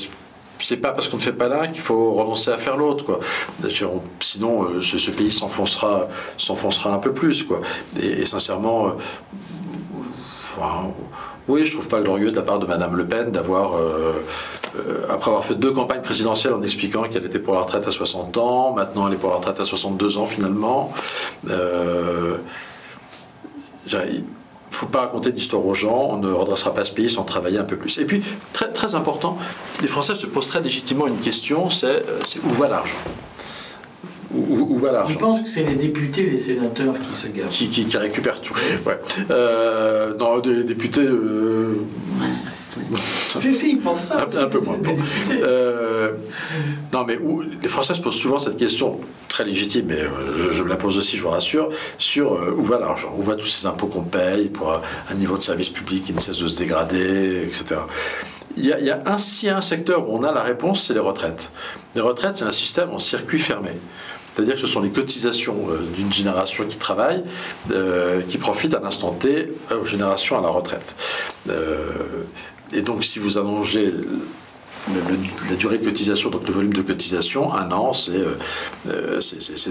c'est 0.63 0.77
pas 0.77 0.93
parce 0.93 1.09
qu'on 1.09 1.17
ne 1.17 1.23
fait 1.23 1.33
pas 1.33 1.49
l'un 1.49 1.69
qu'il 1.69 1.83
faut 1.83 2.13
renoncer 2.13 2.51
à 2.51 2.59
faire 2.59 2.77
l'autre, 2.77 3.05
quoi. 3.05 3.21
Sinon, 4.21 4.81
ce, 4.81 5.11
pays 5.11 5.33
s'enfoncera, 5.33 6.09
s'enfoncera 6.37 6.95
un 6.95 6.99
peu 6.99 7.13
plus, 7.13 7.43
quoi. 7.43 7.61
Et, 8.01 8.25
sincèrement, 8.25 8.97
oui, 11.49 11.65
je 11.65 11.73
trouve 11.73 11.89
pas 11.89 12.01
glorieux 12.01 12.31
de 12.31 12.37
la 12.37 12.43
part 12.43 12.59
de 12.59 12.67
Madame 12.67 12.97
Le 12.97 13.07
Pen 13.07 13.31
d'avoir, 13.31 13.75
euh, 13.75 14.25
euh, 14.77 15.07
après 15.11 15.31
avoir 15.31 15.45
fait 15.45 15.55
deux 15.55 15.73
campagnes 15.73 16.03
présidentielles 16.03 16.55
en 16.55 16.63
expliquant 16.63 17.03
qu'elle 17.05 17.25
était 17.25 17.41
pour 17.41 17.55
la 17.55 17.61
retraite 17.61 17.87
à 17.87 17.91
60 17.91 18.37
ans, 18.37 18.73
maintenant 18.73 19.09
elle 19.09 19.15
est 19.15 19.17
pour 19.17 19.31
la 19.31 19.37
retraite 19.37 19.59
à 19.59 19.65
62 19.65 20.19
ans 20.19 20.27
finalement. 20.27 20.93
Euh, 21.49 22.37
faut 24.71 24.87
pas 24.87 25.01
raconter 25.01 25.33
d'histoire 25.33 25.65
aux 25.67 25.75
gens, 25.75 26.09
on 26.11 26.17
ne 26.19 26.33
redressera 26.33 26.73
pas 26.73 26.85
ce 26.85 26.93
pays 26.93 27.11
sans 27.11 27.25
travailler 27.25 27.59
un 27.59 27.65
peu 27.65 27.77
plus. 27.77 27.99
Et 27.99 28.05
puis, 28.05 28.23
très, 28.53 28.73
très 28.73 28.95
important, 28.95 29.37
les 29.81 29.89
Français 29.89 30.15
se 30.15 30.27
posent 30.27 30.49
très 30.49 30.61
légitimement 30.61 31.07
une 31.07 31.19
question, 31.19 31.71
c'est 31.71 31.87
euh, 31.87 32.21
où 32.45 32.53
va 32.53 32.69
l'argent? 32.69 32.99
Où, 34.35 34.79
va 34.79 34.93
l'argent? 34.93 35.11
Je 35.11 35.19
pense 35.19 35.41
que 35.43 35.49
c'est 35.49 35.63
les 35.63 35.75
députés 35.75 36.27
et 36.27 36.31
les 36.31 36.39
sénateurs 36.39 36.95
qui 36.99 37.15
se 37.15 37.27
gardent. 37.27 37.51
Qui, 37.51 37.69
qui, 37.69 37.97
récupèrent 37.97 38.41
tout. 38.41 38.55
Ouais. 38.87 38.99
Euh, 39.31 40.17
non, 40.17 40.39
des 40.39 40.65
députés. 40.65 41.03
Euh... 41.03 41.77
si, 43.37 43.53
si, 43.53 43.71
ils 43.73 43.79
pensent 43.79 44.05
ça. 44.05 44.23
Un, 44.23 44.47
peu 44.47 44.59
moins. 44.61 44.79
Euh, 45.31 46.13
non, 46.95 47.05
mais 47.05 47.19
où, 47.19 47.43
les 47.43 47.69
Français 47.69 47.93
se 47.93 48.01
posent 48.01 48.17
souvent 48.17 48.39
cette 48.39 48.57
question, 48.57 49.01
très 49.29 49.45
légitime, 49.45 49.87
mais 49.89 50.01
je, 50.51 50.63
me 50.63 50.69
la 50.71 50.77
pose 50.77 50.97
aussi, 50.97 51.17
je 51.17 51.23
vous 51.23 51.31
rassure, 51.31 51.69
sur 51.99 52.33
euh, 52.33 52.55
où 52.57 52.65
va 52.65 52.79
l'argent? 52.79 53.15
Où 53.19 53.23
va 53.23 53.35
tous 53.35 53.47
ces 53.47 53.67
impôts 53.67 53.87
qu'on 53.87 54.03
paye 54.03 54.49
pour 54.49 54.81
un 55.11 55.15
niveau 55.15 55.37
de 55.37 55.43
service 55.43 55.69
public 55.69 56.05
qui 56.05 56.15
ne 56.15 56.19
cesse 56.19 56.39
de 56.39 56.47
se 56.47 56.57
dégrader, 56.57 57.43
etc. 57.43 57.81
Il 58.57 58.65
y, 58.65 58.91
a, 58.91 59.03
un 59.07 59.61
secteur 59.61 60.09
où 60.09 60.17
on 60.17 60.23
a 60.23 60.33
la 60.33 60.43
réponse, 60.43 60.87
c'est 60.87 60.95
les 60.95 61.01
retraites. 61.01 61.51
Les 61.95 62.01
retraites, 62.01 62.37
c'est 62.37 62.45
un 62.45 62.53
système 62.53 62.91
en 62.91 62.99
circuit 62.99 63.39
fermé. 63.39 63.73
C'est-à-dire 64.33 64.55
que 64.55 64.61
ce 64.61 64.67
sont 64.67 64.81
les 64.81 64.91
cotisations 64.91 65.69
euh, 65.69 65.79
d'une 65.95 66.13
génération 66.13 66.65
qui 66.65 66.79
travaille, 66.79 67.23
euh, 67.71 68.23
qui 68.23 68.39
profitent 68.39 68.75
à 68.75 68.81
l'instant 68.81 69.13
T 69.13 69.53
aux 69.71 69.85
générations 69.85 70.39
à 70.39 70.41
la 70.41 70.49
retraite. 70.49 70.97
Euh, 71.49 72.25
et 72.73 72.81
donc, 72.81 73.05
si 73.05 73.19
vous 73.19 73.37
allongez 73.37 73.93
la 75.51 75.57
durée 75.57 75.79
de 75.79 75.85
cotisation, 75.85 76.31
donc 76.31 76.47
le 76.47 76.53
volume 76.53 76.73
de 76.73 76.83
cotisation, 76.83 77.53
un 77.55 77.71
an, 77.71 77.93
c'est 77.93 78.13
euh, 78.89 79.21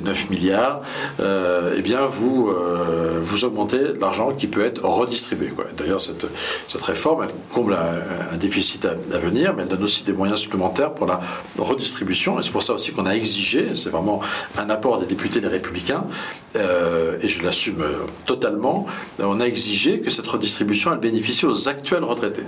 9 0.02 0.30
milliards, 0.30 0.82
euh, 1.20 1.76
eh 1.78 1.82
bien, 1.82 2.06
vous, 2.06 2.50
euh, 2.50 3.20
vous 3.22 3.44
augmentez 3.44 3.94
l'argent 4.00 4.34
qui 4.34 4.48
peut 4.48 4.64
être 4.64 4.84
redistribué. 4.84 5.50
D'ailleurs, 5.78 6.00
cette, 6.00 6.26
cette, 6.68 6.82
réforme, 6.82 7.24
elle 7.24 7.34
comble 7.52 7.74
un, 7.74 8.38
déficit 8.38 8.86
à, 8.86 9.18
venir, 9.18 9.54
mais 9.56 9.64
elle 9.64 9.70
donne 9.70 9.84
aussi 9.84 10.04
des 10.04 10.14
moyens 10.14 10.40
supplémentaires 10.40 10.94
pour 10.94 11.08
la 11.08 11.20
redistribution, 11.58 12.40
et 12.40 12.44
c'est 12.44 12.52
pour 12.52 12.64
ça 12.64 12.74
aussi 12.74 12.92
qu'on 12.92 13.06
a 13.06 13.14
exigé, 13.14 13.76
c'est 13.76 13.90
vraiment 13.90 14.22
un 14.58 14.70
apport 14.70 15.00
des 15.00 15.06
députés 15.06 15.42
des 15.42 15.48
Républicains, 15.48 16.06
euh, 16.56 17.18
et 17.22 17.28
je 17.28 17.44
l'assume 17.44 17.84
totalement, 18.26 18.86
on 19.20 19.40
a 19.40 19.46
exigé 19.46 20.00
que 20.00 20.10
cette 20.10 20.28
redistribution, 20.28 20.94
elle 20.94 21.00
bénéficie 21.00 21.46
aux 21.46 21.68
actuels 21.68 22.04
retraités. 22.04 22.46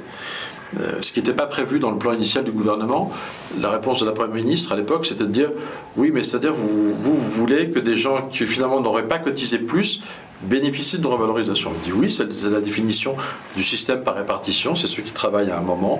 Euh, 0.79 1.01
ce 1.01 1.11
qui 1.11 1.19
n'était 1.19 1.33
pas 1.33 1.45
prévu 1.45 1.79
dans 1.79 1.91
le 1.91 1.97
plan 1.97 2.13
initial 2.13 2.43
du 2.43 2.51
gouvernement. 2.53 3.11
La 3.59 3.69
réponse 3.69 3.99
de 3.99 4.05
la 4.05 4.11
Première 4.11 4.35
ministre 4.35 4.71
à 4.71 4.75
l'époque, 4.75 5.05
c'était 5.05 5.25
de 5.25 5.31
dire 5.31 5.49
oui, 5.97 6.11
mais 6.13 6.23
c'est-à-dire 6.23 6.53
vous, 6.53 6.93
vous, 6.93 7.15
voulez 7.15 7.69
que 7.69 7.79
des 7.79 7.95
gens 7.95 8.27
qui 8.27 8.45
finalement 8.47 8.81
n'auraient 8.81 9.07
pas 9.07 9.19
cotisé 9.19 9.59
plus 9.59 10.01
bénéficient 10.43 10.99
de 10.99 11.07
revalorisation. 11.07 11.71
On 11.75 11.83
dit 11.83 11.91
oui, 11.91 12.09
c'est 12.09 12.27
la 12.49 12.61
définition 12.61 13.15
du 13.55 13.63
système 13.63 14.03
par 14.03 14.15
répartition, 14.15 14.75
c'est 14.75 14.87
ceux 14.87 15.03
qui 15.03 15.11
travaillent 15.11 15.51
à 15.51 15.57
un 15.57 15.61
moment 15.61 15.99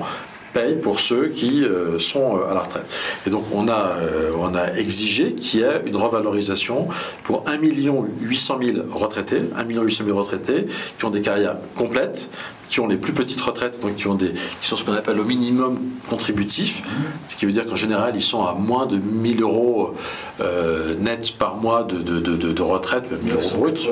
paye 0.54 0.76
pour 0.76 1.00
ceux 1.00 1.28
qui 1.28 1.64
euh, 1.64 2.00
sont 2.00 2.38
euh, 2.38 2.52
à 2.52 2.54
la 2.54 2.62
retraite. 2.62 2.86
Et 3.26 3.30
donc 3.30 3.46
on 3.54 3.68
a, 3.68 3.96
on 4.38 4.56
a 4.56 4.74
exigé 4.74 5.34
qu'il 5.34 5.62
y 5.62 5.64
ait 5.64 5.82
une 5.86 5.96
revalorisation 5.96 6.88
pour 7.24 7.44
1 7.48 7.58
800 7.58 8.60
000 8.62 8.78
retraités, 8.92 9.42
1 9.56 9.64
800 9.66 10.04
000 10.06 10.18
retraités 10.18 10.68
qui 10.98 11.06
ont 11.06 11.10
des 11.10 11.22
carrières 11.22 11.58
complètes, 11.76 12.30
qui 12.74 12.80
ont 12.80 12.88
les 12.88 12.98
plus 12.98 13.14
petites 13.14 13.40
retraites, 13.40 13.80
donc 13.82 13.96
qui, 13.96 14.08
ont 14.08 14.16
des, 14.16 14.32
qui 14.34 14.68
sont 14.68 14.76
ce 14.76 14.84
qu'on 14.84 14.94
appelle 14.94 15.20
au 15.20 15.24
minimum 15.24 15.80
contributif, 16.10 16.82
ce 17.28 17.36
qui 17.36 17.46
veut 17.46 17.52
dire 17.52 17.68
qu'en 17.68 17.76
général, 17.76 18.14
ils 18.16 18.22
sont 18.22 18.44
à 18.44 18.56
moins 18.56 18.88
de 18.88 18.98
1000 18.98 19.44
euros 19.44 19.94
euh, 20.42 20.96
net 21.00 21.38
par 21.38 21.58
mois 21.58 21.84
de, 21.84 22.00
de, 22.00 22.20
de, 22.20 22.52
de 22.52 22.62
retraite, 22.64 23.04
1000 23.24 23.34
euros 23.34 23.50
brut 23.58 23.90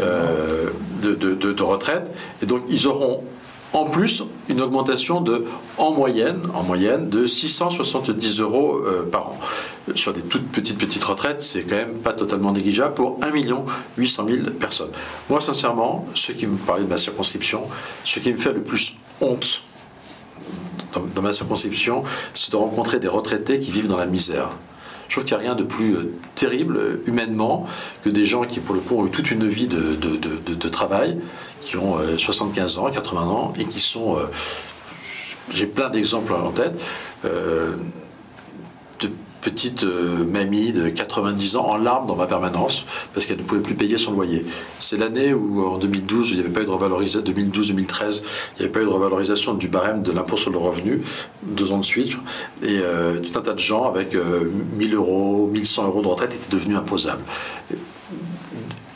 euh, 0.00 0.70
de, 1.02 1.62
retraite, 1.62 2.10
et 2.42 2.46
donc 2.46 2.62
ils 2.70 2.86
auront 2.86 3.22
en 3.74 3.86
plus, 3.86 4.22
une 4.48 4.60
augmentation 4.60 5.20
de, 5.20 5.44
en 5.78 5.90
moyenne, 5.90 6.48
en 6.54 6.62
moyenne 6.62 7.10
de 7.10 7.26
670 7.26 8.40
euros 8.40 8.76
euh, 8.76 9.02
par 9.02 9.30
an. 9.30 9.40
Sur 9.96 10.12
des 10.12 10.22
toutes 10.22 10.48
petites 10.48 10.78
petites 10.78 11.02
retraites, 11.02 11.42
c'est 11.42 11.64
quand 11.64 11.74
même 11.74 11.98
pas 11.98 12.12
totalement 12.12 12.52
négligeable 12.52 12.94
pour 12.94 13.18
1 13.22 13.32
800 13.98 14.26
000 14.28 14.50
personnes. 14.52 14.90
Moi, 15.28 15.40
sincèrement, 15.40 16.06
ceux 16.14 16.34
qui 16.34 16.46
me 16.46 16.56
parlaient 16.56 16.84
de 16.84 16.88
ma 16.88 16.96
circonscription, 16.96 17.64
ce 18.04 18.20
qui 18.20 18.32
me 18.32 18.38
fait 18.38 18.52
le 18.52 18.62
plus 18.62 18.94
honte 19.20 19.62
dans, 20.92 21.22
ma 21.22 21.32
circonscription, 21.32 22.04
c'est 22.32 22.52
de 22.52 22.56
rencontrer 22.56 23.00
des 23.00 23.08
retraités 23.08 23.58
qui 23.58 23.72
vivent 23.72 23.88
dans 23.88 23.96
la 23.96 24.06
misère. 24.06 24.50
Je 25.08 25.14
trouve 25.14 25.24
qu'il 25.24 25.36
n'y 25.36 25.42
a 25.42 25.46
rien 25.46 25.54
de 25.54 25.64
plus 25.64 25.96
euh, 25.96 26.12
terrible 26.34 26.76
euh, 26.76 27.02
humainement 27.06 27.66
que 28.02 28.10
des 28.10 28.24
gens 28.24 28.44
qui, 28.44 28.60
pour 28.60 28.74
le 28.74 28.80
coup, 28.80 28.98
ont 28.98 29.06
eu 29.06 29.10
toute 29.10 29.30
une 29.30 29.46
vie 29.46 29.68
de, 29.68 29.96
de 29.96 30.68
travail, 30.68 31.20
qui 31.60 31.76
ont 31.76 31.98
75 32.16 32.76
euh, 32.76 32.80
ans, 32.80 32.90
80 32.90 33.22
ans, 33.22 33.52
et 33.58 33.64
qui 33.64 33.80
sont... 33.80 34.18
J'ai 35.50 35.66
plein 35.66 35.90
d'exemples 35.90 36.32
en 36.32 36.52
tête. 36.52 36.80
Euh, 39.44 39.50
petite 39.54 39.84
euh, 39.84 40.24
mamie 40.24 40.72
de 40.72 40.88
90 40.88 41.56
ans 41.56 41.66
en 41.66 41.76
larmes 41.76 42.06
dans 42.06 42.16
ma 42.16 42.26
permanence 42.26 42.84
parce 43.12 43.26
qu'elle 43.26 43.38
ne 43.38 43.42
pouvait 43.42 43.60
plus 43.60 43.74
payer 43.74 43.98
son 43.98 44.12
loyer. 44.12 44.44
C'est 44.80 44.96
l'année 44.96 45.32
où, 45.32 45.64
en 45.64 45.78
2012, 45.78 46.30
il 46.30 46.34
n'y 46.36 46.40
avait 46.40 46.50
pas 46.50 46.62
eu 46.62 46.64
de 46.64 46.70
revalorisation, 46.70 47.20
2012-2013, 47.20 48.22
il 48.56 48.58
n'y 48.58 48.64
avait 48.64 48.72
pas 48.72 48.80
eu 48.80 48.84
de 48.84 48.90
revalorisation 48.90 49.54
du 49.54 49.68
barème 49.68 50.02
de 50.02 50.12
l'impôt 50.12 50.36
sur 50.36 50.50
le 50.50 50.58
revenu, 50.58 51.02
deux 51.42 51.72
ans 51.72 51.78
de 51.78 51.84
suite, 51.84 52.16
et 52.62 52.78
euh, 52.80 53.20
tout 53.20 53.38
un 53.38 53.42
tas 53.42 53.52
de 53.52 53.58
gens 53.58 53.84
avec 53.84 54.16
1000 54.76 54.94
euros, 54.94 55.48
1100 55.52 55.86
euros 55.86 56.02
de 56.02 56.08
retraite 56.08 56.34
étaient 56.34 56.50
devenus 56.50 56.76
imposables. 56.76 57.22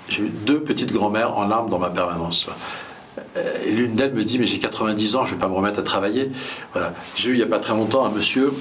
J'ai 0.08 0.22
eu 0.22 0.30
deux 0.30 0.60
petites 0.60 0.92
grand-mères 0.92 1.36
en 1.36 1.46
larmes 1.46 1.70
dans 1.70 1.78
ma 1.78 1.90
permanence. 1.90 2.46
Et 3.36 3.72
l'une 3.72 3.94
d'elles 3.94 4.14
me 4.14 4.24
dit, 4.24 4.38
mais 4.38 4.46
j'ai 4.46 4.58
90 4.58 5.16
ans, 5.16 5.24
je 5.24 5.32
ne 5.32 5.36
vais 5.36 5.40
pas 5.40 5.48
me 5.48 5.54
remettre 5.54 5.78
à 5.78 5.82
travailler. 5.82 6.30
J'ai 7.14 7.30
eu 7.30 7.32
il 7.34 7.36
n'y 7.36 7.42
a 7.42 7.46
pas 7.46 7.58
très 7.58 7.74
longtemps 7.74 8.06
un 8.06 8.10
monsieur 8.10 8.52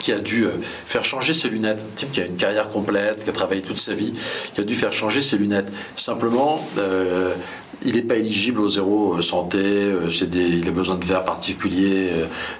qui 0.00 0.12
a 0.12 0.18
dû 0.18 0.46
euh, 0.46 0.52
faire 0.86 1.04
changer 1.04 1.34
ses 1.34 1.48
lunettes. 1.48 1.78
Un 1.78 1.94
type 1.94 2.10
qui 2.10 2.20
a 2.20 2.26
une 2.26 2.36
carrière 2.36 2.68
complète, 2.68 3.22
qui 3.22 3.30
a 3.30 3.32
travaillé 3.32 3.62
toute 3.62 3.76
sa 3.76 3.94
vie, 3.94 4.14
qui 4.54 4.60
a 4.60 4.64
dû 4.64 4.74
faire 4.74 4.92
changer 4.92 5.22
ses 5.22 5.36
lunettes. 5.36 5.70
Simplement, 5.94 6.66
euh, 6.78 7.34
il 7.82 7.94
n'est 7.94 8.02
pas 8.02 8.16
éligible 8.16 8.60
au 8.60 8.68
zéro 8.68 9.14
euh, 9.14 9.22
santé, 9.22 9.92
il 10.32 10.66
a 10.66 10.70
besoin 10.72 10.96
de 10.96 11.04
verres 11.04 11.24
particuliers, 11.24 12.10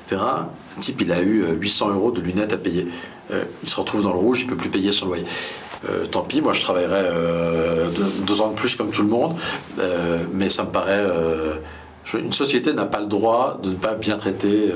etc. 0.05 0.23
Un 0.77 0.81
type, 0.81 1.01
il 1.01 1.11
a 1.11 1.21
eu 1.21 1.47
800 1.59 1.91
euros 1.91 2.11
de 2.13 2.21
lunettes 2.21 2.53
à 2.53 2.59
payer. 2.59 2.87
il 3.63 3.69
se 3.69 3.77
retrouve 3.77 4.03
dans 4.03 4.13
le 4.13 4.19
rouge, 4.19 4.43
il 4.43 4.45
ne 4.45 4.51
peut 4.51 4.57
plus 4.57 4.71
payer 4.71 4.93
son 4.93 5.07
loyer. 5.07 5.25
tant 6.11 6.23
pis, 6.23 6.41
moi 6.41 6.53
je 6.53 6.61
travaillerai 6.63 7.09
deux, 8.27 8.41
ans 8.41 8.51
de 8.51 8.55
plus 8.55 8.77
comme 8.77 8.91
tout 8.91 9.03
le 9.03 9.09
monde, 9.09 9.35
mais 10.33 10.49
ça 10.49 10.63
me 10.65 10.71
paraît... 10.71 11.05
une 12.15 12.33
société 12.33 12.73
n'a 12.73 12.87
pas 12.87 13.01
le 13.01 13.07
droit 13.07 13.59
de 13.63 13.71
ne 13.71 13.77
pas 13.77 13.95
bien 13.95 14.17
traiter 14.17 14.73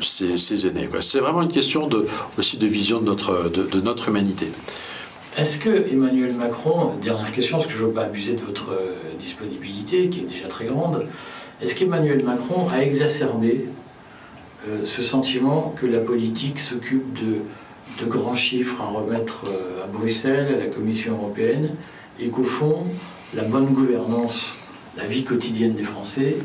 ces, 0.00 0.66
aînés. 0.66 0.88
C'est 1.00 1.20
vraiment 1.20 1.42
une 1.42 1.52
question 1.52 1.86
de, 1.86 2.06
aussi 2.38 2.56
de 2.56 2.66
vision 2.66 3.00
de 3.00 3.04
notre, 3.04 3.50
de, 3.50 3.80
notre 3.80 4.08
humanité. 4.08 4.48
Est-ce 5.36 5.58
que 5.58 5.90
Emmanuel 5.92 6.34
Macron, 6.34 6.92
dernière 7.02 7.32
question, 7.32 7.56
parce 7.56 7.66
que 7.66 7.74
je 7.74 7.82
ne 7.82 7.88
veux 7.88 7.92
pas 7.92 8.04
abuser 8.04 8.34
de 8.34 8.40
votre 8.40 8.70
euh, 8.70 8.94
disponibilité, 9.18 10.08
qui 10.08 10.20
est 10.20 10.24
déjà 10.24 10.46
très 10.46 10.66
grande, 10.66 11.06
est-ce 11.60 11.74
qu'Emmanuel 11.74 12.22
Macron 12.24 12.68
a 12.68 12.82
exacerbé 12.82 13.66
euh, 14.68 14.84
ce 14.84 15.02
sentiment 15.02 15.74
que 15.76 15.86
la 15.86 15.98
politique 15.98 16.60
s'occupe 16.60 17.12
de, 17.14 18.04
de, 18.04 18.08
grands 18.08 18.36
chiffres 18.36 18.80
à 18.80 18.86
remettre 18.86 19.46
euh, 19.46 19.82
à 19.84 19.86
Bruxelles, 19.88 20.54
à 20.54 20.58
la 20.58 20.66
Commission 20.66 21.14
européenne, 21.14 21.70
et 22.20 22.28
qu'au 22.28 22.44
fond, 22.44 22.86
la 23.34 23.42
bonne 23.42 23.66
gouvernance, 23.66 24.52
la 24.96 25.04
vie 25.04 25.24
quotidienne 25.24 25.74
des 25.74 25.82
Français, 25.82 26.36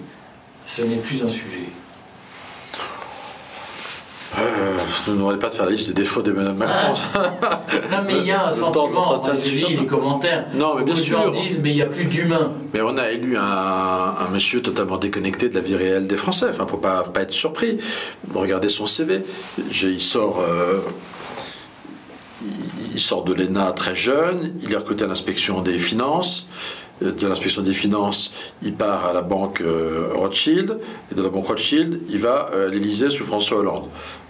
ce 0.66 0.82
n'est 0.82 0.98
plus 0.98 1.22
un 1.24 1.30
sujet? 1.30 1.70
Euh, 4.42 4.78
ne 5.12 5.18
demandais 5.18 5.38
pas 5.38 5.50
de 5.50 5.54
faire 5.54 5.66
la 5.66 5.72
liste 5.72 5.90
des 5.90 6.02
défauts 6.02 6.22
d'Emmanuel 6.22 6.54
Macron. 6.54 6.94
Ah. 7.16 7.64
non, 7.92 7.98
mais 8.06 8.18
il 8.18 8.26
y 8.26 8.32
a 8.32 8.48
un 8.48 8.52
sentiment. 8.52 9.22
je 9.44 9.50
lis 9.50 9.78
les 9.78 9.86
commentaires. 9.86 10.48
Non, 10.54 10.76
mais 10.76 10.84
bien 10.84 10.96
sûr. 10.96 11.22
gens 11.22 11.32
disent, 11.32 11.60
mais 11.62 11.72
il 11.72 11.76
n'y 11.76 11.82
a 11.82 11.88
plus 11.88 12.06
d'humain. 12.06 12.52
Mais 12.74 12.82
on 12.82 12.98
a 12.98 13.10
élu 13.12 13.38
un, 13.38 14.28
monsieur 14.32 14.62
totalement 14.62 14.98
déconnecté 14.98 15.50
de 15.50 15.56
la 15.56 15.62
vie 15.62 15.76
réelle 15.76 16.08
des 16.08 16.18
Français. 16.18 16.48
Enfin, 16.50 16.66
faut 16.68 16.78
pas, 16.78 17.04
pas 17.04 17.22
être 17.22 17.34
surpris. 17.34 17.78
Regardez 18.34 18.70
son 18.70 18.86
CV. 18.86 19.24
Il 19.82 20.02
sort. 20.02 20.42
Euh, 20.42 20.80
il 22.94 23.00
sort 23.00 23.24
de 23.26 23.34
l'ENA 23.34 23.74
très 23.74 23.96
jeune, 23.96 24.54
il 24.64 24.72
est 24.72 24.78
recruté 24.78 25.04
à 25.04 25.08
l'inspection 25.08 25.62
des 25.62 25.78
finances, 25.78 26.48
euh, 27.04 27.12
de 27.12 27.28
l'inspection 27.28 27.62
des 27.62 27.74
finances, 27.74 28.32
il 28.62 28.74
part 28.76 29.06
à 29.06 29.12
la 29.12 29.22
banque 29.22 29.62
Rothschild, 30.14 30.80
et 31.12 31.16
de 31.16 31.22
la 31.22 31.28
banque 31.28 31.48
Rothschild, 31.48 32.00
il 32.10 32.20
va 32.20 32.50
à 32.54 32.68
l'Élysée 32.68 33.10
sous 33.10 33.26
François 33.26 33.58
Hollande 33.58 33.90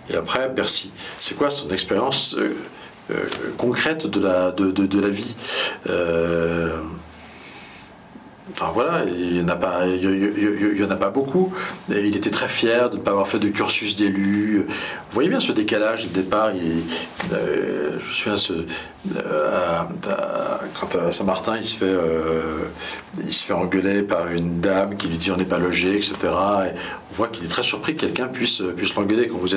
et 0.10 0.16
après 0.16 0.50
Bercy. 0.50 0.92
C'est 1.20 1.36
quoi 1.36 1.50
son 1.50 1.70
expérience 1.70 2.36
euh, 2.38 2.56
euh, 3.12 3.26
concrète 3.58 4.08
de 4.08 4.20
la, 4.20 5.10
vie 5.10 5.36
euh, 5.88 6.82
Enfin, 8.54 8.72
voilà, 8.74 9.04
il 9.06 9.34
n'y 9.34 9.42
en, 9.42 9.48
a 9.48 10.96
pas, 10.96 11.10
beaucoup. 11.10 11.54
Il 11.90 12.16
était 12.16 12.30
très 12.30 12.48
fier 12.48 12.90
de 12.90 12.98
ne 12.98 13.02
pas 13.02 13.12
avoir 13.12 13.28
fait 13.28 13.40
de 13.40 13.50
cursus 13.50 13.96
d'élu. 13.96 14.66
Vous 14.68 15.14
voyez 15.14 15.30
bien 15.30 15.40
ce 15.40 15.52
décalage 15.52 16.08
de 16.08 16.14
départ. 16.14 16.52
Il, 16.54 16.84
je 17.32 18.08
me 18.08 18.14
souviens, 18.14 18.38
ce, 18.38 18.54
quand 20.80 20.96
à 20.96 21.12
Saint-Martin, 21.12 21.58
il 21.58 21.66
se 21.66 21.76
fait, 21.76 21.96
il 23.26 23.34
se 23.34 23.44
fait 23.44 23.54
engueuler 23.54 24.02
par 24.04 24.28
une 24.28 24.60
dame 24.62 24.98
qui 24.98 25.08
lui 25.08 25.18
dit 25.18 25.32
on 25.32 25.38
n'est 25.38 25.46
pas 25.46 25.60
logé, 25.60 25.96
etc. 25.96 26.16
Et 26.24 26.26
on 27.12 27.16
voit 27.16 27.28
qu'il 27.28 27.46
est 27.46 27.50
très 27.50 27.64
surpris 27.64 27.96
que 27.96 28.02
quelqu'un 28.02 28.28
puisse, 28.28 28.62
puisse 28.76 28.96
l'engueuler. 28.96 29.28
Quand 29.28 29.38
vous, 29.38 29.50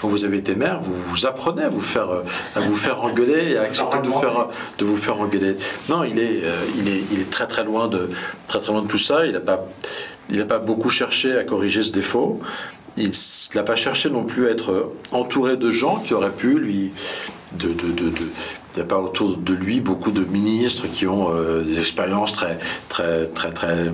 quand 0.00 0.08
vous 0.08 0.24
avez 0.24 0.38
été 0.38 0.54
maire, 0.54 0.80
vous, 0.80 0.94
vous 1.06 1.26
apprenez 1.26 1.62
à 1.62 1.68
vous 1.68 1.80
faire, 1.80 2.08
à 2.54 2.60
vous 2.60 2.76
faire 2.76 3.02
engueuler 3.04 3.52
et 3.52 3.58
à 3.58 3.62
accepter 3.62 3.98
de 3.98 4.08
vous 4.08 4.20
faire, 4.20 4.48
de 4.78 4.84
vous 4.84 4.96
faire 4.96 5.20
engueuler. 5.20 5.56
Non, 5.88 6.04
il 6.04 6.18
est, 6.18 6.42
il 6.76 6.88
est, 6.88 7.02
il 7.12 7.20
est 7.20 7.30
très 7.30 7.46
très 7.46 7.64
loin 7.64 7.88
de, 7.88 8.10
très 8.48 8.60
très 8.60 8.72
loin 8.72 8.82
de 8.82 8.88
tout 8.88 8.98
ça. 8.98 9.26
Il 9.26 9.32
n'a 9.32 9.40
pas, 9.40 9.66
il 10.30 10.46
pas 10.46 10.58
beaucoup 10.58 10.88
cherché 10.88 11.36
à 11.36 11.44
corriger 11.44 11.82
ce 11.82 11.92
défaut. 11.92 12.40
Il 12.96 13.10
n'a 13.54 13.62
pas 13.62 13.76
cherché 13.76 14.08
non 14.08 14.24
plus 14.24 14.46
à 14.46 14.50
être 14.50 14.92
entouré 15.10 15.56
de 15.56 15.70
gens 15.70 15.96
qui 15.96 16.14
auraient 16.14 16.30
pu 16.30 16.58
lui. 16.58 16.92
De, 17.52 17.68
de, 17.68 17.92
de, 17.92 18.12
il 18.74 18.78
n'y 18.78 18.82
a 18.82 18.86
pas 18.86 18.98
autour 18.98 19.36
de 19.36 19.54
lui 19.54 19.80
beaucoup 19.80 20.10
de 20.10 20.24
ministres 20.24 20.86
qui 20.92 21.06
ont 21.06 21.32
euh, 21.32 21.62
des 21.62 21.78
expériences 21.78 22.32
très, 22.32 22.58
très, 22.88 23.26
très, 23.26 23.52
très, 23.52 23.92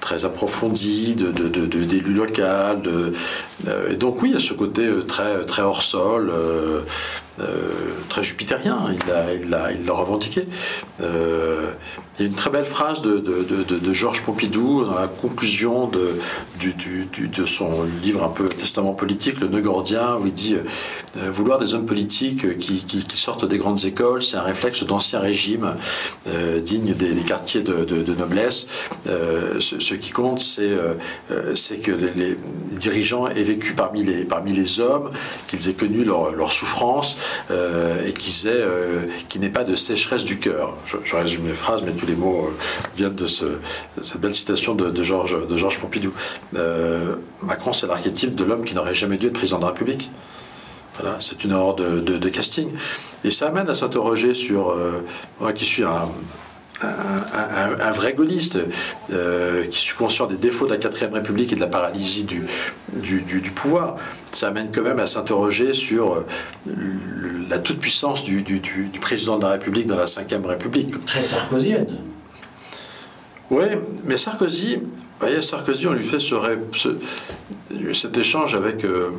très 0.00 0.26
approfondies 0.26 1.14
d'élus 1.14 2.12
locaux. 2.12 2.80
De, 2.82 3.14
euh, 3.68 3.90
et 3.90 3.96
donc 3.96 4.20
oui, 4.20 4.30
il 4.30 4.34
y 4.34 4.36
a 4.36 4.40
ce 4.40 4.52
côté 4.52 4.84
euh, 4.84 5.02
très, 5.02 5.46
très 5.46 5.62
hors 5.62 5.82
sol. 5.82 6.30
Très 8.08 8.22
jupitérien, 8.22 8.88
il 8.92 9.50
l'a 9.50 9.72
il 9.72 9.90
revendiqué. 9.90 10.46
Il 12.18 12.26
y 12.26 12.28
a 12.28 12.28
une 12.28 12.34
très 12.36 12.50
belle 12.50 12.66
phrase 12.66 13.00
de, 13.00 13.92
Georges 13.92 14.22
Pompidou 14.22 14.84
dans 14.84 14.94
la 14.94 15.08
conclusion 15.08 15.88
de, 15.88 16.18
son 17.46 17.84
livre 18.02 18.22
un 18.22 18.28
peu 18.28 18.48
Testament 18.48 18.92
politique, 18.92 19.40
Le 19.40 19.48
Nœud 19.48 19.62
Gordien, 19.62 20.16
où 20.20 20.26
il 20.26 20.32
dit 20.32 20.54
euh, 20.54 21.30
Vouloir 21.30 21.58
des 21.58 21.74
hommes 21.74 21.86
politiques 21.86 22.58
qui, 22.58 22.84
sortent 23.14 23.46
des 23.46 23.58
grandes 23.58 23.84
écoles, 23.84 24.22
c'est 24.22 24.36
un 24.36 24.42
réflexe 24.42 24.84
d'ancien 24.84 25.20
régime 25.20 25.76
euh, 26.28 26.60
digne 26.60 26.92
des, 26.94 27.14
quartiers 27.22 27.62
de, 27.62 28.14
noblesse. 28.14 28.66
Euh, 29.06 29.58
ce, 29.60 29.94
qui 29.94 30.10
compte, 30.10 30.40
c'est 30.40 31.76
que 31.82 31.92
les, 31.92 32.36
dirigeants 32.72 33.26
aient 33.28 33.42
vécu 33.42 33.72
parmi 33.72 34.02
les, 34.02 34.24
parmi 34.24 34.52
les 34.52 34.80
hommes, 34.80 35.10
qu'ils 35.46 35.68
aient 35.68 35.74
connu 35.74 36.04
leur, 36.04 36.32
leur 36.32 36.52
souffrance 36.52 37.16
et 37.50 38.12
qu'ils 38.12 38.48
aient 38.48 38.64
qu'il 39.28 39.40
n'ait 39.40 39.50
pas 39.50 39.64
de 39.64 39.76
sécheresse 39.76 40.24
du 40.24 40.38
cœur. 40.38 40.74
Je, 40.84 41.16
résume 41.16 41.46
les 41.46 41.54
phrases, 41.54 41.82
mais 41.82 41.92
tous 41.92 42.06
les 42.06 42.14
mots 42.14 42.46
euh, 42.46 42.56
viennent 42.96 43.14
de, 43.14 43.26
cette 43.26 44.20
belle 44.20 44.34
citation 44.34 44.74
de, 44.74 45.02
Georges, 45.02 45.46
de 45.46 45.78
Pompidou. 45.80 46.12
Euh, 46.56 47.16
Macron, 47.42 47.72
c'est 47.72 47.86
l'archétype 47.86 48.34
de 48.34 48.44
l'homme 48.44 48.64
qui 48.64 48.74
n'aurait 48.74 48.94
jamais 48.94 49.16
dû 49.16 49.26
être 49.26 49.32
président 49.32 49.58
de 49.58 49.62
la 49.62 49.68
République. 49.68 50.10
Voilà, 50.98 51.16
c'est 51.20 51.44
une 51.44 51.52
erreur 51.52 51.74
de, 51.74 52.28
casting. 52.28 52.70
Et 53.24 53.30
ça 53.30 53.48
amène 53.48 53.68
à 53.68 53.74
s'interroger 53.74 54.34
sur, 54.34 54.70
euh, 54.70 55.02
moi 55.40 55.52
qui 55.52 55.64
suis 55.64 55.84
un, 55.84 56.10
un, 56.82 57.90
vrai 57.90 58.14
gaulliste, 58.14 58.58
qui 59.70 59.78
suis 59.78 59.96
conscient 59.96 60.26
des 60.26 60.36
défauts 60.36 60.66
de 60.66 60.72
la 60.72 60.78
4ème 60.78 61.12
République 61.12 61.52
et 61.52 61.56
de 61.56 61.60
la 61.60 61.66
paralysie 61.66 62.24
du, 62.24 62.46
du, 63.22 63.50
pouvoir, 63.50 63.96
ça 64.32 64.48
amène 64.48 64.70
quand 64.72 64.82
même 64.82 64.98
à 64.98 65.06
s'interroger 65.06 65.74
sur 65.74 66.24
la 67.48 67.58
toute-puissance 67.58 68.24
du, 68.24 68.42
président 69.00 69.36
de 69.36 69.44
la 69.44 69.52
République 69.52 69.86
dans 69.86 69.96
la 69.96 70.06
5ème 70.06 70.46
République. 70.46 71.04
Très 71.04 71.22
sarkozienne. 71.22 71.98
Oui, 73.52 73.66
mais 74.06 74.16
Sarkozy, 74.16 74.76
vous 74.76 74.86
voyez, 75.20 75.42
Sarkozy, 75.42 75.86
on 75.86 75.92
lui 75.92 76.04
fait 76.04 76.18
ce, 76.18 76.34
cet 77.92 78.16
échange 78.16 78.54
avec, 78.54 78.82
euh, 78.82 79.10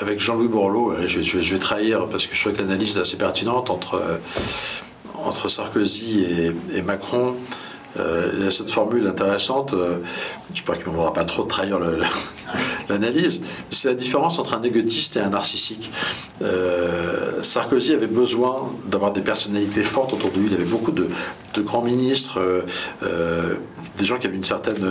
avec 0.00 0.20
Jean-Louis 0.20 0.46
Borloo. 0.46 0.94
Je, 1.04 1.20
je, 1.20 1.38
vais 1.38 1.58
trahir 1.58 2.06
parce 2.06 2.28
que 2.28 2.34
je 2.36 2.40
trouve 2.40 2.52
que 2.52 2.62
l'analyse 2.62 2.96
est 2.96 3.00
assez 3.00 3.16
pertinente 3.16 3.70
entre, 3.70 3.96
euh, 3.96 4.18
entre 5.24 5.48
Sarkozy 5.48 6.24
et, 6.74 6.82
Macron. 6.82 7.36
Euh, 7.98 8.30
il 8.36 8.44
y 8.44 8.46
a 8.46 8.50
cette 8.50 8.70
formule 8.70 9.06
intéressante, 9.06 9.74
je 10.52 10.62
crois 10.62 10.76
qu'il 10.76 10.88
ne 10.88 10.92
voudra 10.92 11.12
pas 11.12 11.24
trop 11.24 11.44
trahir 11.44 11.78
l'analyse, 12.88 13.40
c'est 13.70 13.88
la 13.88 13.94
différence 13.94 14.38
entre 14.38 14.54
un 14.54 14.62
égotiste 14.62 15.16
et 15.16 15.20
un 15.20 15.30
narcissique. 15.30 15.90
Sarkozy 17.44 17.92
avait 17.92 18.06
besoin 18.06 18.72
d'avoir 18.86 19.12
des 19.12 19.20
personnalités 19.20 19.82
fortes 19.82 20.12
autour 20.12 20.30
de 20.30 20.40
lui, 20.40 20.48
il 20.48 20.54
avait 20.54 20.64
beaucoup 20.64 20.92
de, 20.92 21.08
grands 21.58 21.82
ministres, 21.82 22.40
euh, 22.40 22.62
euh, 23.04 23.54
des 23.98 24.04
gens 24.04 24.18
qui 24.18 24.26
avaient 24.26 24.36
une 24.36 24.44
certaine, 24.44 24.84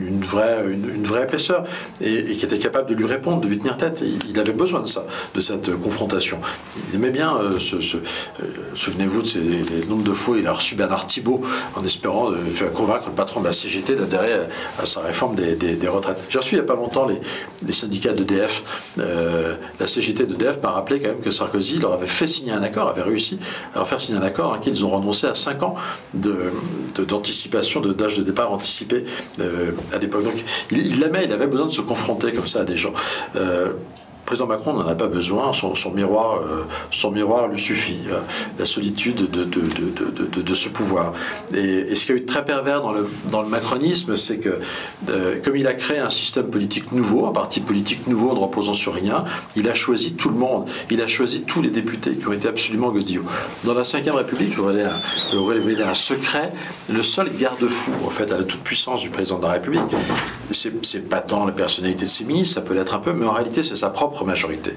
une, 0.00 0.22
vraie, 0.22 0.64
une, 0.70 1.04
vraie 1.04 1.24
épaisseur 1.24 1.64
et, 2.00 2.36
qui 2.36 2.44
étaient 2.44 2.58
capables 2.58 2.88
de 2.88 2.94
lui 2.94 3.04
répondre, 3.04 3.40
de 3.42 3.48
lui 3.48 3.58
tenir 3.58 3.76
tête. 3.76 4.02
il 4.28 4.38
avait 4.38 4.52
besoin 4.52 4.80
de 4.80 4.86
ça, 4.86 5.06
de 5.34 5.40
cette 5.40 5.70
confrontation. 5.76 6.40
Il 6.88 6.96
aimait 6.96 7.10
bien 7.10 7.36
euh, 7.36 7.58
souvenez-vous 8.74 9.22
de 9.22 9.26
ces 9.26 9.40
de 9.40 10.12
fois 10.12 10.38
il 10.38 10.46
a 10.46 10.52
reçu 10.52 10.74
Bernard 10.76 11.06
Thibault 11.06 11.42
en 11.74 11.84
espérant 11.84 12.30
faire 12.50 12.72
convaincre 12.72 13.06
le 13.06 13.14
patron 13.14 13.40
de 13.40 13.46
la 13.46 13.52
CGT 13.52 13.96
d'adhérer 13.96 14.46
à, 14.78 14.86
sa 14.86 15.00
réforme 15.00 15.34
des, 15.34 15.88
retraites. 15.88 16.18
J'ai 16.28 16.38
reçu 16.38 16.54
il 16.54 16.58
n'y 16.58 16.64
a 16.64 16.66
pas 16.66 16.74
longtemps 16.74 17.06
temps 17.06 17.08
les, 17.64 17.72
syndicats 17.72 18.12
d'EDF, 18.12 18.62
la 18.96 19.86
CGT 19.86 20.26
d'EDF 20.26 20.62
m'a 20.62 20.70
rappelé 20.70 21.00
quand 21.00 21.08
même 21.08 21.20
que 21.20 21.30
Sarkozy 21.30 21.78
leur 21.78 21.92
avait 21.92 22.06
fait 22.06 22.28
signer 22.28 22.52
un 22.52 22.62
accord, 22.62 22.88
avait 22.88 23.02
réussi 23.02 23.38
à 23.74 23.78
leur 23.78 23.88
faire 23.88 24.00
signer 24.00 24.18
un 24.18 24.22
accord, 24.22 24.54
hein, 24.54 24.58
qu'ils 24.60 24.84
ont 24.84 24.90
renoncé 24.90 25.26
à 25.26 25.34
5 25.34 25.62
ans 25.62 25.74
d'anticipation, 26.14 27.80
de, 27.80 27.92
d'âge 27.92 28.18
de, 28.18 28.22
départ 28.22 28.52
anticipé 28.52 29.04
à 29.38 29.98
l'époque. 29.98 30.24
Donc 30.24 30.44
il, 30.70 30.86
il 30.86 31.00
l'aimait, 31.00 31.24
il 31.24 31.32
avait 31.32 31.46
besoin 31.46 31.66
de 31.66 31.72
se 31.72 31.80
confronter 31.80 32.32
comme 32.32 32.46
ça 32.46 32.60
à 32.60 32.64
des 32.64 32.76
gens 32.76 32.92
président 34.28 34.46
Macron 34.46 34.74
n'en 34.74 34.86
a 34.86 34.94
pas 34.94 35.06
besoin, 35.06 35.54
son, 35.54 35.72
miroir, 35.90 36.42
euh, 36.42 36.66
son 36.90 37.10
miroir 37.10 37.48
lui 37.48 37.58
suffit, 37.58 38.00
euh, 38.10 38.20
la 38.58 38.66
solitude 38.66 39.30
de, 39.30 40.54
ce 40.54 40.68
pouvoir. 40.68 41.14
Et, 41.54 41.94
ce 41.94 42.04
qui 42.04 42.12
a 42.12 42.14
eu 42.14 42.20
de 42.20 42.26
très 42.26 42.44
pervers 42.44 42.82
dans 42.82 42.92
le, 42.92 43.48
macronisme, 43.48 44.16
c'est 44.16 44.36
que 44.36 44.58
euh, 45.08 45.38
comme 45.42 45.56
il 45.56 45.66
a 45.66 45.72
créé 45.72 45.98
un 45.98 46.10
système 46.10 46.50
politique 46.50 46.92
nouveau, 46.92 47.24
un 47.24 47.32
parti 47.32 47.60
politique 47.60 48.06
nouveau 48.06 48.34
ne 48.34 48.38
reposant 48.38 48.74
sur 48.74 48.92
rien, 48.92 49.24
il 49.56 49.66
a 49.66 49.72
choisi 49.72 50.12
tout 50.12 50.28
le 50.28 50.36
monde, 50.36 50.68
il 50.90 51.00
a 51.00 51.06
choisi 51.06 51.44
tous 51.44 51.62
les 51.62 51.70
députés 51.70 52.14
qui 52.16 52.28
ont 52.28 52.32
été 52.34 52.48
absolument 52.48 52.90
godillots. 52.90 53.24
Dans 53.64 53.72
la 53.72 53.80
Ve 53.80 54.14
République, 54.14 54.52
je 54.52 54.60
voudrais 54.60 54.84
un, 54.84 55.88
un 55.88 55.94
secret, 55.94 56.52
le 56.90 57.02
seul 57.02 57.30
garde-fou 57.34 57.92
en 58.06 58.10
fait 58.10 58.30
à 58.30 58.36
la 58.36 58.44
toute-puissance 58.44 59.00
du 59.00 59.08
président 59.08 59.38
de 59.38 59.44
la 59.44 59.52
République, 59.52 59.80
c'est 60.50 61.08
pas 61.08 61.20
tant 61.20 61.46
la 61.46 61.52
personnalité 61.52 62.04
de 62.04 62.10
ses 62.10 62.24
ministres, 62.24 62.56
ça 62.56 62.60
peut 62.60 62.74
l'être 62.74 62.94
un 62.94 62.98
peu, 62.98 63.14
mais 63.14 63.24
en 63.24 63.32
réalité 63.32 63.62
c'est 63.62 63.76
sa 63.76 63.88
propre 63.88 64.17
majorité 64.24 64.76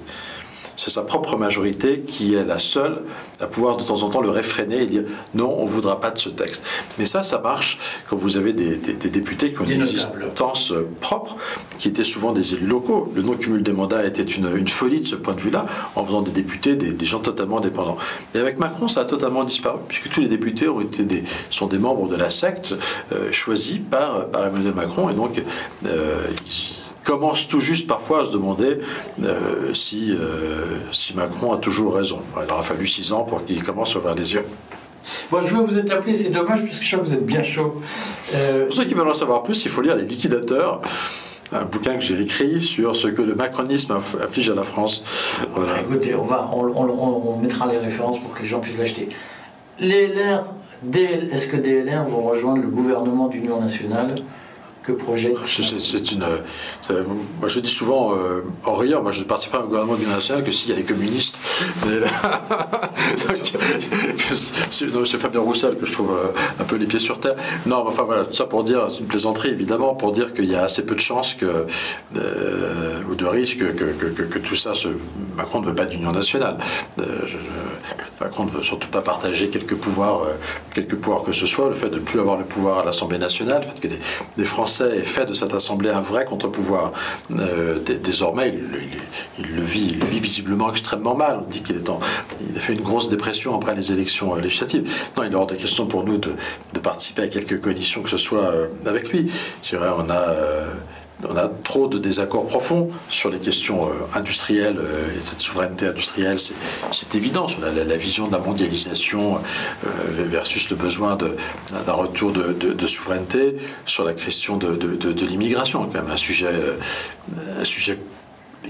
c'est 0.82 0.90
sa 0.90 1.04
propre 1.04 1.38
majorité 1.38 2.02
qui 2.02 2.34
est 2.34 2.44
la 2.44 2.58
seule 2.58 3.04
à 3.40 3.46
pouvoir 3.46 3.78
de 3.78 3.84
temps 3.84 4.02
en 4.02 4.10
temps 4.10 4.22
le 4.22 4.32
réfréner 4.32 4.82
et 4.82 4.86
dire 4.88 5.04
non, 5.36 5.56
on 5.60 5.66
ne 5.66 5.70
voudra 5.70 6.00
pas 6.00 6.10
de 6.10 6.18
ce 6.18 6.30
texte. 6.30 6.64
Mais 6.98 7.06
ça, 7.06 7.22
ça 7.22 7.40
marche 7.40 7.78
quand 8.10 8.16
vous 8.16 8.38
avez 8.38 8.52
des, 8.54 8.78
députés 8.78 9.54
qui 9.54 9.62
ont 9.62 9.66
une 9.66 9.82
existence 9.82 10.74
propre, 11.00 11.36
qui 11.78 11.88
étaient 11.88 12.04
souvent 12.04 12.32
des 12.32 12.54
élus 12.54 12.66
locaux. 12.66 13.12
Le 13.16 13.22
non-cumul 13.22 13.62
des 13.62 13.74
mandats 13.74 14.04
était 14.06 14.24
une, 14.24 14.68
folie 14.68 15.02
de 15.02 15.08
ce 15.08 15.16
point 15.16 15.36
de 15.36 15.42
vue-là, 15.42 15.68
en 15.96 16.04
faisant 16.04 16.24
des 16.24 16.32
députés 16.32 16.76
des, 16.76 17.06
gens 17.06 17.20
totalement 17.20 17.60
indépendants. 17.60 17.98
Et 18.34 18.40
avec 18.40 18.58
Macron, 18.58 18.88
ça 18.88 19.02
a 19.02 19.06
totalement 19.06 19.44
disparu, 19.44 19.80
puisque 19.88 20.10
tous 20.10 20.22
les 20.22 20.28
députés 20.28 20.68
ont 20.68 20.82
été 20.82 21.04
des, 21.04 21.24
sont 21.52 21.68
des 21.68 21.78
membres 21.78 22.08
de 22.08 22.16
la 22.16 22.32
secte 22.32 22.74
euh, 23.12 23.32
choisis 23.32 23.80
par, 23.90 24.28
par 24.28 24.48
Emmanuel 24.48 24.74
Macron, 24.74 25.10
et 25.10 25.14
donc 25.14 25.44
euh, 25.86 26.22
commence 27.04 27.48
tout 27.48 27.60
juste 27.60 27.88
parfois 27.88 28.22
à 28.22 28.26
se 28.26 28.32
demander 28.32 28.80
euh, 29.24 29.74
si, 29.74 30.12
euh, 30.12 30.78
si 30.92 31.16
Macron 31.16 31.54
a 31.54 31.58
toujours 31.58 31.96
raison. 31.96 32.22
Il 32.38 32.52
aura 32.52 32.64
fallu 32.64 32.88
six 32.88 33.12
ans 33.12 33.24
pour 33.24 33.44
qu'il 33.46 33.64
commence 33.64 33.96
à 33.96 34.00
ouvrir 34.00 34.16
les 34.16 34.34
yeux. 34.34 34.46
Bon, 35.32 35.46
je 35.46 35.56
vais 35.56 35.64
vous 35.64 35.80
être 35.80 35.92
appelé, 35.92 36.14
c'est 36.14 36.30
dommage, 36.30 36.64
puisque 36.64 36.84
je 36.84 36.90
sais 36.90 36.98
que 36.98 37.04
vous 37.04 37.14
êtes 37.14 37.26
bien 37.26 37.44
chaud. 37.44 37.82
Euh, 38.34 38.66
pour 38.66 38.76
ceux 38.76 38.86
qui 38.86 38.94
veulent 38.94 39.10
en 39.10 39.14
savoir 39.14 39.44
plus, 39.44 39.66
il 39.66 39.72
faut 39.72 39.82
lire 39.82 39.96
Les 39.96 40.06
Liquidateurs, 40.06 40.82
un 41.52 41.66
bouquin 41.66 41.96
que 41.96 42.02
j'ai 42.02 42.22
écrit 42.22 42.62
sur 42.62 42.96
ce 42.96 43.08
que 43.08 43.22
le 43.22 43.34
macronisme 43.34 43.98
afflige 44.24 44.50
à 44.50 44.56
la 44.56 44.64
France. 44.64 45.04
Écoutez, 45.80 46.16
on, 46.16 46.24
va, 46.24 46.50
on, 46.54 46.66
on, 46.66 47.38
mettra 47.38 47.66
les 47.68 47.78
références 47.78 48.20
pour 48.20 48.36
que 48.36 48.44
les 48.44 48.48
gens 48.48 48.60
puissent 48.60 48.78
l'acheter. 48.78 49.10
Les 49.80 50.08
LR, 50.08 50.46
est-ce 51.34 51.48
que 51.48 51.58
DLR 51.58 52.04
vont 52.04 52.22
rejoindre 52.22 52.62
le 52.62 52.68
gouvernement 52.68 53.28
d'union 53.28 53.60
nationale? 53.60 54.16
Que 54.96 55.48
C'est 55.48 56.12
une. 56.12 56.26
moi, 57.40 57.48
je 57.48 57.60
dis 57.60 57.70
souvent 57.70 58.16
euh, 58.16 58.42
en 58.66 58.74
riant, 58.74 59.02
moi, 59.02 59.12
je 59.12 59.20
ne 59.20 59.26
participe 59.26 59.52
pas 59.52 59.60
au 59.60 59.68
gouvernement 59.68 59.96
du 59.96 60.06
national 60.06 60.44
que 60.44 60.52
s'il 60.52 60.70
y 60.70 60.74
a 60.74 60.76
les 60.76 60.84
communistes. 60.84 61.40
c'est 64.72 65.18
Fabien 65.18 65.42
Roussel 65.42 65.78
que 65.78 65.86
je 65.86 65.94
trouve 65.94 66.12
euh, 66.12 66.32
un 66.60 66.64
peu 66.64 66.76
les 66.76 66.86
pieds 66.86 67.00
sur 67.00 67.20
terre. 67.20 67.36
Non, 67.66 67.86
enfin 67.88 68.04
voilà, 68.04 68.26
tout 68.26 68.34
ça 68.34 68.46
pour 68.46 68.64
dire, 68.64 68.88
c'est 68.90 69.00
une 69.00 69.08
plaisanterie 69.08 69.50
évidemment, 69.50 69.96
pour 69.96 70.12
dire 70.12 70.34
qu'il 70.34 70.46
y 70.46 70.56
a 70.56 70.64
assez 70.64 70.86
peu 70.86 70.96
de 70.96 71.00
chances 71.00 71.34
que, 71.34 71.66
euh, 72.16 73.02
ou 73.10 73.16
de 73.16 73.26
risques 73.26 73.76
que, 73.76 74.40
tout 74.40 74.56
ça. 74.56 74.74
Macron 75.36 75.62
ne 75.62 75.68
veut 75.68 75.76
pas 75.76 75.86
d'union 75.86 76.12
nationale. 76.12 76.58
Macron 78.20 78.46
ne 78.46 78.52
veut 78.52 78.64
surtout 78.64 78.90
pas 78.90 79.02
partager 79.02 79.50
quelques 79.50 79.76
pouvoirs, 79.76 80.22
quelques 80.74 80.96
pouvoirs 80.96 81.24
que 81.24 81.32
ce 81.32 81.46
soit, 81.46 81.70
le 81.70 81.76
fait 81.76 81.90
de 81.90 81.96
ne 81.96 82.02
plus 82.02 82.20
avoir 82.20 82.38
le 82.38 82.46
pouvoir 82.46 82.80
à 82.80 82.86
l'Assemblée 82.86 83.18
nationale, 83.18 83.62
le 83.62 83.68
fait 83.68 83.80
que 83.80 83.88
des, 83.88 84.00
des 84.38 84.46
Français 84.46 84.81
et 84.82 85.04
fait 85.04 85.26
de 85.26 85.34
cette 85.34 85.54
Assemblée 85.54 85.90
un 85.90 86.02
vrai 86.02 86.26
contre-pouvoir. 86.26 86.92
Euh, 87.38 87.80
désormais, 87.80 88.54
il, 89.38 89.56
le 89.56 89.62
vit, 89.62 89.96
vit 89.96 90.20
visiblement 90.20 90.70
extrêmement 90.70 91.16
mal. 91.16 91.42
On 91.46 91.50
dit 91.50 91.62
qu'il 91.62 91.78
est 91.78 91.90
en, 91.90 92.00
il 92.50 92.58
a 92.58 92.60
fait 92.60 92.74
une 92.74 92.82
grosse 92.82 93.10
dépression 93.10 93.56
après 93.56 93.76
les 93.76 93.92
élections 93.92 94.36
euh, 94.36 94.40
législatives. 94.40 94.92
Non, 95.16 95.24
il 95.24 95.32
est 95.32 95.36
hors 95.36 95.48
de 95.48 95.56
question 95.56 95.86
pour 95.88 96.04
nous 96.04 96.18
de, 96.18 96.34
participer 96.82 97.24
à 97.24 97.28
quelque 97.28 97.56
coalition 97.56 98.02
que 98.02 98.10
ce 98.10 98.18
soit 98.18 98.46
euh, 98.46 98.68
avec 98.86 99.12
lui. 99.12 99.32
Je 99.64 99.70
dirais, 99.70 99.90
on 99.98 100.10
a 100.10 100.34
on 101.28 101.36
a 101.36 101.48
trop 101.48 101.88
de 101.88 101.98
désaccords 101.98 102.48
profonds 102.48 102.90
sur 103.10 103.30
les 103.30 103.40
questions 103.40 103.88
euh, 103.88 103.92
industrielles 104.16 104.78
euh, 104.78 105.18
et 105.18 105.22
cette 105.22 105.42
souveraineté 105.42 105.88
industrielle, 105.88 106.38
c'est 106.40 107.16
évident, 107.16 107.48
sur 107.48 107.62
la, 107.62 107.96
vision 107.96 108.28
de 108.28 108.32
la 108.32 108.40
mondialisation 108.40 109.36
euh, 109.36 109.88
versus 110.18 110.70
le 110.70 110.76
besoin 110.76 111.16
d'un 111.16 111.94
retour 111.94 112.32
de, 112.32 112.88
souveraineté, 112.88 113.58
sur 113.86 114.04
la 114.04 114.14
question 114.14 114.58
de, 114.58 115.26
l'immigration, 115.26 115.86
quand 115.86 116.02
même 116.02 116.12
un 116.12 116.18
sujet, 116.18 116.54
un 117.60 117.64
sujet 117.64 117.98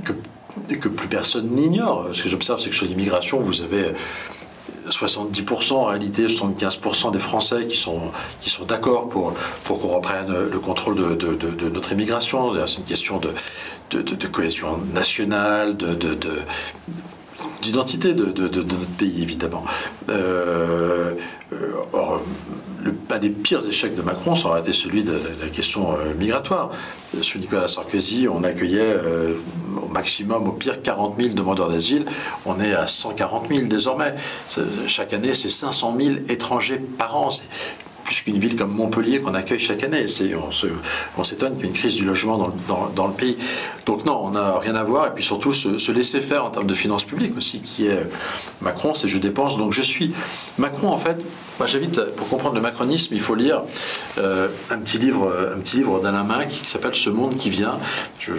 que, 0.04 0.14
que 0.76 0.90
plus 0.90 1.08
personne 1.08 1.48
n'ignore. 1.48 2.10
Ce 2.14 2.24
que 2.24 2.30
j'observe, 2.30 2.60
c'est 2.60 2.70
que 2.70 2.76
sur 2.76 2.86
l'immigration, 2.86 3.40
vous 3.40 3.62
avez 3.62 3.94
70% 4.92 5.74
en 5.74 5.86
réalité, 5.86 6.28
75% 6.28 7.12
des 7.12 7.20
Français 7.20 7.68
qui 7.68 7.78
sont, 7.78 8.12
d'accord 8.68 9.10
pour, 9.10 9.34
qu'on 9.68 9.76
reprenne 9.76 10.34
le 10.52 10.60
contrôle 10.60 10.96
de, 11.18 11.70
notre 11.70 11.92
immigration. 11.92 12.54
C'est 12.68 12.78
une 12.78 12.84
question 12.84 13.20
de, 13.20 14.28
cohésion 14.28 14.78
nationale, 14.94 15.78
de, 15.78 15.96
d'identité 17.62 18.14
de, 18.14 18.26
notre 18.26 18.86
pays, 18.98 19.22
évidemment. 19.22 19.64
Euh, 20.10 21.14
or, 21.94 22.22
un 23.10 23.20
des 23.20 23.30
pires 23.30 23.66
échecs 23.68 23.96
de 23.96 24.02
Macron, 24.02 24.36
ça 24.36 24.50
aurait 24.50 24.62
été 24.62 24.74
celui 24.74 25.04
de, 25.04 25.20
la 25.42 25.50
question 25.50 25.94
euh, 25.94 26.14
migratoire. 26.18 26.72
Sous 27.22 27.40
Nicolas 27.40 27.68
Sarkozy, 27.68 28.28
on 28.28 28.44
accueillait 28.44 28.80
euh, 28.80 29.36
au 29.82 29.88
maximum, 29.88 30.48
au 30.48 30.54
pire, 30.54 30.82
40 30.82 31.16
000 31.20 31.34
demandeurs 31.34 31.70
d'asile. 31.70 32.06
On 32.46 32.60
est 32.60 32.74
à 32.74 32.88
140 32.88 33.50
000 33.50 33.66
désormais. 33.66 34.16
Chaque 34.88 35.14
année, 35.14 35.34
c'est 35.34 35.50
500 35.50 35.96
000 36.00 36.16
étrangers 36.30 36.78
par 36.78 37.18
an 37.18 37.30
plus 38.04 38.22
qu'une 38.22 38.38
ville 38.38 38.56
comme 38.56 38.72
Montpellier 38.72 39.20
qu'on 39.22 39.34
accueille 39.34 39.60
chaque 39.60 39.84
année. 39.84 40.06
on 41.18 41.24
s'étonne 41.24 41.56
qu'il 41.56 41.62
y 41.62 41.66
ait 41.66 41.68
une 41.68 41.78
crise 41.78 41.96
du 41.96 42.06
logement 42.06 42.54
dans, 42.68 43.08
le 43.08 43.14
pays. 43.14 43.38
Donc 43.86 44.06
non, 44.06 44.20
on 44.24 44.32
n'a 44.32 44.60
rien 44.60 44.76
à 44.76 44.84
voir. 44.84 45.08
Et 45.08 45.10
puis 45.12 45.24
surtout, 45.24 45.52
se, 45.52 45.92
laisser 45.92 46.22
faire 46.22 46.46
en 46.46 46.50
termes 46.50 46.68
de 46.68 46.74
finances 46.74 47.04
publiques 47.04 47.38
aussi, 47.38 47.62
qui 47.62 47.88
est 47.88 48.08
Macron, 48.62 48.94
c'est 48.94 49.08
je 49.08 49.18
dépense, 49.18 49.58
donc 49.58 49.74
je 49.74 49.82
suis. 49.82 50.14
Macron, 50.58 50.90
en 50.90 50.98
fait, 50.98 51.24
moi 51.58 51.68
j'invite, 51.68 52.02
pour 52.16 52.28
comprendre 52.30 52.56
le 52.56 52.62
macronisme, 52.62 53.14
il 53.14 53.20
faut 53.20 53.36
lire 53.36 53.64
euh, 54.18 54.48
un 54.70 54.78
petit 54.78 54.98
livre, 54.98 55.34
un 55.56 55.60
petit 55.60 55.78
livre 55.78 56.00
d'Alain 56.00 56.24
Minc 56.24 56.50
qui 56.50 56.70
s'appelle 56.70 56.96
Ce 56.96 57.10
monde 57.10 57.38
qui 57.38 57.50
vient. 57.50 57.80
Je 58.20 58.34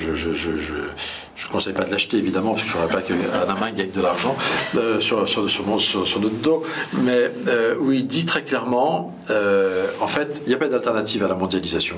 ne 1.47 1.53
conseille 1.53 1.73
pas 1.73 1.85
de 1.85 1.91
l'acheter 1.91 2.17
évidemment, 2.17 2.53
parce 2.53 2.65
que 2.65 2.71
je 2.71 2.77
ne 2.77 2.83
voudrais 2.83 3.03
pas 3.03 3.55
Minc 3.61 3.75
gagne 3.75 3.91
de 3.91 4.01
l'argent 4.01 4.37
euh, 4.77 5.01
sur, 5.01 5.29
sur, 5.29 5.49
sur, 5.51 6.21
notre 6.21 6.37
dos, 6.43 6.63
mais 6.93 7.31
euh, 7.49 7.77
où 7.79 7.93
il 7.93 8.07
dit 8.07 8.27
très 8.27 8.43
clairement, 8.43 9.17
euh, 9.31 9.87
en 10.01 10.07
fait, 10.07 10.43
il 10.45 10.49
n'y 10.49 10.55
a 10.55 10.59
pas 10.59 10.69
d'alternative 10.69 11.25
à 11.25 11.29
la 11.29 11.35
mondialisation. 11.35 11.97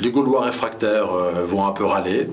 Les 0.00 0.10
Gaulois 0.10 0.42
réfractaires 0.42 1.12
euh, 1.12 1.44
vont 1.44 1.66
un 1.66 1.72
peu 1.72 1.84
râler, 1.84 2.28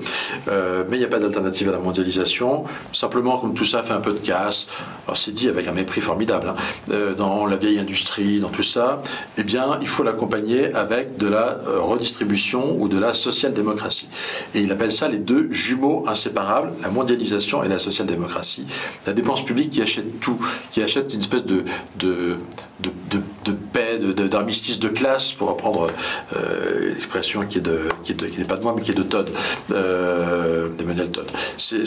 euh, 0.47 0.85
mais 0.89 0.95
il 0.95 0.99
n'y 0.99 1.05
a 1.05 1.09
pas 1.09 1.19
d'alternative 1.19 1.67
à 1.69 1.73
la 1.73 1.79
mondialisation. 1.79 2.63
Simplement, 2.93 3.37
comme 3.37 3.53
tout 3.53 3.65
ça 3.65 3.83
fait 3.83 3.93
un 3.93 3.99
peu 3.99 4.13
de 4.13 4.19
casse, 4.19 4.67
c'est 5.13 5.33
dit 5.33 5.49
avec 5.49 5.67
un 5.67 5.73
mépris 5.73 6.01
formidable, 6.01 6.49
hein, 6.49 6.55
euh, 6.91 7.13
dans 7.13 7.45
la 7.45 7.57
vieille 7.57 7.79
industrie, 7.79 8.39
dans 8.39 8.49
tout 8.49 8.63
ça, 8.63 9.01
eh 9.37 9.43
bien, 9.43 9.79
il 9.81 9.87
faut 9.87 10.03
l'accompagner 10.03 10.73
avec 10.73 11.17
de 11.17 11.27
la 11.27 11.57
redistribution 11.77 12.79
ou 12.79 12.87
de 12.87 12.99
la 12.99 13.13
social-démocratie. 13.13 14.09
Et 14.55 14.61
il 14.61 14.71
appelle 14.71 14.91
ça 14.91 15.07
les 15.07 15.17
deux 15.17 15.51
jumeaux 15.51 16.03
inséparables, 16.07 16.71
la 16.81 16.89
mondialisation 16.89 17.63
et 17.63 17.67
la 17.67 17.79
social-démocratie. 17.79 18.65
La 19.05 19.13
dépense 19.13 19.43
publique 19.43 19.71
qui 19.71 19.81
achète 19.81 20.19
tout, 20.19 20.37
qui 20.71 20.81
achète 20.81 21.13
une 21.13 21.19
espèce 21.19 21.43
de, 21.43 22.37
de, 22.79 22.91
de, 23.45 23.51
paix, 23.51 23.97
d'armistice 23.97 24.79
de, 24.79 24.89
classe, 24.89 25.31
pour 25.31 25.49
reprendre 25.49 25.87
l'expression 26.81 27.45
qui 27.45 27.61
qui, 28.03 28.13
n'est 28.13 28.45
pas 28.45 28.57
de 28.57 28.63
moi, 28.63 28.73
mais 28.75 28.83
qui 28.83 28.91
est 28.91 28.95
de 28.95 29.03
Todd, 29.03 29.29
euh, 29.71 30.69
d'Emmanuel 30.69 31.09
Todd. 31.11 31.27
C'est 31.57 31.83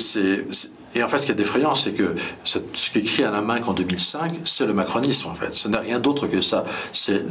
et 0.95 1.05
en 1.05 1.09
fait, 1.09 1.19
ce 1.19 1.27
qui 1.27 1.33
est 1.33 1.41
effrayant, 1.41 1.77
c'est 1.77 1.93
que 1.93 2.17
ce 2.43 2.91
qu'écrit 2.91 3.23
Alain 3.23 3.43
Minck 3.43 3.69
en 3.69 3.75
2005, 3.75 4.41
c'est 4.45 4.67
le 4.67 4.75
macronisme, 4.75 5.29
en 5.29 5.35
fait. 5.35 5.55
Ce 5.55 5.69
n'est 5.69 5.79
rien 5.79 6.01
d'autre 6.01 6.27
que 6.27 6.41
ça. 6.41 6.65
C'est 6.93 7.23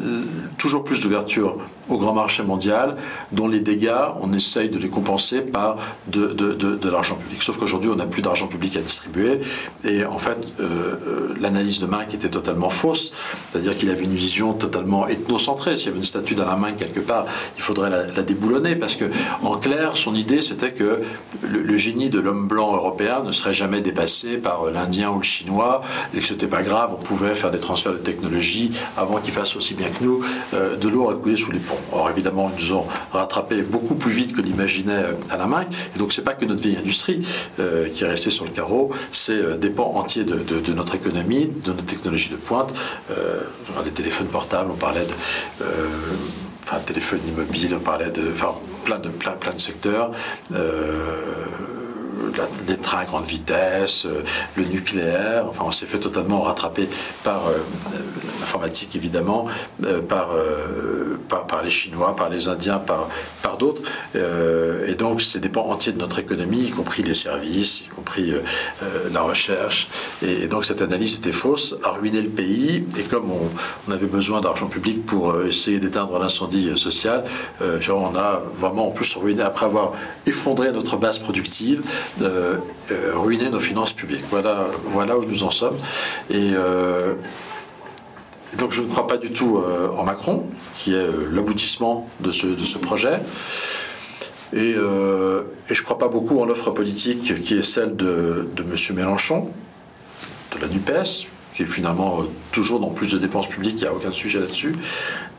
toujours 0.58 0.86
plus 0.86 1.02
d'ouverture 1.02 1.58
au 1.90 1.98
grand 1.98 2.14
marché 2.14 2.42
mondial, 2.42 2.96
dont 3.34 3.48
les 3.48 3.60
dégâts, 3.60 3.92
on 4.22 4.32
essaye 4.32 4.70
de 4.70 4.80
les 4.80 4.90
compenser 4.90 5.42
par 5.42 5.76
de, 6.08 6.28
de, 6.28 6.54
de, 6.54 6.90
l'argent 6.90 7.16
public. 7.16 7.42
Sauf 7.42 7.58
qu'aujourd'hui, 7.58 7.90
on 7.92 7.96
n'a 7.96 8.06
plus 8.06 8.22
d'argent 8.22 8.48
public 8.48 8.78
à 8.78 8.82
distribuer. 8.82 9.40
Et 9.84 10.06
en 10.06 10.20
fait, 10.20 10.38
euh, 10.60 10.64
euh, 10.64 11.36
l'analyse 11.42 11.80
de 11.80 11.86
Minck 11.86 12.14
était 12.14 12.30
totalement 12.30 12.70
fausse. 12.70 13.12
C'est-à-dire 13.50 13.76
qu'il 13.76 13.90
avait 13.90 14.06
une 14.06 14.16
vision 14.16 14.54
totalement 14.54 15.08
ethnocentrée. 15.08 15.76
S'il 15.76 15.88
y 15.88 15.90
avait 15.90 15.98
une 15.98 16.06
statue 16.06 16.36
d'Alain 16.36 16.56
Minck 16.56 16.78
quelque 16.78 17.02
part, 17.02 17.26
il 17.58 17.62
faudrait 17.62 17.90
la, 17.90 18.22
déboulonner. 18.22 18.76
Parce 18.76 18.96
que, 18.96 19.06
en 19.44 19.58
clair, 19.58 19.98
son 19.98 20.16
idée, 20.16 20.42
c'était 20.42 20.72
que 20.72 21.02
le, 21.42 21.62
le 21.62 21.78
génie 21.78 22.10
de 22.10 22.20
l'homme 22.20 22.48
blanc 22.48 22.74
européen 22.74 23.24
ne 23.24 23.32
serait 23.32 23.49
jamais 23.52 23.82
dépassé 23.82 24.38
par 24.38 24.64
euh, 24.64 24.72
l'Indien 24.72 25.12
ou 25.12 25.18
le 25.18 25.24
Chinois, 25.24 25.82
et 26.14 26.20
que 26.20 26.26
c'était 26.26 26.48
pas 26.48 26.64
grave, 26.64 26.92
on 26.94 27.02
pouvait 27.02 27.34
faire 27.34 27.52
des 27.52 27.60
transferts 27.60 27.94
de 27.94 27.98
technologie 27.98 28.72
avant 28.98 29.20
qu'ils 29.20 29.34
fassent 29.34 29.56
aussi 29.56 29.74
bien 29.74 29.90
que 29.90 30.04
nous 30.04 30.22
euh, 30.54 30.76
de 30.76 30.88
l'eau 30.88 31.10
à 31.10 31.16
couler 31.16 31.36
sous 31.36 31.52
les 31.52 31.60
ponts. 31.60 31.78
Or, 31.92 32.10
évidemment, 32.10 32.52
ils 32.58 32.66
nous 32.66 32.74
ont 32.74 32.86
rattrapé 33.12 33.62
beaucoup 33.62 33.96
plus 33.96 34.12
vite 34.12 34.36
que 34.36 34.42
l'imaginait 34.42 34.94
euh, 34.94 35.14
à 35.30 35.38
la 35.38 35.46
main, 35.46 35.66
et 35.96 36.00
donc 36.00 36.14
c'est 36.14 36.24
pas 36.24 36.34
que 36.34 36.46
notre 36.46 36.62
vieille 36.62 36.78
industrie 36.78 37.26
qui 37.94 38.04
est 38.04 38.08
restée 38.08 38.30
sur 38.30 38.46
le 38.46 38.52
carreau, 38.52 38.92
c'est 39.12 39.60
des 39.60 39.70
pans 39.70 39.94
entiers 39.96 40.24
de, 40.24 40.74
notre 40.74 40.96
économie, 40.96 41.48
de 41.48 41.72
notre 41.72 41.86
technologie 41.86 42.30
de 42.30 42.36
pointe. 42.36 42.74
les 43.84 43.92
téléphones 43.92 44.28
portables, 44.28 44.72
on 44.72 44.76
parlait 44.76 45.06
de 45.06 45.66
enfin, 46.64 46.80
téléphone 46.86 47.20
immobile, 47.28 47.76
on 47.76 47.80
parlait 47.80 48.12
de, 48.12 48.32
enfin, 48.34 48.56
plein 48.84 49.00
de, 49.00 49.10
plein, 49.10 49.34
plein 49.34 49.54
de 49.54 49.60
secteurs 49.60 50.12
les 52.68 52.78
trains 52.78 53.00
à 53.00 53.06
grande 53.06 53.26
vitesse, 53.26 54.06
euh, 54.06 54.24
le 54.56 54.66
nucléaire. 54.66 55.46
Enfin, 55.48 55.64
on 55.66 55.72
s'est 55.72 55.86
fait 55.86 56.00
totalement 56.00 56.42
rattraper 56.42 56.90
par 57.24 57.48
euh, 57.48 57.58
l'informatique, 58.40 58.96
évidemment, 58.96 59.48
euh, 59.84 60.02
par, 61.30 61.64
les 61.64 61.70
Chinois, 61.70 62.16
par 62.16 62.30
les 62.30 62.48
Indiens, 62.48 62.80
par, 62.80 63.08
par 63.42 63.58
d'autres. 63.58 63.82
et 64.16 64.96
donc, 64.96 65.22
c'est 65.22 65.40
des 65.40 65.50
pans 65.50 65.70
entiers 65.70 65.94
de 65.94 66.00
notre 66.00 66.20
économie, 66.20 66.62
y 66.64 66.72
compris 66.72 67.04
les 67.04 67.14
services, 67.14 67.82
y 67.82 67.88
compris 67.88 68.34
la 69.12 69.22
recherche. 69.22 69.88
Et, 70.22 70.48
donc, 70.48 70.66
cette 70.66 70.82
analyse 70.82 71.16
était 71.16 71.32
fausse, 71.32 71.76
a 71.84 71.90
ruiné 71.90 72.22
le 72.22 72.30
pays. 72.30 72.86
Et 72.98 73.04
comme 73.04 73.32
on, 73.32 73.92
avait 73.92 74.08
besoin 74.08 74.40
d'argent 74.42 74.68
public 74.68 75.06
pour 75.06 75.42
essayer 75.42 75.80
d'éteindre 75.80 76.20
l'incendie 76.20 76.78
social, 76.78 77.24
on 77.62 78.16
a 78.16 78.42
vraiment 78.58 78.88
en 78.88 78.92
plus 78.92 79.16
ruiné, 79.16 79.42
après 79.42 79.66
avoir 79.66 79.94
effondré 80.26 80.72
notre 80.72 80.98
base 80.98 81.20
productive, 81.20 81.84
euh, 82.22 82.58
ruiner 83.14 83.50
nos 83.50 83.60
finances 83.60 83.94
publiques. 83.94 84.24
Voilà, 84.30 84.68
voilà 84.86 85.18
où 85.18 85.26
nous 85.26 85.44
en 85.44 85.50
sommes. 85.50 85.78
Et 86.30 86.52
euh, 86.54 87.14
donc 88.58 88.72
je 88.72 88.82
ne 88.82 88.88
crois 88.88 89.08
pas 89.08 89.18
du 89.18 89.32
tout 89.32 89.58
euh, 89.58 89.90
en 89.98 90.04
Macron, 90.04 90.46
qui 90.76 90.94
est 90.94 91.08
l'aboutissement 91.32 92.10
de 92.20 92.32
ce, 92.32 92.78
projet. 92.78 93.20
Et, 94.54 94.72
et 94.72 95.76
je 95.76 95.82
ne 95.82 95.86
crois 95.86 96.00
pas 96.00 96.08
beaucoup 96.08 96.40
en 96.40 96.46
l'offre 96.46 96.72
politique 96.72 97.42
qui 97.44 97.54
est 97.54 97.62
celle 97.62 97.96
de, 97.96 98.48
M. 98.58 98.96
Mélenchon, 98.96 99.50
de 100.56 100.62
la 100.62 100.68
NUPES, 100.68 101.28
qui 101.54 101.64
est 101.64 101.68
finalement 101.68 102.24
toujours 102.52 102.80
dans 102.80 102.90
plus 102.90 103.12
de 103.12 103.18
dépenses 103.18 103.48
publiques, 103.48 103.76
il 103.78 103.82
n'y 103.82 103.88
a 103.88 103.94
aucun 103.94 104.12
sujet 104.12 104.40
là-dessus, 104.40 104.76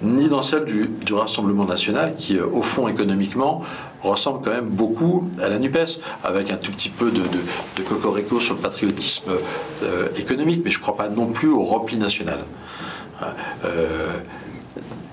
ni 0.03 0.29
dans 0.29 0.43
celle 0.43 0.65
du, 0.65 0.89
Rassemblement 1.13 1.65
national, 1.65 2.15
qui, 2.17 2.39
au 2.39 2.63
fond, 2.63 2.87
économiquement, 2.89 3.63
ressemble 4.03 4.41
quand 4.45 4.51
même 4.51 4.69
beaucoup 4.69 5.29
à 5.43 5.49
la 5.49 5.59
NUPES, 5.59 6.01
avec 6.23 6.53
un 6.53 6.57
tout 6.57 6.71
petit 6.71 6.89
peu 6.89 7.11
de, 7.11 7.23
de, 7.23 7.83
cocorico 7.83 8.39
sur 8.39 8.55
le 8.55 8.61
patriotisme 8.61 9.31
euh, 9.83 10.09
économique, 10.17 10.63
mais 10.65 10.71
je 10.71 10.79
ne 10.79 10.83
crois 10.83 10.97
pas 10.97 11.09
non 11.09 11.27
plus 11.27 11.49
au 11.49 11.63
repli 11.63 11.97
national. 11.97 12.45
Euh, 13.65 14.09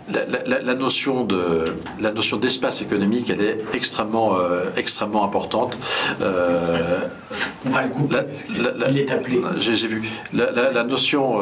la, 0.09 0.73
notion 0.73 1.25
de 1.25 1.75
la 1.99 2.11
notion 2.11 2.37
d'espace 2.37 2.81
économique, 2.81 3.29
elle 3.29 3.41
est 3.41 3.59
extrêmement 3.73 4.37
euh, 4.37 4.69
extrêmement 4.77 5.25
importante. 5.25 5.77
On 6.21 7.69
va 7.69 7.83
le 7.83 7.89
couper, 7.89 8.21
il 8.49 8.97
est 8.97 9.11
appelé. 9.11 9.41
J'ai 9.57 9.87
vu 9.87 10.03
la, 10.33 10.83
notion 10.83 11.39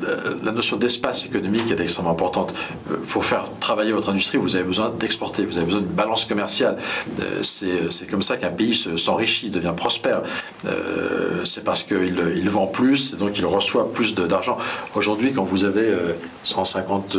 la 0.00 0.52
notion 0.52 0.76
d'espace 0.76 1.24
économique 1.24 1.70
est 1.70 1.80
extrêmement 1.80 2.10
importante. 2.10 2.54
Euh, 2.90 2.96
pour 3.08 3.24
faire 3.24 3.50
travailler 3.60 3.92
votre 3.92 4.10
industrie, 4.10 4.38
vous 4.38 4.56
avez 4.56 4.64
besoin 4.64 4.90
d'exporter, 4.90 5.44
vous 5.44 5.56
avez 5.56 5.66
besoin 5.66 5.80
d'une 5.80 5.90
balance 5.90 6.24
commerciale. 6.24 6.76
Euh, 7.20 7.42
c'est 7.42 8.06
comme 8.08 8.22
ça 8.22 8.36
qu'un 8.36 8.50
pays 8.50 8.74
s'enrichit, 8.74 9.50
devient 9.50 9.74
prospère. 9.76 10.22
Euh, 10.66 11.44
c'est 11.44 11.64
parce 11.64 11.82
qu'il 11.82 12.22
il 12.36 12.50
vend 12.50 12.66
plus, 12.66 13.14
et 13.14 13.16
donc 13.16 13.38
il 13.38 13.46
reçoit 13.46 13.92
plus 13.92 14.14
d'argent. 14.14 14.58
Aujourd'hui, 14.94 15.32
quand 15.32 15.44
vous 15.44 15.64
avez 15.64 15.94
150, 16.42 17.16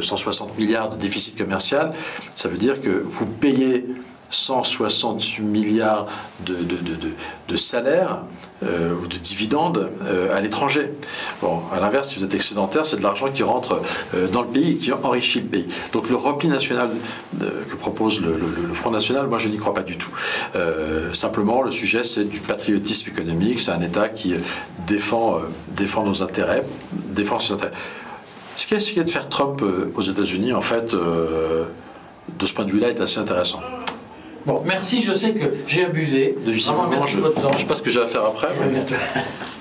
160 0.00 0.58
milliards 0.58 0.90
de 0.90 0.96
déficit 0.96 1.36
commercial, 1.36 1.92
ça 2.34 2.48
veut 2.48 2.58
dire 2.58 2.80
que 2.80 3.02
vous 3.04 3.26
payez 3.26 3.86
160 4.30 5.38
milliards 5.40 6.06
de, 6.44 6.54
de, 6.54 6.76
de, 7.48 7.56
salaires 7.56 8.20
euh, 8.62 8.94
ou 9.02 9.06
de 9.06 9.16
dividendes 9.16 9.90
euh, 10.04 10.36
à 10.36 10.40
l'étranger. 10.40 10.92
Bon, 11.40 11.62
à 11.72 11.80
l'inverse, 11.80 12.10
si 12.10 12.18
vous 12.18 12.24
êtes 12.24 12.34
excédentaire, 12.34 12.84
c'est 12.84 12.96
de 12.96 13.02
l'argent 13.02 13.30
qui 13.30 13.42
rentre 13.42 13.80
euh, 14.14 14.28
dans 14.28 14.42
le 14.42 14.48
pays 14.48 14.72
et 14.72 14.76
qui 14.76 14.92
enrichit 14.92 15.40
le 15.40 15.46
pays. 15.46 15.68
Donc 15.92 16.10
le 16.10 16.16
repli 16.16 16.48
national 16.48 16.90
que 17.40 17.76
propose 17.76 18.20
le, 18.20 18.38
Front 18.74 18.90
National, 18.90 19.26
moi 19.26 19.38
je 19.38 19.48
n'y 19.48 19.56
crois 19.56 19.74
pas 19.74 19.82
du 19.82 19.96
tout. 19.96 20.10
simplement, 21.12 21.62
le 21.62 21.70
sujet 21.70 22.04
c'est 22.04 22.24
du 22.24 22.40
patriotisme 22.40 23.10
économique, 23.10 23.60
c'est 23.60 23.70
un 23.70 23.80
État 23.80 24.08
qui 24.08 24.34
défend, 24.86 25.38
défend 25.68 26.04
nos 26.04 26.22
intérêts, 26.22 26.64
défend 26.92 27.38
ses 27.38 27.54
intérêts. 27.54 27.72
Ce 28.56 28.66
qui 28.66 28.74
est, 28.74 29.04
de 29.04 29.10
faire 29.10 29.28
Trump 29.28 29.62
aux 29.94 30.02
États-Unis, 30.02 30.52
en 30.52 30.60
fait, 30.60 30.94
de 30.94 32.46
ce 32.46 32.52
point 32.52 32.64
de 32.64 32.70
vue-là, 32.70 32.88
est 32.88 33.00
assez 33.00 33.18
intéressant. 33.18 33.60
Bon, 34.48 34.62
merci, 34.64 35.02
je 35.02 35.12
sais 35.12 35.32
que 35.32 35.56
j'ai 35.66 35.84
abusé. 35.84 36.34
De 36.42 36.50
Vraiment, 36.52 36.88
merci 36.88 37.16
de 37.16 37.20
votre 37.20 37.38
temps. 37.38 37.50
Je 37.50 37.56
ne 37.56 37.58
sais 37.58 37.66
pas 37.66 37.76
ce 37.76 37.82
que 37.82 37.90
j'ai 37.90 38.00
à 38.00 38.06
faire 38.06 38.24
après. 38.24 38.48
Mais... 38.58 38.80